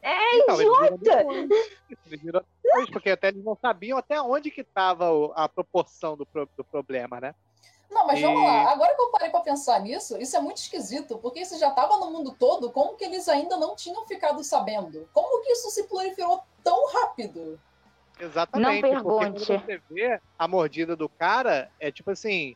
É 0.01 0.35
Então, 0.39 0.55
eles 0.61 0.73
viram 0.73 0.95
idiota. 0.95 1.55
Eles 1.89 2.21
viram 2.21 2.43
depois, 2.63 2.89
porque 2.89 3.09
até 3.11 3.29
eles 3.29 3.43
não 3.45 3.55
sabiam 3.55 3.97
até 3.97 4.21
onde 4.21 4.51
que 4.51 4.63
tava 4.63 5.09
o- 5.11 5.31
a 5.37 5.47
proporção 5.47 6.17
do, 6.17 6.25
pro- 6.25 6.49
do 6.57 6.63
problema, 6.65 7.21
né? 7.21 7.33
Não, 7.91 8.07
mas 8.07 8.21
vamos 8.21 8.41
E- 8.41 8.45
lá. 8.45 8.71
Agora 8.71 8.95
que 8.95 9.01
eu 9.01 9.11
parei 9.11 9.29
pra 9.29 9.41
pensar 9.41 9.79
nisso, 9.81 10.17
isso 10.17 10.35
é 10.35 10.39
muito 10.39 10.57
esquisito, 10.57 11.17
porque 11.17 11.41
isso 11.41 11.59
já 11.59 11.69
tava 11.71 11.97
no 11.97 12.09
mundo 12.09 12.33
todo, 12.39 12.71
como 12.71 12.95
que 12.95 13.03
eles 13.03 13.27
ainda 13.27 13.57
não 13.57 13.75
tinham 13.75 14.07
ficado 14.07 14.41
sabendo? 14.43 15.09
Como 15.13 15.43
que 15.43 15.51
isso 15.51 15.69
se 15.69 15.83
proliferou 15.83 16.41
tão 16.63 16.87
rápido? 16.93 17.59
Exatamente. 18.19 18.65
Não 18.65 18.81
Porque 18.81 18.89
pergunte. 18.95 19.15
quando 19.17 19.45
você 19.45 19.81
vê 19.89 20.21
a 20.39 20.47
mordida 20.47 20.95
do 20.95 21.09
cara, 21.09 21.69
é 21.79 21.91
tipo 21.91 22.11
assim, 22.11 22.55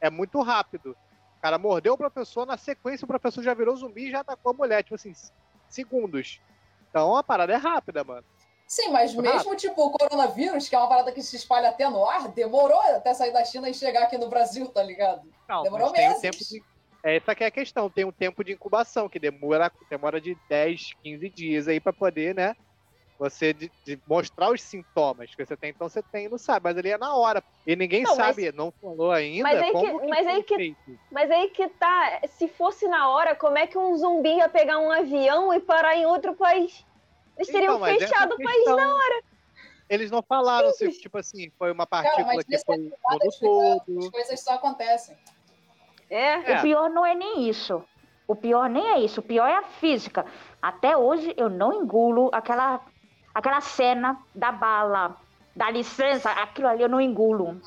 é 0.00 0.08
muito 0.08 0.40
rápido. 0.40 0.96
O 1.38 1.40
cara 1.42 1.58
mordeu 1.58 1.94
o 1.94 1.98
professor, 1.98 2.46
na 2.46 2.56
sequência 2.56 3.04
o 3.04 3.08
professor 3.08 3.42
já 3.42 3.54
virou 3.54 3.76
zumbi 3.76 4.06
e 4.08 4.10
já 4.10 4.20
atacou 4.20 4.52
a 4.52 4.56
mulher, 4.56 4.82
tipo 4.82 4.94
assim, 4.94 5.12
segundos. 5.68 6.40
Então 6.88 7.16
a 7.16 7.22
parada 7.24 7.52
é 7.52 7.56
rápida, 7.56 8.04
mano. 8.04 8.24
Sim, 8.66 8.90
mas 8.90 9.14
Rápido. 9.14 9.32
mesmo 9.32 9.54
tipo 9.54 9.80
o 9.86 9.90
coronavírus, 9.90 10.68
que 10.68 10.74
é 10.74 10.78
uma 10.78 10.88
parada 10.88 11.12
que 11.12 11.22
se 11.22 11.36
espalha 11.36 11.68
até 11.68 11.88
no 11.88 12.04
ar, 12.04 12.28
demorou 12.28 12.80
até 12.80 13.14
sair 13.14 13.32
da 13.32 13.44
China 13.44 13.68
e 13.70 13.74
chegar 13.74 14.02
aqui 14.04 14.18
no 14.18 14.28
Brasil, 14.28 14.66
tá 14.68 14.82
ligado? 14.82 15.22
Não, 15.48 15.62
Demorou 15.62 15.90
mas 15.90 15.96
tem 15.98 16.10
um 16.10 16.20
tempo 16.20 16.36
de. 16.38 16.62
É, 17.04 17.16
essa 17.16 17.34
que 17.36 17.44
é 17.44 17.46
a 17.46 17.50
questão, 17.52 17.88
tem 17.88 18.04
um 18.04 18.10
tempo 18.10 18.42
de 18.42 18.52
incubação, 18.52 19.08
que 19.08 19.20
demora, 19.20 19.70
demora 19.88 20.20
de 20.20 20.36
10, 20.48 20.94
15 21.02 21.30
dias 21.30 21.68
aí 21.68 21.78
pra 21.78 21.92
poder, 21.92 22.34
né? 22.34 22.56
Você 23.18 23.52
de, 23.54 23.70
de 23.84 23.98
mostrar 24.06 24.50
os 24.50 24.60
sintomas 24.60 25.32
que 25.34 25.42
você 25.46 25.56
tem, 25.56 25.70
então 25.70 25.88
você 25.88 26.02
tem 26.02 26.26
e 26.26 26.28
não 26.28 26.36
sabe, 26.36 26.64
mas 26.64 26.76
ali 26.76 26.90
é 26.90 26.98
na 26.98 27.14
hora. 27.16 27.42
E 27.66 27.74
ninguém 27.76 28.02
Não, 28.02 28.14
mas- 28.16 28.26
sabe, 28.36 28.52
não 28.52 28.70
falou 28.82 29.10
ainda 29.12 29.44
Mas 29.44 29.62
aí 29.62 29.72
como 29.72 30.00
que- 30.00 30.06
mas 30.08 30.26
aí 30.26 30.42
que- 30.42 30.56
feito. 30.56 30.98
Mas 31.10 31.30
aí 31.30 31.48
que 31.50 31.68
tá. 31.68 32.20
Se 32.28 32.48
fosse 32.48 32.86
na 32.88 33.08
hora, 33.08 33.34
como 33.36 33.56
é 33.56 33.66
que 33.66 33.78
um 33.78 33.96
zumbi 33.96 34.34
ia 34.36 34.48
pegar 34.48 34.78
um 34.80 34.90
avião 34.90 35.54
e 35.54 35.60
parar 35.60 35.96
em 35.96 36.04
outro 36.04 36.34
país? 36.34 36.84
Eles 37.36 37.48
teriam 37.48 37.76
Então, 37.76 37.78
mas 37.80 38.02
essa 38.02 38.06
fechado 38.12 38.34
o 38.34 38.36
país 38.36 38.56
questão, 38.56 38.76
na 38.76 38.94
hora. 38.94 39.22
Eles 39.88 40.10
não 40.10 40.22
falaram 40.22 40.70
se, 40.72 40.90
tipo 40.92 41.18
assim, 41.18 41.50
foi 41.58 41.70
uma 41.70 41.86
partícula 41.86 42.26
mas 42.34 42.44
que 42.44 42.58
foi 42.58 42.76
no 42.76 42.84
explicando, 42.86 43.28
as 43.28 43.38
todo. 43.38 44.10
coisas 44.10 44.40
só 44.40 44.54
acontecem. 44.54 45.16
É. 46.10 46.52
É. 46.52 46.58
O 46.58 46.62
pior 46.62 46.90
não 46.90 47.04
é 47.06 47.14
nem 47.14 47.48
isso. 47.48 47.82
O 48.26 48.34
pior 48.34 48.68
nem 48.68 48.88
é 48.88 48.98
isso, 48.98 49.20
o 49.20 49.22
pior 49.22 49.46
é 49.46 49.54
a 49.54 49.62
física. 49.62 50.26
Até 50.60 50.96
hoje 50.96 51.32
eu 51.36 51.48
não 51.48 51.72
engulo 51.72 52.28
aquela, 52.32 52.80
aquela 53.32 53.60
cena 53.60 54.20
da 54.34 54.50
bala. 54.50 55.16
Dá 55.54 55.70
licença, 55.70 56.30
aquilo 56.32 56.66
ali 56.68 56.82
eu 56.82 56.88
não 56.88 57.00
engulo. 57.00 57.60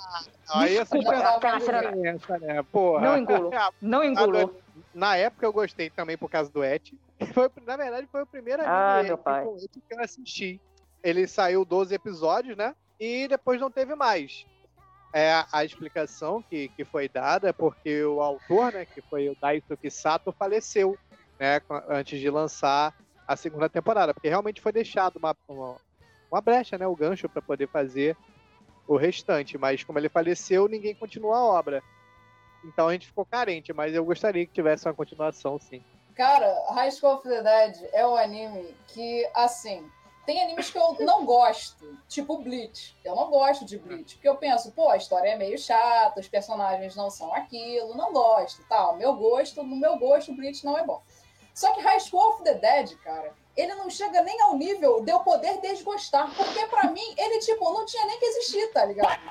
Aí 0.54 0.78
essa 0.78 0.98
Desculpa, 0.98 1.18
aquela 1.18 1.58
é 1.58 1.60
cena- 1.62 1.82
diferença, 1.84 2.38
né? 2.40 2.62
Porra. 2.72 3.02
Não 3.02 3.18
engulo. 3.18 3.52
Não 3.82 4.04
engulo. 4.04 4.54
Na 4.94 5.16
época 5.16 5.46
eu 5.46 5.54
gostei 5.54 5.90
também 5.90 6.18
por 6.18 6.30
causa 6.30 6.52
do 6.52 6.64
Et. 6.64 6.94
Foi, 7.34 7.50
na 7.66 7.76
verdade, 7.78 8.08
foi 8.12 8.22
o 8.24 8.28
primeiro 8.28 8.62
anime 8.64 9.12
Ah, 9.12 9.18
que- 9.18 9.48
com 9.48 9.58
Et 9.58 9.70
que 9.72 9.94
eu 9.94 10.00
assisti. 10.02 10.62
Ele 11.04 11.28
saiu 11.28 11.66
12 11.66 11.94
episódios, 11.94 12.56
né? 12.58 12.74
E 13.00 13.28
depois 13.28 13.60
não 13.60 13.72
teve 13.72 13.96
mais. 13.96 14.46
É, 15.14 15.44
a 15.52 15.66
explicação 15.66 16.44
que, 16.44 16.70
que 16.70 16.86
foi 16.86 17.10
dada 17.10 17.50
é 17.50 17.54
porque 17.54 18.04
o 18.04 18.22
autor, 18.22 18.74
né, 18.74 18.86
que 18.86 19.02
foi 19.10 19.28
o 19.30 19.36
Daisuke 19.42 19.90
Sato, 19.90 20.32
faleceu, 20.38 20.96
né, 21.40 21.60
antes 21.90 22.20
de 22.20 22.30
lançar 22.30 22.94
a 23.28 23.36
segunda 23.36 23.68
temporada, 23.70 24.14
porque 24.14 24.30
realmente 24.30 24.62
foi 24.62 24.72
deixado 24.72 25.18
uma, 25.18 25.36
uma, 25.48 25.78
uma 26.32 26.42
brecha, 26.42 26.78
né, 26.78 26.86
o 26.86 26.96
gancho 26.96 27.28
para 27.28 27.42
poder 27.42 27.68
fazer 27.70 28.16
o 28.88 28.98
restante, 28.98 29.58
mas 29.58 29.84
como 29.84 29.98
ele 29.98 30.10
faleceu, 30.10 30.68
ninguém 30.68 30.94
continuou 30.96 31.34
a 31.34 31.44
obra. 31.44 31.82
Então 32.66 32.88
a 32.88 32.94
gente 32.94 33.08
ficou 33.08 33.26
carente, 33.26 33.74
mas 33.74 33.96
eu 33.96 34.06
gostaria 34.06 34.46
que 34.46 34.54
tivesse 34.54 34.88
uma 34.88 34.94
continuação, 34.94 35.60
sim. 35.60 35.82
Cara, 36.20 36.66
High 36.72 36.92
School 36.92 37.14
of 37.14 37.30
the 37.30 37.42
Dead 37.42 37.90
é 37.94 38.06
um 38.06 38.14
anime 38.14 38.76
que, 38.88 39.26
assim, 39.34 39.90
tem 40.26 40.44
animes 40.44 40.70
que 40.70 40.78
eu 40.78 40.98
não 41.00 41.24
gosto, 41.24 41.98
tipo 42.10 42.40
Bleach. 42.40 42.94
Eu 43.06 43.16
não 43.16 43.30
gosto 43.30 43.64
de 43.64 43.78
Bleach, 43.78 44.16
porque 44.16 44.28
eu 44.28 44.36
penso, 44.36 44.70
pô, 44.74 44.90
a 44.90 44.98
história 44.98 45.30
é 45.30 45.38
meio 45.38 45.58
chata, 45.58 46.20
os 46.20 46.28
personagens 46.28 46.94
não 46.94 47.10
são 47.10 47.34
aquilo, 47.34 47.96
não 47.96 48.12
gosto, 48.12 48.62
tal. 48.68 48.98
Meu 48.98 49.14
gosto, 49.14 49.64
no 49.64 49.78
meu 49.78 49.98
gosto, 49.98 50.36
Bleach 50.36 50.66
não 50.66 50.78
é 50.78 50.84
bom. 50.84 51.02
Só 51.56 51.72
que 51.72 51.80
High 51.80 52.02
School 52.02 52.34
of 52.34 52.44
the 52.44 52.56
Dead, 52.56 52.98
cara, 52.98 53.34
ele 53.56 53.74
não 53.76 53.90
chega 53.90 54.22
nem 54.22 54.42
ao 54.42 54.58
nível 54.58 55.02
de 55.02 55.14
eu 55.14 55.22
poder 55.22 55.62
desgostar, 55.62 56.30
porque 56.36 56.66
pra 56.66 56.92
mim, 56.92 57.16
ele, 57.18 57.40
tipo, 57.40 57.64
não 57.72 57.86
tinha 57.86 58.06
nem 58.06 58.20
que 58.20 58.26
existir, 58.26 58.74
tá 58.74 58.84
ligado? 58.84 59.22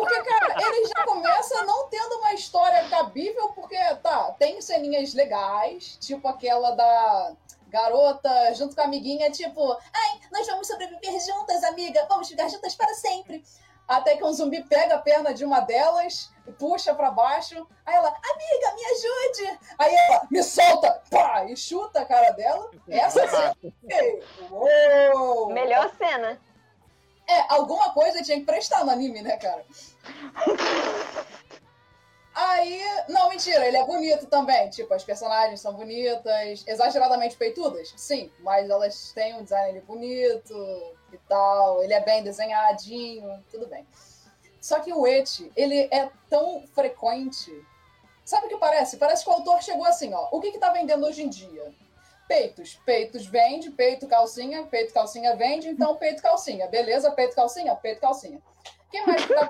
Porque, 0.00 0.22
cara, 0.22 0.56
ele 0.66 0.86
já 0.86 1.04
começa 1.04 1.64
não 1.64 1.88
tendo 1.88 2.16
uma 2.16 2.32
história 2.32 2.88
cabível, 2.88 3.48
porque, 3.50 3.76
tá, 3.96 4.34
tem 4.38 4.60
ceninhas 4.62 5.12
legais, 5.12 5.98
tipo 6.00 6.26
aquela 6.26 6.70
da 6.70 7.32
garota 7.68 8.54
junto 8.54 8.74
com 8.74 8.80
a 8.80 8.84
amiguinha, 8.84 9.30
tipo, 9.30 9.72
ai, 9.72 10.20
nós 10.32 10.46
vamos 10.46 10.66
sobreviver 10.66 11.20
juntas, 11.20 11.62
amiga, 11.64 12.06
vamos 12.08 12.28
ficar 12.28 12.48
juntas 12.48 12.74
para 12.74 12.92
sempre. 12.94 13.44
Até 13.86 14.16
que 14.16 14.24
um 14.24 14.32
zumbi 14.32 14.62
pega 14.62 14.94
a 14.94 14.98
perna 14.98 15.34
de 15.34 15.44
uma 15.44 15.60
delas, 15.60 16.32
puxa 16.58 16.94
pra 16.94 17.10
baixo, 17.10 17.66
aí 17.84 17.94
ela, 17.94 18.08
amiga, 18.08 18.74
me 18.74 18.84
ajude! 18.86 19.58
Aí 19.78 19.94
ela, 19.94 20.26
me 20.30 20.42
solta! 20.42 21.02
Pá! 21.10 21.44
E 21.44 21.56
chuta 21.56 22.00
a 22.00 22.04
cara 22.04 22.30
dela. 22.30 22.70
Essa 22.88 23.26
cena. 23.28 23.56
Uou! 24.50 25.52
Melhor 25.52 25.90
cena. 25.98 26.40
É, 27.28 27.44
alguma 27.48 27.92
coisa 27.92 28.22
tinha 28.22 28.38
que 28.38 28.46
prestar 28.46 28.84
no 28.84 28.90
anime, 28.90 29.22
né, 29.22 29.36
cara? 29.36 29.64
Aí, 32.34 32.80
não, 33.08 33.28
mentira, 33.28 33.66
ele 33.66 33.76
é 33.76 33.84
bonito 33.84 34.26
também. 34.26 34.70
Tipo, 34.70 34.94
as 34.94 35.04
personagens 35.04 35.60
são 35.60 35.74
bonitas, 35.74 36.64
exageradamente 36.66 37.36
peitudas, 37.36 37.92
sim, 37.96 38.30
mas 38.40 38.70
elas 38.70 39.12
têm 39.12 39.34
um 39.34 39.42
design 39.42 39.78
bonito 39.80 40.96
e 41.12 41.18
tal. 41.28 41.82
Ele 41.82 41.92
é 41.92 42.00
bem 42.00 42.22
desenhadinho, 42.22 43.44
tudo 43.50 43.66
bem. 43.66 43.86
Só 44.60 44.80
que 44.80 44.92
o 44.92 45.06
eti, 45.06 45.50
ele 45.56 45.88
é 45.90 46.10
tão 46.28 46.66
frequente. 46.74 47.50
Sabe 48.24 48.46
o 48.46 48.48
que 48.48 48.56
parece? 48.58 48.96
Parece 48.96 49.24
que 49.24 49.30
o 49.30 49.32
autor 49.32 49.62
chegou 49.62 49.84
assim, 49.84 50.12
ó. 50.14 50.28
O 50.32 50.40
que 50.40 50.52
que 50.52 50.58
tá 50.58 50.70
vendendo 50.70 51.04
hoje 51.06 51.22
em 51.22 51.28
dia? 51.28 51.72
Peitos. 52.28 52.78
Peitos 52.84 53.26
vende, 53.26 53.70
peito 53.70 54.06
calcinha, 54.06 54.62
peito 54.64 54.92
calcinha 54.92 55.34
vende, 55.34 55.68
então 55.68 55.96
peito 55.96 56.22
calcinha. 56.22 56.68
Beleza, 56.68 57.10
peito 57.10 57.34
calcinha, 57.34 57.74
peito 57.74 58.00
calcinha. 58.00 58.40
Quem 58.90 59.06
mais 59.06 59.24
que 59.24 59.34
tá 59.34 59.48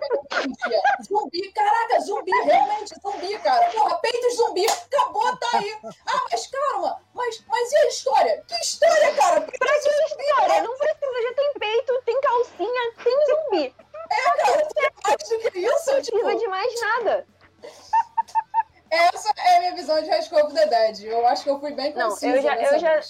dia? 0.69 0.81
Zumbi, 1.03 1.53
caraca, 1.53 2.01
zumbi, 2.01 2.31
realmente, 2.45 2.95
zumbi, 3.01 3.39
cara. 3.39 3.71
Porra, 3.71 3.97
peito 3.99 4.31
zumbi, 4.37 4.67
acabou, 4.69 5.37
tá 5.39 5.49
aí. 5.59 5.79
Ah, 6.07 6.21
mas 6.31 6.47
calma, 6.47 7.03
mas, 7.15 7.43
mas 7.49 7.73
e 7.73 7.77
a 7.77 7.87
história? 7.89 8.45
Que 8.47 8.55
história, 8.57 9.15
cara? 9.15 9.41
Peito 9.41 9.65
zumbi, 10.11 10.25
Cara, 10.37 10.63
não 10.63 10.77
precisa, 10.77 11.23
já 11.23 11.35
tem 11.35 11.53
peito, 11.59 12.03
tem 12.05 12.21
calcinha, 12.21 12.93
tem 13.03 13.27
zumbi. 13.27 13.75
cara, 14.09 14.69
mais 15.05 15.29
do 15.29 15.51
que 15.51 15.59
isso, 15.59 15.93
Não 15.93 16.03
tipo, 16.03 16.19
precisa 16.19 16.39
de 16.39 16.49
mais 16.49 16.81
nada. 16.81 17.27
essa 18.91 19.33
é 19.39 19.57
a 19.57 19.61
minha 19.61 19.75
visão 19.75 20.03
de 20.03 20.09
High 20.11 20.23
School 20.23 20.45
of 20.47 20.55
the 20.55 20.67
Dead. 20.67 21.05
Eu 21.05 21.27
acho 21.27 21.45
que 21.45 21.51
eu 21.51 21.61
fui 21.61 21.73
bem 21.73 21.93
Não, 21.95 22.11
concisa 22.11 22.37
eu 22.37 22.43
já- 22.43 22.55
nessa 22.57 22.75
eu 22.77 22.79
já-. 22.81 23.01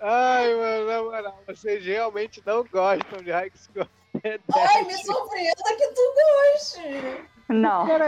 Ai, 0.00 0.54
mano, 0.54 0.86
na 0.86 1.02
moral, 1.02 1.38
vocês 1.46 1.84
realmente 1.84 2.42
não 2.46 2.64
gostam 2.64 3.22
de 3.22 3.30
High 3.30 3.50
School. 3.54 3.88
Ai, 4.24 4.84
me 4.84 4.94
surpreenda 4.98 5.76
que 5.76 5.88
tu 5.88 6.14
goste. 6.14 7.32
Não. 7.48 7.86
Cara, 7.86 8.06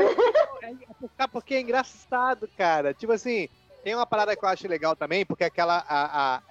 é 1.19 1.27
porque 1.27 1.55
é 1.55 1.61
engraçado, 1.61 2.49
cara. 2.57 2.93
Tipo 2.95 3.13
assim, 3.13 3.49
tem 3.83 3.95
uma 3.95 4.07
parada 4.07 4.37
que 4.37 4.45
eu 4.45 4.49
acho 4.49 4.69
legal 4.69 4.95
também, 4.95 5.25
porque 5.25 5.45
aquela. 5.45 5.79
A, 5.89 6.05
a, 6.05 6.37
a 6.37 6.43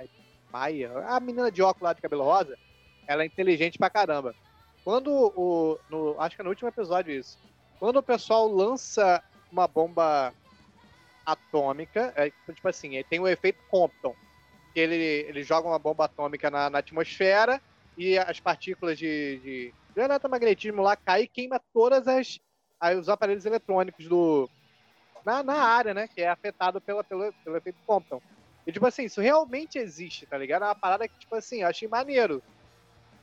Maia, 0.52 0.92
a 1.08 1.20
menina 1.20 1.52
de 1.52 1.64
óculos 1.64 1.84
lá 1.84 1.94
de 1.94 2.02
cabelo 2.02 2.24
rosa, 2.24 2.56
ela 3.08 3.24
é 3.24 3.26
inteligente 3.26 3.78
pra 3.78 3.90
caramba. 3.90 4.36
Quando 4.84 5.12
o. 5.36 5.80
No, 5.90 6.16
acho 6.20 6.36
que 6.36 6.42
é 6.42 6.44
no 6.44 6.50
último 6.50 6.70
episódio 6.70 7.14
isso. 7.14 7.40
Quando 7.80 7.98
o 7.98 8.04
pessoal 8.04 8.48
lança 8.48 9.24
uma 9.52 9.68
bomba 9.68 10.34
atômica, 11.26 12.14
é, 12.16 12.32
tipo 12.54 12.68
assim, 12.68 13.02
tem 13.10 13.20
o 13.20 13.28
efeito 13.28 13.60
Compton. 13.70 14.16
Que 14.74 14.80
ele, 14.80 14.96
ele 14.96 15.44
joga 15.44 15.68
uma 15.68 15.80
bomba 15.80 16.06
atômica 16.06 16.50
na, 16.50 16.70
na 16.70 16.80
atmosfera 16.80 17.62
e 17.98 18.18
as 18.18 18.40
partículas 18.40 18.98
de, 18.98 19.40
de, 19.40 19.74
eletromagnetismo 19.96 20.82
lá 20.82 20.96
caem 20.96 21.26
e 21.26 21.28
queima 21.28 21.62
todas 21.74 22.08
as 22.08 22.40
aí 22.80 22.98
os 22.98 23.08
aparelhos 23.08 23.46
eletrônicos 23.46 24.08
do 24.08 24.50
na, 25.26 25.42
na 25.42 25.56
área, 25.56 25.94
né, 25.94 26.08
que 26.08 26.22
é 26.22 26.28
afetado 26.28 26.82
pela, 26.82 27.02
pelo, 27.04 27.24
efeito 27.56 27.80
Compton. 27.86 28.22
E 28.68 28.72
tipo 28.72 28.86
assim, 28.86 29.06
isso 29.06 29.22
realmente 29.22 29.78
existe, 29.78 30.26
tá 30.26 30.38
ligado? 30.38 30.64
É 30.64 30.68
uma 30.68 30.76
parada 30.76 31.08
que 31.08 31.18
tipo 31.18 31.34
assim, 31.36 31.62
eu 31.62 31.68
achei 31.68 31.88
maneiro. 31.88 32.44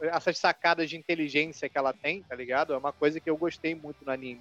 Essas 0.01 0.39
sacadas 0.39 0.89
de 0.89 0.97
inteligência 0.97 1.69
que 1.69 1.77
ela 1.77 1.93
tem, 1.93 2.23
tá 2.23 2.35
ligado? 2.35 2.73
É 2.73 2.77
uma 2.77 2.93
coisa 2.93 3.21
que 3.21 3.29
eu 3.29 3.37
gostei 3.37 3.75
muito 3.75 4.03
no 4.03 4.11
anime. 4.11 4.41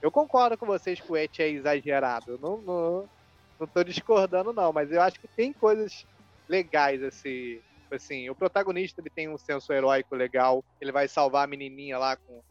Eu 0.00 0.10
concordo 0.10 0.56
com 0.56 0.66
vocês 0.66 1.00
que 1.00 1.10
o 1.10 1.16
Et 1.16 1.40
é 1.40 1.48
exagerado. 1.48 2.38
Não, 2.40 2.58
não, 2.58 3.08
não 3.58 3.66
tô 3.66 3.82
discordando, 3.82 4.52
não, 4.52 4.72
mas 4.72 4.92
eu 4.92 5.00
acho 5.00 5.18
que 5.18 5.26
tem 5.26 5.52
coisas 5.52 6.06
legais, 6.48 7.02
assim. 7.02 7.60
Tipo 7.94 7.96
assim, 7.96 8.28
o 8.28 8.34
protagonista 8.34 9.00
ele 9.00 9.10
tem 9.10 9.28
um 9.28 9.38
senso 9.38 9.72
heróico 9.72 10.14
legal. 10.16 10.64
Ele 10.80 10.90
vai 10.90 11.06
salvar 11.06 11.44
a 11.44 11.46
menininha 11.46 11.98
lá 11.98 12.16
com 12.16 12.42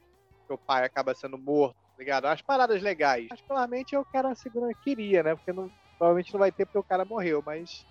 que 0.48 0.54
o 0.54 0.58
pai 0.58 0.86
acaba 0.86 1.14
sendo 1.14 1.38
morto, 1.38 1.76
tá 1.76 2.00
ligado? 2.00 2.26
Umas 2.26 2.42
paradas 2.42 2.82
legais. 2.82 3.28
Particularmente 3.28 3.96
eu 3.96 4.06
quero 4.06 4.30
a 4.30 4.36
segunda, 4.36 4.74
queria, 4.74 5.22
né? 5.22 5.36
Porque 5.36 5.52
não, 5.52 5.70
provavelmente 5.98 6.34
não 6.34 6.40
vai 6.40 6.52
ter 6.52 6.66
porque 6.66 6.78
o 6.78 6.84
cara 6.84 7.04
morreu, 7.04 7.44
mas 7.46 7.86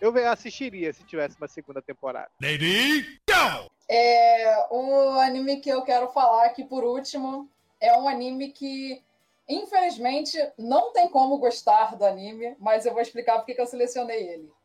eu 0.00 0.12
assistiria 0.28 0.92
se 0.92 1.04
tivesse 1.04 1.36
uma 1.36 1.48
segunda 1.48 1.80
temporada. 1.80 2.30
Lady, 2.42 3.20
go! 3.28 3.70
É, 3.88 4.66
o 4.70 5.18
anime 5.20 5.60
que 5.60 5.70
eu 5.70 5.82
quero 5.82 6.08
falar 6.08 6.46
aqui 6.46 6.64
por 6.64 6.84
último 6.84 7.48
é 7.80 7.96
um 7.96 8.08
anime 8.08 8.50
que, 8.50 9.02
infelizmente, 9.48 10.36
não 10.58 10.92
tem 10.92 11.08
como 11.08 11.38
gostar 11.38 11.96
do 11.96 12.04
anime, 12.04 12.56
mas 12.58 12.86
eu 12.86 12.92
vou 12.92 13.00
explicar 13.00 13.36
porque 13.36 13.54
que 13.54 13.60
eu 13.60 13.66
selecionei 13.66 14.28
ele. 14.28 14.57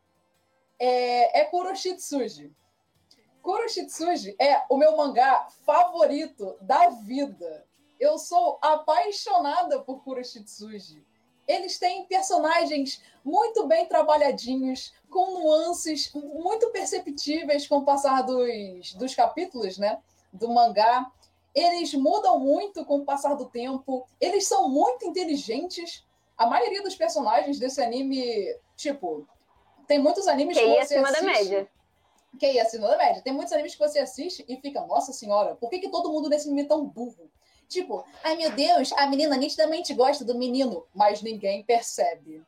É, 0.78 1.40
é 1.40 1.44
Kuroshitsuji. 1.44 2.52
Kuroshitsuji 3.42 4.34
é 4.40 4.64
o 4.68 4.76
meu 4.76 4.96
mangá 4.96 5.48
favorito 5.64 6.56
da 6.60 6.88
vida. 6.88 7.66
Eu 8.00 8.18
sou 8.18 8.58
apaixonada 8.62 9.80
por 9.80 10.02
Kuroshitsuji. 10.02 11.04
Eles 11.46 11.78
têm 11.78 12.06
personagens 12.06 13.02
muito 13.22 13.66
bem 13.66 13.86
trabalhadinhos, 13.86 14.94
com 15.10 15.38
nuances 15.38 16.10
muito 16.14 16.70
perceptíveis 16.70 17.66
com 17.66 17.78
o 17.78 17.84
passar 17.84 18.22
dos, 18.22 18.94
dos 18.94 19.14
capítulos, 19.14 19.78
né? 19.78 20.00
Do 20.32 20.48
mangá. 20.48 21.10
Eles 21.54 21.94
mudam 21.94 22.40
muito 22.40 22.84
com 22.84 22.96
o 22.96 23.04
passar 23.04 23.34
do 23.34 23.46
tempo. 23.46 24.06
Eles 24.20 24.46
são 24.46 24.68
muito 24.68 25.04
inteligentes. 25.04 26.04
A 26.36 26.46
maioria 26.46 26.82
dos 26.82 26.96
personagens 26.96 27.58
desse 27.58 27.80
anime, 27.80 28.58
tipo, 28.74 29.28
tem 29.86 29.98
muitos 29.98 30.26
animes 30.28 30.56
que, 30.56 30.64
QI 30.64 30.70
você 30.74 30.80
acima 30.96 31.02
da 31.12 31.18
assiste- 31.18 31.24
média. 31.50 31.68
QI 32.40 32.60
acima 32.60 32.88
da 32.88 32.96
média. 32.98 33.22
Tem 33.22 33.32
muitos 33.32 33.52
animes 33.52 33.74
que 33.74 33.78
você 33.78 33.98
assiste 34.00 34.44
e 34.48 34.56
fica, 34.56 34.80
nossa 34.86 35.12
senhora, 35.12 35.54
por 35.54 35.70
que, 35.70 35.78
que 35.78 35.88
todo 35.88 36.10
mundo 36.10 36.28
nesse 36.28 36.46
anime 36.48 36.62
é 36.62 36.66
tão 36.66 36.84
burro? 36.84 37.30
Tipo, 37.68 38.04
ai 38.22 38.36
meu 38.36 38.50
Deus, 38.50 38.92
a 38.92 39.06
menina 39.06 39.36
nitidamente 39.36 39.94
gosta 39.94 40.24
do 40.24 40.34
menino, 40.36 40.84
mas 40.94 41.22
ninguém 41.22 41.62
percebe. 41.62 42.42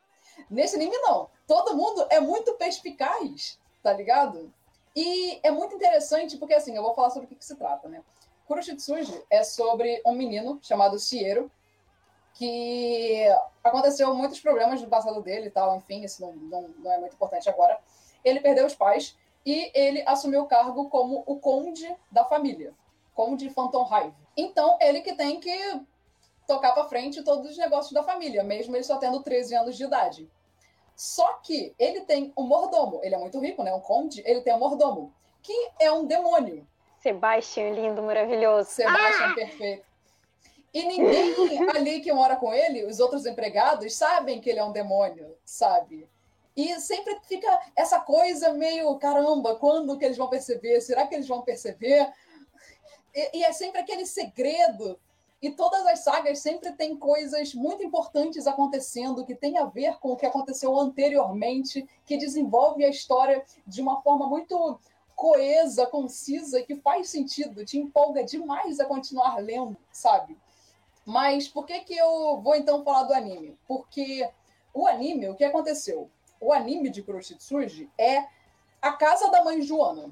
Nesse 0.51 0.77
anime, 0.77 0.97
não. 0.99 1.31
Todo 1.47 1.75
mundo 1.77 2.07
é 2.11 2.21
muito 2.21 2.55
perspicaz, 2.55 3.59
tá 3.83 3.93
ligado? 3.93 4.53
E 4.95 5.41
é 5.43 5.51
muito 5.51 5.75
interessante, 5.75 6.37
porque 6.37 6.55
assim, 6.55 6.77
eu 6.77 6.83
vou 6.83 6.95
falar 6.95 7.11
sobre 7.11 7.27
o 7.27 7.29
que, 7.29 7.35
que 7.37 7.45
se 7.45 7.57
trata, 7.57 7.89
né? 7.89 8.03
Kuroshitsuji 8.47 9.23
é 9.31 9.43
sobre 9.43 10.01
um 10.07 10.13
menino 10.13 10.59
chamado 10.63 10.99
Shiero, 10.99 11.51
que 12.39 13.27
aconteceu 13.65 14.15
muitos 14.15 14.41
problemas 14.41 14.81
no 14.83 14.89
passado 14.89 15.23
dele 15.23 15.47
e 15.47 15.51
tal, 15.51 15.77
enfim, 15.77 16.05
isso 16.05 16.21
não, 16.21 16.33
não, 16.33 16.69
não 16.79 16.93
é 16.93 16.99
muito 16.99 17.15
importante 17.15 17.49
agora. 17.49 17.79
Ele 18.23 18.41
perdeu 18.41 18.67
os 18.67 18.75
pais 18.75 19.17
e 19.45 19.71
ele 19.75 20.03
assumiu 20.07 20.43
o 20.43 20.47
cargo 20.47 20.89
como 20.89 21.23
o 21.27 21.39
conde 21.39 21.95
da 22.11 22.25
família, 22.25 22.75
conde 23.15 23.49
Phantom 23.49 23.89
Hive. 23.91 24.15
Então, 24.37 24.77
ele 24.81 25.01
que 25.01 25.15
tem 25.15 25.41
que 25.41 25.81
tocar 26.47 26.73
para 26.73 26.85
frente 26.85 27.23
todos 27.23 27.51
os 27.51 27.57
negócios 27.57 27.93
da 27.93 28.03
família, 28.03 28.45
mesmo 28.45 28.77
ele 28.77 28.85
só 28.85 28.99
tendo 28.99 29.23
13 29.23 29.55
anos 29.55 29.77
de 29.77 29.85
idade. 29.85 30.31
Só 30.95 31.35
que 31.43 31.75
ele 31.79 32.03
tem 32.03 32.33
um 32.37 32.43
mordomo, 32.43 33.01
ele 33.03 33.15
é 33.15 33.19
muito 33.19 33.39
rico, 33.39 33.63
né? 33.63 33.73
Um 33.75 33.81
conde, 33.81 34.23
ele 34.27 34.43
tem 34.43 34.55
um 34.55 34.59
mordomo, 34.59 35.13
que 35.43 35.71
é 35.79 35.91
um 35.91 36.05
demônio. 36.05 36.67
Sebastian, 37.01 37.71
lindo, 37.71 38.03
maravilhoso. 38.03 38.71
Sebastian, 38.71 39.31
ah! 39.31 39.35
perfeito. 39.35 39.96
E 40.77 40.85
ninguém 40.85 41.35
ali 41.71 42.01
que 42.03 42.13
mora 42.13 42.37
com 42.37 42.53
ele, 42.53 42.85
os 42.85 43.01
outros 43.01 43.25
empregados, 43.25 43.95
sabem 43.95 44.41
que 44.43 44.51
ele 44.51 44.59
é 44.59 44.65
um 44.65 44.73
demônio, 44.73 45.35
sabe? 45.43 46.07
E 46.55 46.79
sempre 46.81 47.19
fica 47.25 47.49
essa 47.75 47.99
coisa 48.01 48.53
meio, 48.53 48.95
caramba, 48.99 49.57
quando 49.57 49.97
que 49.97 50.05
eles 50.05 50.19
vão 50.19 50.29
perceber? 50.29 50.81
Será 50.83 51.07
que 51.07 51.15
eles 51.15 51.29
vão 51.29 51.41
perceber? 51.41 52.13
E, 53.15 53.39
e 53.39 53.45
é 53.45 53.53
sempre 53.53 53.81
aquele 53.81 54.05
segredo. 54.05 55.01
E 55.41 55.51
todas 55.51 55.87
as 55.87 56.01
sagas 56.01 56.41
sempre 56.41 56.73
tem 56.73 56.97
coisas 56.97 57.55
muito 57.55 57.83
importantes 57.83 58.47
acontecendo 58.47 59.25
que 59.25 59.35
tem 59.35 59.57
a 59.57 59.65
ver 59.65 59.99
com 59.99 60.11
o 60.11 60.17
que 60.17 60.27
aconteceu 60.27 60.77
anteriormente, 60.79 61.89
que 62.05 62.19
desenvolve 62.19 62.85
a 62.85 62.91
história 62.91 63.43
de 63.67 63.81
uma 63.81 64.03
forma 64.03 64.27
muito 64.27 64.79
coesa, 65.15 65.87
concisa, 65.87 66.63
que 66.63 66.77
faz 66.77 67.09
sentido, 67.09 67.65
te 67.65 67.79
empolga 67.79 68.23
demais 68.25 68.79
a 68.79 68.85
continuar 68.85 69.39
lendo, 69.39 69.77
sabe? 69.91 70.37
Mas 71.07 71.47
por 71.47 71.65
que, 71.65 71.79
que 71.81 71.97
eu 71.97 72.41
vou 72.43 72.57
então 72.57 72.83
falar 72.83 73.05
do 73.05 73.15
anime? 73.15 73.57
Porque 73.69 74.29
o 74.75 74.89
anime, 74.89 75.29
o 75.29 75.37
que 75.37 75.45
aconteceu? 75.45 76.11
O 76.41 76.53
anime 76.53 76.91
de 76.91 77.01
Kuroshitsuji 77.01 77.89
é 77.97 78.27
a 78.83 78.93
casa 78.93 79.31
da 79.31 79.45
mãe 79.45 79.63
Joana. 79.63 80.11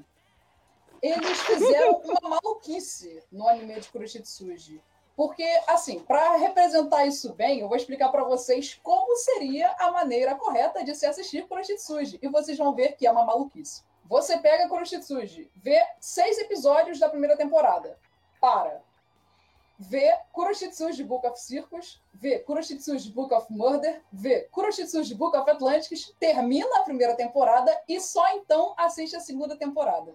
Eles 1.01 1.41
fizeram 1.41 1.97
uma 2.07 2.29
maluquice 2.29 3.21
no 3.29 3.45
anime 3.45 3.77
de 3.77 3.89
Kuroshitsuji. 3.89 4.81
Porque, 5.17 5.43
assim, 5.67 5.99
para 5.99 6.37
representar 6.37 7.05
isso 7.05 7.33
bem, 7.33 7.59
eu 7.59 7.67
vou 7.67 7.75
explicar 7.75 8.09
para 8.09 8.23
vocês 8.23 8.79
como 8.81 9.17
seria 9.17 9.75
a 9.77 9.91
maneira 9.91 10.35
correta 10.35 10.81
de 10.81 10.95
se 10.95 11.05
assistir 11.05 11.45
Kuroshitsuji. 11.45 12.19
E 12.21 12.27
vocês 12.29 12.57
vão 12.57 12.73
ver 12.73 12.95
que 12.95 13.05
é 13.05 13.11
uma 13.11 13.25
maluquice. 13.25 13.83
Você 14.05 14.37
pega 14.37 14.69
Kuroshitsuji, 14.69 15.51
vê 15.57 15.85
seis 15.99 16.37
episódios 16.37 16.99
da 16.99 17.09
primeira 17.09 17.35
temporada. 17.35 17.99
Para 18.39 18.81
vê 19.77 20.17
Kuroshitsuji 20.31 21.03
Book 21.03 21.27
of 21.27 21.39
Circus, 21.39 22.01
vê 22.13 22.39
Kuroshitsuji 22.39 23.11
Book 23.11 23.33
of 23.33 23.51
Murder, 23.51 24.01
vê 24.11 24.41
Kuroshitsuji 24.51 25.15
Book 25.15 25.35
of 25.37 25.49
Atlantis, 25.49 26.13
termina 26.19 26.79
a 26.79 26.83
primeira 26.83 27.15
temporada 27.15 27.77
e 27.87 27.99
só 27.99 28.27
então 28.35 28.73
assiste 28.77 29.15
a 29.15 29.19
segunda 29.19 29.57
temporada. 29.57 30.13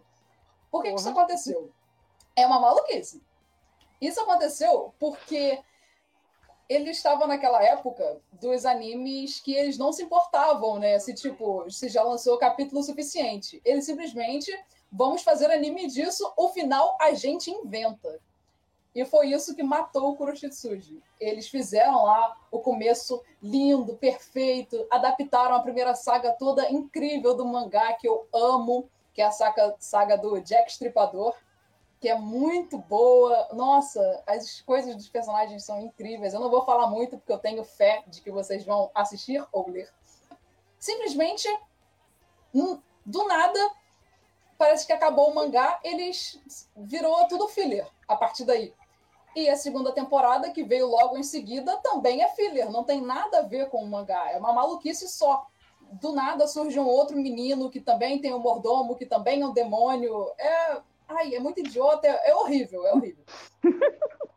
Por 0.71 0.83
que, 0.83 0.91
que 0.91 0.95
isso 0.95 1.09
aconteceu? 1.09 1.71
É 2.37 2.47
uma 2.47 2.61
maluquice. 2.61 3.23
Isso 4.01 4.21
aconteceu 4.21 4.95
porque 4.99 5.63
ele 6.69 6.91
estava 6.91 7.27
naquela 7.27 7.63
época 7.63 8.23
dos 8.33 8.65
animes 8.65 9.41
que 9.41 9.53
eles 9.53 9.77
não 9.77 9.93
se 9.93 10.05
importavam, 10.05 10.79
né? 10.79 10.99
Se 11.01 11.13
tipo, 11.13 11.69
se 11.69 11.89
já 11.89 12.03
lançou 12.03 12.39
capítulo 12.39 12.83
suficiente. 12.83 13.61
Eles 13.65 13.85
simplesmente 13.85 14.51
vamos 14.91 15.23
fazer 15.23 15.51
anime 15.51 15.89
disso, 15.89 16.33
o 16.37 16.49
final 16.49 16.97
a 17.01 17.13
gente 17.13 17.51
inventa. 17.51 18.21
E 18.95 19.05
foi 19.05 19.29
isso 19.29 19.55
que 19.55 19.63
matou 19.63 20.11
o 20.11 20.17
Kuroshitsuji. 20.17 21.01
Eles 21.21 21.49
fizeram 21.49 22.05
lá 22.05 22.37
o 22.51 22.59
começo 22.59 23.23
lindo, 23.41 23.97
perfeito, 23.97 24.87
adaptaram 24.91 25.55
a 25.55 25.63
primeira 25.63 25.95
saga 25.95 26.33
toda 26.33 26.71
incrível 26.71 27.37
do 27.37 27.45
mangá 27.45 27.93
que 27.93 28.09
eu 28.09 28.27
amo, 28.33 28.89
que 29.15 29.23
é 29.23 29.27
a 29.27 29.31
saga, 29.31 29.77
saga 29.79 30.17
do 30.17 30.41
Jack 30.41 30.73
Stripador, 30.73 31.37
que 32.01 32.09
é 32.09 32.17
muito 32.17 32.79
boa. 32.79 33.49
Nossa, 33.53 34.23
as 34.27 34.61
coisas 34.63 34.97
dos 34.97 35.09
personagens 35.09 35.65
são 35.65 35.81
incríveis. 35.81 36.35
Eu 36.35 36.41
não 36.41 36.51
vou 36.51 36.65
falar 36.65 36.89
muito 36.89 37.17
porque 37.19 37.33
eu 37.33 37.39
tenho 37.39 37.63
fé 37.63 38.03
de 38.09 38.21
que 38.21 38.31
vocês 38.31 38.65
vão 38.65 38.91
assistir 38.95 39.47
ou 39.53 39.71
ler. 39.71 39.89
Simplesmente, 40.79 41.47
do 43.05 43.29
nada, 43.29 43.71
parece 44.59 44.87
que 44.87 44.93
acabou 44.93 45.31
o 45.31 45.35
mangá, 45.35 45.79
eles 45.85 46.41
virou 46.75 47.29
tudo 47.29 47.47
filler 47.47 47.87
a 48.09 48.17
partir 48.17 48.45
daí. 48.45 48.75
E 49.35 49.49
a 49.49 49.57
segunda 49.57 49.93
temporada, 49.93 50.51
que 50.51 50.65
veio 50.65 50.89
logo 50.89 51.17
em 51.17 51.23
seguida, 51.23 51.77
também 51.79 52.23
é 52.23 52.29
filler, 52.29 52.71
não 52.71 52.85
tem 52.85 53.01
nada 53.01 53.39
a 53.39 53.43
ver 53.43 53.69
com 53.69 53.83
o 53.83 53.87
mangá, 53.87 54.31
é 54.31 54.39
uma 54.39 54.53
maluquice 54.53 55.09
só. 55.09 55.47
Do 55.93 56.13
nada 56.13 56.47
surge 56.47 56.79
um 56.79 56.87
outro 56.87 57.17
menino 57.17 57.71
que 57.71 57.81
também 57.81 58.21
tem 58.21 58.33
um 58.33 58.39
mordomo, 58.39 58.95
que 58.97 59.07
também 59.07 59.43
é 59.43 59.47
um 59.47 59.53
demônio. 59.53 60.31
É, 60.39 60.81
ai, 61.09 61.35
é 61.35 61.41
muito 61.41 61.61
idiota, 61.61 62.07
é, 62.07 62.31
é 62.31 62.35
horrível, 62.35 62.87
é 62.87 62.93
horrível. 62.93 63.25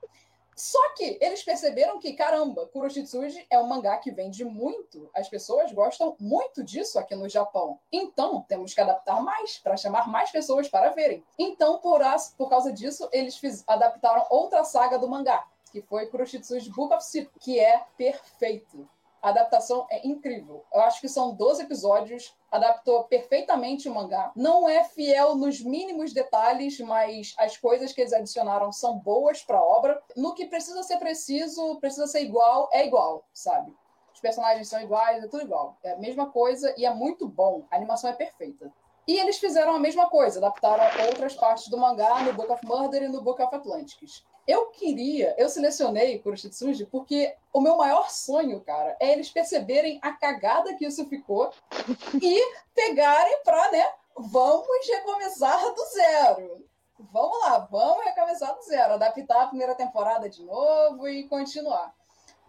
Só 0.56 0.94
que 0.96 1.18
eles 1.22 1.44
perceberam 1.44 2.00
que, 2.00 2.14
caramba, 2.14 2.68
Kuroshitsuji 2.68 3.46
é 3.50 3.60
um 3.60 3.68
mangá 3.68 3.98
que 3.98 4.12
vende 4.12 4.46
muito, 4.46 5.10
as 5.14 5.28
pessoas 5.28 5.72
gostam 5.72 6.16
muito 6.20 6.64
disso 6.64 7.00
aqui 7.00 7.16
no 7.16 7.28
Japão. 7.28 7.80
Então, 7.92 8.42
temos 8.48 8.74
que 8.74 8.82
adaptar 8.82 9.22
mais, 9.22 9.58
para 9.58 9.78
chamar 9.78 10.08
mais 10.08 10.32
pessoas 10.32 10.68
para 10.68 10.90
verem. 10.92 11.24
Então, 11.38 11.80
por, 11.80 12.02
as, 12.02 12.34
por 12.38 12.50
causa 12.50 12.72
disso, 12.72 13.10
eles 13.12 13.38
fiz, 13.38 13.64
adaptaram 13.68 14.26
outra 14.30 14.64
saga 14.64 14.98
do 15.00 15.10
mangá, 15.10 15.46
que 15.72 15.82
foi 15.82 16.06
Kuroshitsuji 16.08 16.70
Book 16.72 16.94
of 16.94 17.04
Secrets, 17.04 17.44
que 17.44 17.60
é 17.60 17.84
perfeito. 17.98 18.88
A 19.24 19.30
adaptação 19.30 19.88
é 19.90 20.06
incrível. 20.06 20.66
Eu 20.74 20.82
acho 20.82 21.00
que 21.00 21.08
são 21.08 21.34
12 21.34 21.64
episódios, 21.64 22.36
adaptou 22.52 23.06
perfeitamente 23.06 23.88
o 23.88 23.96
mangá. 23.96 24.34
Não 24.36 24.68
é 24.68 24.84
fiel 24.84 25.36
nos 25.36 25.62
mínimos 25.62 26.12
detalhes, 26.12 26.78
mas 26.82 27.34
as 27.40 27.56
coisas 27.56 27.94
que 27.94 28.02
eles 28.02 28.12
adicionaram 28.12 28.70
são 28.74 29.00
boas 29.00 29.42
para 29.42 29.60
a 29.60 29.64
obra. 29.64 30.04
No 30.18 30.34
que 30.34 30.48
precisa 30.48 30.84
ser 30.84 30.98
preciso, 30.98 31.80
precisa 31.80 32.06
ser 32.06 32.22
igual, 32.24 32.68
é 32.74 32.86
igual, 32.86 33.26
sabe? 33.34 33.74
Os 34.14 34.20
personagens 34.20 34.68
são 34.68 34.82
iguais, 34.82 35.24
é 35.24 35.28
tudo 35.28 35.44
igual. 35.44 35.78
É 35.82 35.94
a 35.94 35.98
mesma 35.98 36.30
coisa 36.30 36.76
e 36.78 36.86
é 36.86 36.94
muito 36.94 37.26
bom. 37.26 37.66
A 37.72 37.78
animação 37.78 38.10
é 38.10 38.14
perfeita. 38.14 38.74
E 39.06 39.20
eles 39.20 39.38
fizeram 39.38 39.76
a 39.76 39.80
mesma 39.80 40.10
coisa, 40.10 40.40
adaptaram 40.40 40.84
outras 41.08 41.36
partes 41.36 41.68
do 41.68 41.78
mangá 41.78 42.22
no 42.22 42.34
Book 42.34 42.52
of 42.52 42.66
Murder 42.66 43.04
e 43.04 43.10
no 43.10 43.22
Book 43.22 43.42
of 43.42 43.54
Atlantis. 43.54 44.24
Eu 44.48 44.68
queria, 44.68 45.36
eu 45.38 45.50
selecionei 45.50 46.20
Kuroshitsuji 46.20 46.86
porque 46.86 47.36
o 47.52 47.62
meu 47.62 47.78
maior 47.78 48.10
sonho, 48.10 48.62
cara, 48.62 48.96
é 49.00 49.12
eles 49.12 49.30
perceberem 49.30 50.00
a 50.02 50.14
cagada 50.14 50.76
que 50.76 50.86
isso 50.86 51.06
ficou 51.08 51.52
e 52.22 52.56
pegarem 52.74 53.42
pra, 53.44 53.72
né, 53.72 53.86
vamos 54.18 54.88
recomeçar 54.88 55.74
do 55.74 55.86
zero. 55.86 56.66
Vamos 57.12 57.40
lá, 57.42 57.60
vamos 57.70 58.06
recomeçar 58.06 58.56
do 58.56 58.62
zero, 58.64 58.94
adaptar 58.94 59.44
a 59.44 59.48
primeira 59.48 59.76
temporada 59.76 60.30
de 60.30 60.44
novo 60.44 61.08
e 61.08 61.28
continuar. 61.28 61.94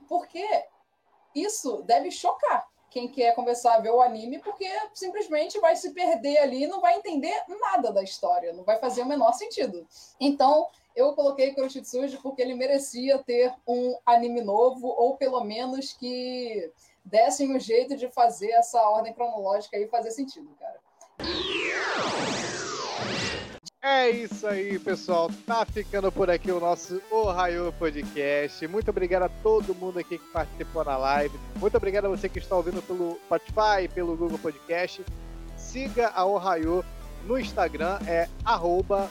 Porque 0.08 0.64
isso 1.34 1.82
deve 1.82 2.10
chocar 2.10 2.68
quem 2.94 3.08
quer 3.08 3.34
começar 3.34 3.74
a 3.74 3.80
ver 3.80 3.90
o 3.90 4.00
anime, 4.00 4.38
porque 4.38 4.64
simplesmente 4.94 5.58
vai 5.58 5.74
se 5.74 5.90
perder 5.90 6.38
ali 6.38 6.62
e 6.62 6.66
não 6.68 6.80
vai 6.80 6.94
entender 6.94 7.34
nada 7.48 7.92
da 7.92 8.04
história, 8.04 8.52
não 8.52 8.62
vai 8.62 8.78
fazer 8.78 9.02
o 9.02 9.06
menor 9.06 9.32
sentido. 9.32 9.84
Então, 10.20 10.68
eu 10.94 11.12
coloquei 11.12 11.52
Kuroshitsuji 11.52 12.18
porque 12.18 12.40
ele 12.40 12.54
merecia 12.54 13.18
ter 13.18 13.52
um 13.66 13.98
anime 14.06 14.42
novo, 14.42 14.86
ou 14.86 15.16
pelo 15.16 15.42
menos 15.42 15.92
que 15.92 16.72
dessem 17.04 17.54
um 17.54 17.58
jeito 17.58 17.96
de 17.96 18.08
fazer 18.08 18.52
essa 18.52 18.80
ordem 18.88 19.12
cronológica 19.12 19.76
aí 19.76 19.88
fazer 19.88 20.12
sentido, 20.12 20.54
cara. 20.60 20.78
É 23.86 24.08
isso 24.08 24.46
aí, 24.46 24.78
pessoal. 24.78 25.30
Tá 25.46 25.66
ficando 25.66 26.10
por 26.10 26.30
aqui 26.30 26.50
o 26.50 26.58
nosso 26.58 27.02
Ohio 27.10 27.70
Podcast. 27.78 28.66
Muito 28.66 28.88
obrigado 28.88 29.24
a 29.24 29.28
todo 29.28 29.74
mundo 29.74 29.98
aqui 29.98 30.16
que 30.16 30.24
participou 30.32 30.82
na 30.82 30.96
live. 30.96 31.38
Muito 31.56 31.76
obrigado 31.76 32.06
a 32.06 32.08
você 32.08 32.26
que 32.26 32.38
está 32.38 32.56
ouvindo 32.56 32.80
pelo 32.80 33.20
Spotify, 33.26 33.86
pelo 33.94 34.16
Google 34.16 34.38
Podcast. 34.38 35.04
Siga 35.58 36.08
a 36.14 36.24
Ohio 36.24 36.82
no 37.26 37.38
Instagram, 37.38 37.98
é 38.06 38.26
arroba 38.42 39.10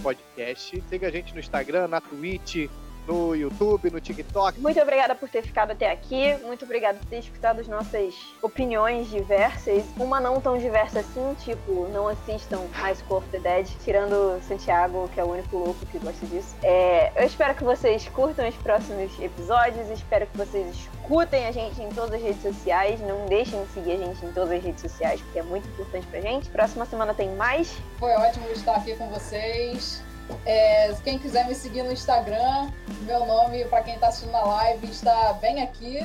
Podcast. 0.00 0.84
Siga 0.88 1.08
a 1.08 1.10
gente 1.10 1.34
no 1.34 1.40
Instagram, 1.40 1.88
na 1.88 2.00
Twitch, 2.00 2.70
no 3.06 3.34
YouTube, 3.34 3.90
no 3.90 4.00
TikTok. 4.00 4.60
Muito 4.60 4.80
obrigada 4.80 5.14
por 5.14 5.28
ter 5.28 5.42
ficado 5.42 5.72
até 5.72 5.90
aqui. 5.90 6.36
Muito 6.44 6.64
obrigada 6.64 6.98
por 6.98 7.06
ter 7.06 7.18
escutado 7.18 7.60
as 7.60 7.68
nossas 7.68 8.14
opiniões 8.42 9.08
diversas. 9.10 9.84
Uma 9.98 10.20
não 10.20 10.40
tão 10.40 10.58
diversa 10.58 11.00
assim, 11.00 11.34
tipo, 11.38 11.88
não 11.92 12.08
assistam 12.08 12.60
High 12.72 12.96
School 12.96 13.18
of 13.18 13.28
the 13.28 13.38
Dead, 13.38 13.68
tirando 13.84 14.40
Santiago, 14.42 15.08
que 15.14 15.20
é 15.20 15.24
o 15.24 15.30
único 15.30 15.56
louco 15.56 15.86
que 15.86 15.98
gosta 15.98 16.26
disso. 16.26 16.54
É, 16.62 17.12
eu 17.20 17.26
espero 17.26 17.54
que 17.54 17.64
vocês 17.64 18.08
curtam 18.08 18.48
os 18.48 18.56
próximos 18.56 19.18
episódios, 19.20 19.88
espero 19.90 20.26
que 20.26 20.36
vocês 20.36 20.74
escutem 20.74 21.46
a 21.46 21.52
gente 21.52 21.80
em 21.80 21.88
todas 21.90 22.14
as 22.14 22.22
redes 22.22 22.42
sociais. 22.42 23.00
Não 23.00 23.26
deixem 23.26 23.62
de 23.64 23.72
seguir 23.72 23.92
a 23.92 23.96
gente 23.98 24.24
em 24.24 24.32
todas 24.32 24.50
as 24.50 24.62
redes 24.62 24.80
sociais, 24.80 25.20
porque 25.20 25.38
é 25.38 25.42
muito 25.42 25.68
importante 25.68 26.06
pra 26.06 26.20
gente. 26.20 26.48
Próxima 26.50 26.84
semana 26.84 27.14
tem 27.14 27.30
mais. 27.36 27.76
Foi 27.98 28.12
ótimo 28.12 28.48
estar 28.48 28.76
aqui 28.76 28.94
com 28.96 29.08
vocês. 29.08 30.02
É, 30.44 30.94
quem 31.04 31.18
quiser 31.18 31.46
me 31.46 31.54
seguir 31.54 31.82
no 31.82 31.92
Instagram, 31.92 32.70
meu 33.02 33.26
nome, 33.26 33.64
para 33.66 33.82
quem 33.82 33.94
está 33.94 34.08
assistindo 34.08 34.32
na 34.32 34.42
live, 34.42 34.86
está 34.88 35.32
bem 35.34 35.62
aqui 35.62 36.04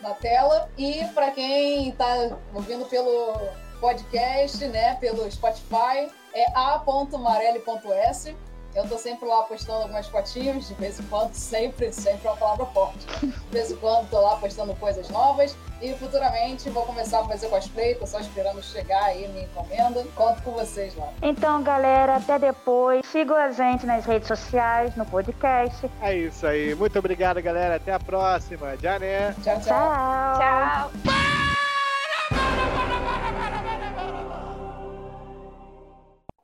na 0.00 0.14
tela. 0.14 0.68
E 0.76 1.04
para 1.14 1.30
quem 1.30 1.90
está 1.90 2.36
ouvindo 2.54 2.84
pelo 2.86 3.34
podcast, 3.80 4.64
né, 4.66 4.94
pelo 4.96 5.30
Spotify, 5.30 6.10
é 6.34 6.46
a.marelli.s. 6.54 8.36
Eu 8.74 8.88
tô 8.88 8.96
sempre 8.96 9.28
lá 9.28 9.42
postando 9.42 9.82
algumas 9.82 10.06
fotinhos, 10.06 10.68
de 10.68 10.74
vez 10.74 11.00
em 11.00 11.02
quando, 11.04 11.34
sempre, 11.34 11.92
sempre 11.92 12.26
é 12.26 12.30
uma 12.30 12.36
palavra 12.36 12.66
forte. 12.66 13.06
De 13.20 13.32
vez 13.50 13.70
em 13.70 13.76
quando 13.76 14.08
tô 14.08 14.20
lá 14.20 14.36
postando 14.36 14.74
coisas 14.76 15.08
novas 15.10 15.56
e 15.82 15.92
futuramente 15.94 16.70
vou 16.70 16.84
começar 16.84 17.20
a 17.20 17.24
fazer 17.24 17.48
cosplay, 17.48 17.94
tô 17.94 18.06
só 18.06 18.20
esperando 18.20 18.62
chegar 18.62 19.02
aí 19.04 19.26
minha 19.28 19.44
encomenda. 19.44 20.04
Conto 20.14 20.42
com 20.42 20.52
vocês 20.52 20.94
lá. 20.96 21.08
Então, 21.22 21.62
galera, 21.62 22.16
até 22.16 22.38
depois. 22.38 23.04
Sigam 23.06 23.36
a 23.36 23.50
gente 23.50 23.86
nas 23.86 24.04
redes 24.04 24.28
sociais, 24.28 24.94
no 24.94 25.04
podcast. 25.04 25.90
É 26.00 26.16
isso 26.16 26.46
aí. 26.46 26.74
Muito 26.74 26.98
obrigado, 26.98 27.42
galera. 27.42 27.76
Até 27.76 27.92
a 27.92 27.98
próxima. 27.98 28.76
Jané. 28.76 29.34
Tchau, 29.42 29.60
tchau. 29.60 29.62
Tchau. 29.62 30.90
Tchau! 31.04 31.29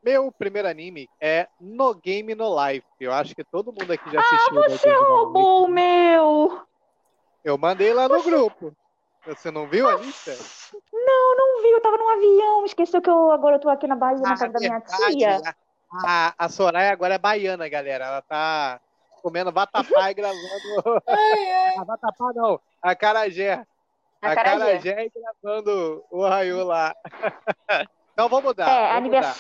Meu 0.06 0.30
primeiro 0.30 0.68
anime 0.68 1.10
é 1.20 1.48
No 1.60 1.92
Game 1.92 2.32
No 2.36 2.54
Life. 2.64 2.86
Eu 3.00 3.12
acho 3.12 3.34
que 3.34 3.42
todo 3.42 3.72
mundo 3.72 3.92
aqui 3.92 4.08
já 4.08 4.20
assistiu. 4.20 4.54
No 4.54 4.62
Ah, 4.62 4.68
Você 4.68 4.94
roubou 4.94 5.64
o 5.64 5.68
meu! 5.68 6.62
Eu 7.42 7.58
mandei 7.58 7.92
lá 7.92 8.08
no 8.08 8.22
grupo. 8.22 8.72
Você 9.26 9.50
não 9.50 9.66
viu 9.66 9.88
a 9.88 9.96
lista? 9.96 10.30
Não, 10.92 11.36
não 11.36 11.60
vi, 11.60 11.70
eu 11.72 11.82
tava 11.82 11.96
num 11.96 12.08
avião. 12.08 12.64
Esqueceu 12.64 13.02
que 13.02 13.10
eu 13.10 13.32
agora 13.32 13.56
eu 13.56 13.60
tô 13.60 13.68
aqui 13.68 13.88
na 13.88 13.96
Bahia, 13.96 14.20
na 14.20 14.38
casa 14.38 14.48
da 14.48 14.60
minha 14.60 14.78
verdade, 14.78 15.16
tia. 15.16 15.40
A, 16.06 16.34
a 16.38 16.48
Soraya 16.48 16.92
agora 16.92 17.14
é 17.14 17.18
baiana, 17.18 17.68
galera. 17.68 18.04
Ela 18.06 18.22
tá 18.22 18.80
comendo 19.20 19.50
vatapá 19.50 20.08
e 20.12 20.14
gravando. 20.14 21.02
Ai, 21.08 21.50
ai. 21.50 21.78
A 21.78 21.84
vatapá 21.84 22.32
não, 22.32 22.60
a 22.80 22.94
carajé. 22.94 23.66
A 24.22 24.36
carajé 24.36 25.06
e 25.06 25.10
gravando 25.10 26.04
o 26.12 26.22
Raio 26.22 26.62
lá. 26.62 26.94
Então 28.16 28.30
vamos 28.30 28.46
mudar. 28.46 28.66
É, 28.66 28.94
vamos 28.94 29.10
mudar. 29.10 29.36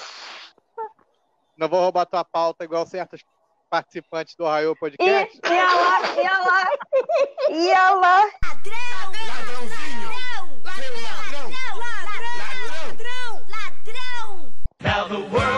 Não 1.56 1.68
vou 1.68 1.80
roubar 1.80 2.04
tua 2.06 2.24
pauta 2.24 2.64
igual 2.64 2.86
certos 2.86 3.24
participantes 3.70 4.34
do 4.36 4.44
Raio 4.44 4.76
Podcast. 4.76 5.40
Ia, 5.44 5.50
ia 5.54 5.64
lá, 5.64 6.00
ia 6.16 6.38
lá, 6.38 6.64
ia 7.50 7.94
lá. 7.94 8.20
Ladrão, 8.44 9.12
ladrãozinho, 9.26 10.10
ladrão, 10.64 11.02
ladrão, 11.02 11.50
ladrão, 11.78 12.46
ladrão, 12.68 13.46
ladrão. 13.48 14.54
Now 14.82 15.08
the 15.08 15.18
world 15.34 15.55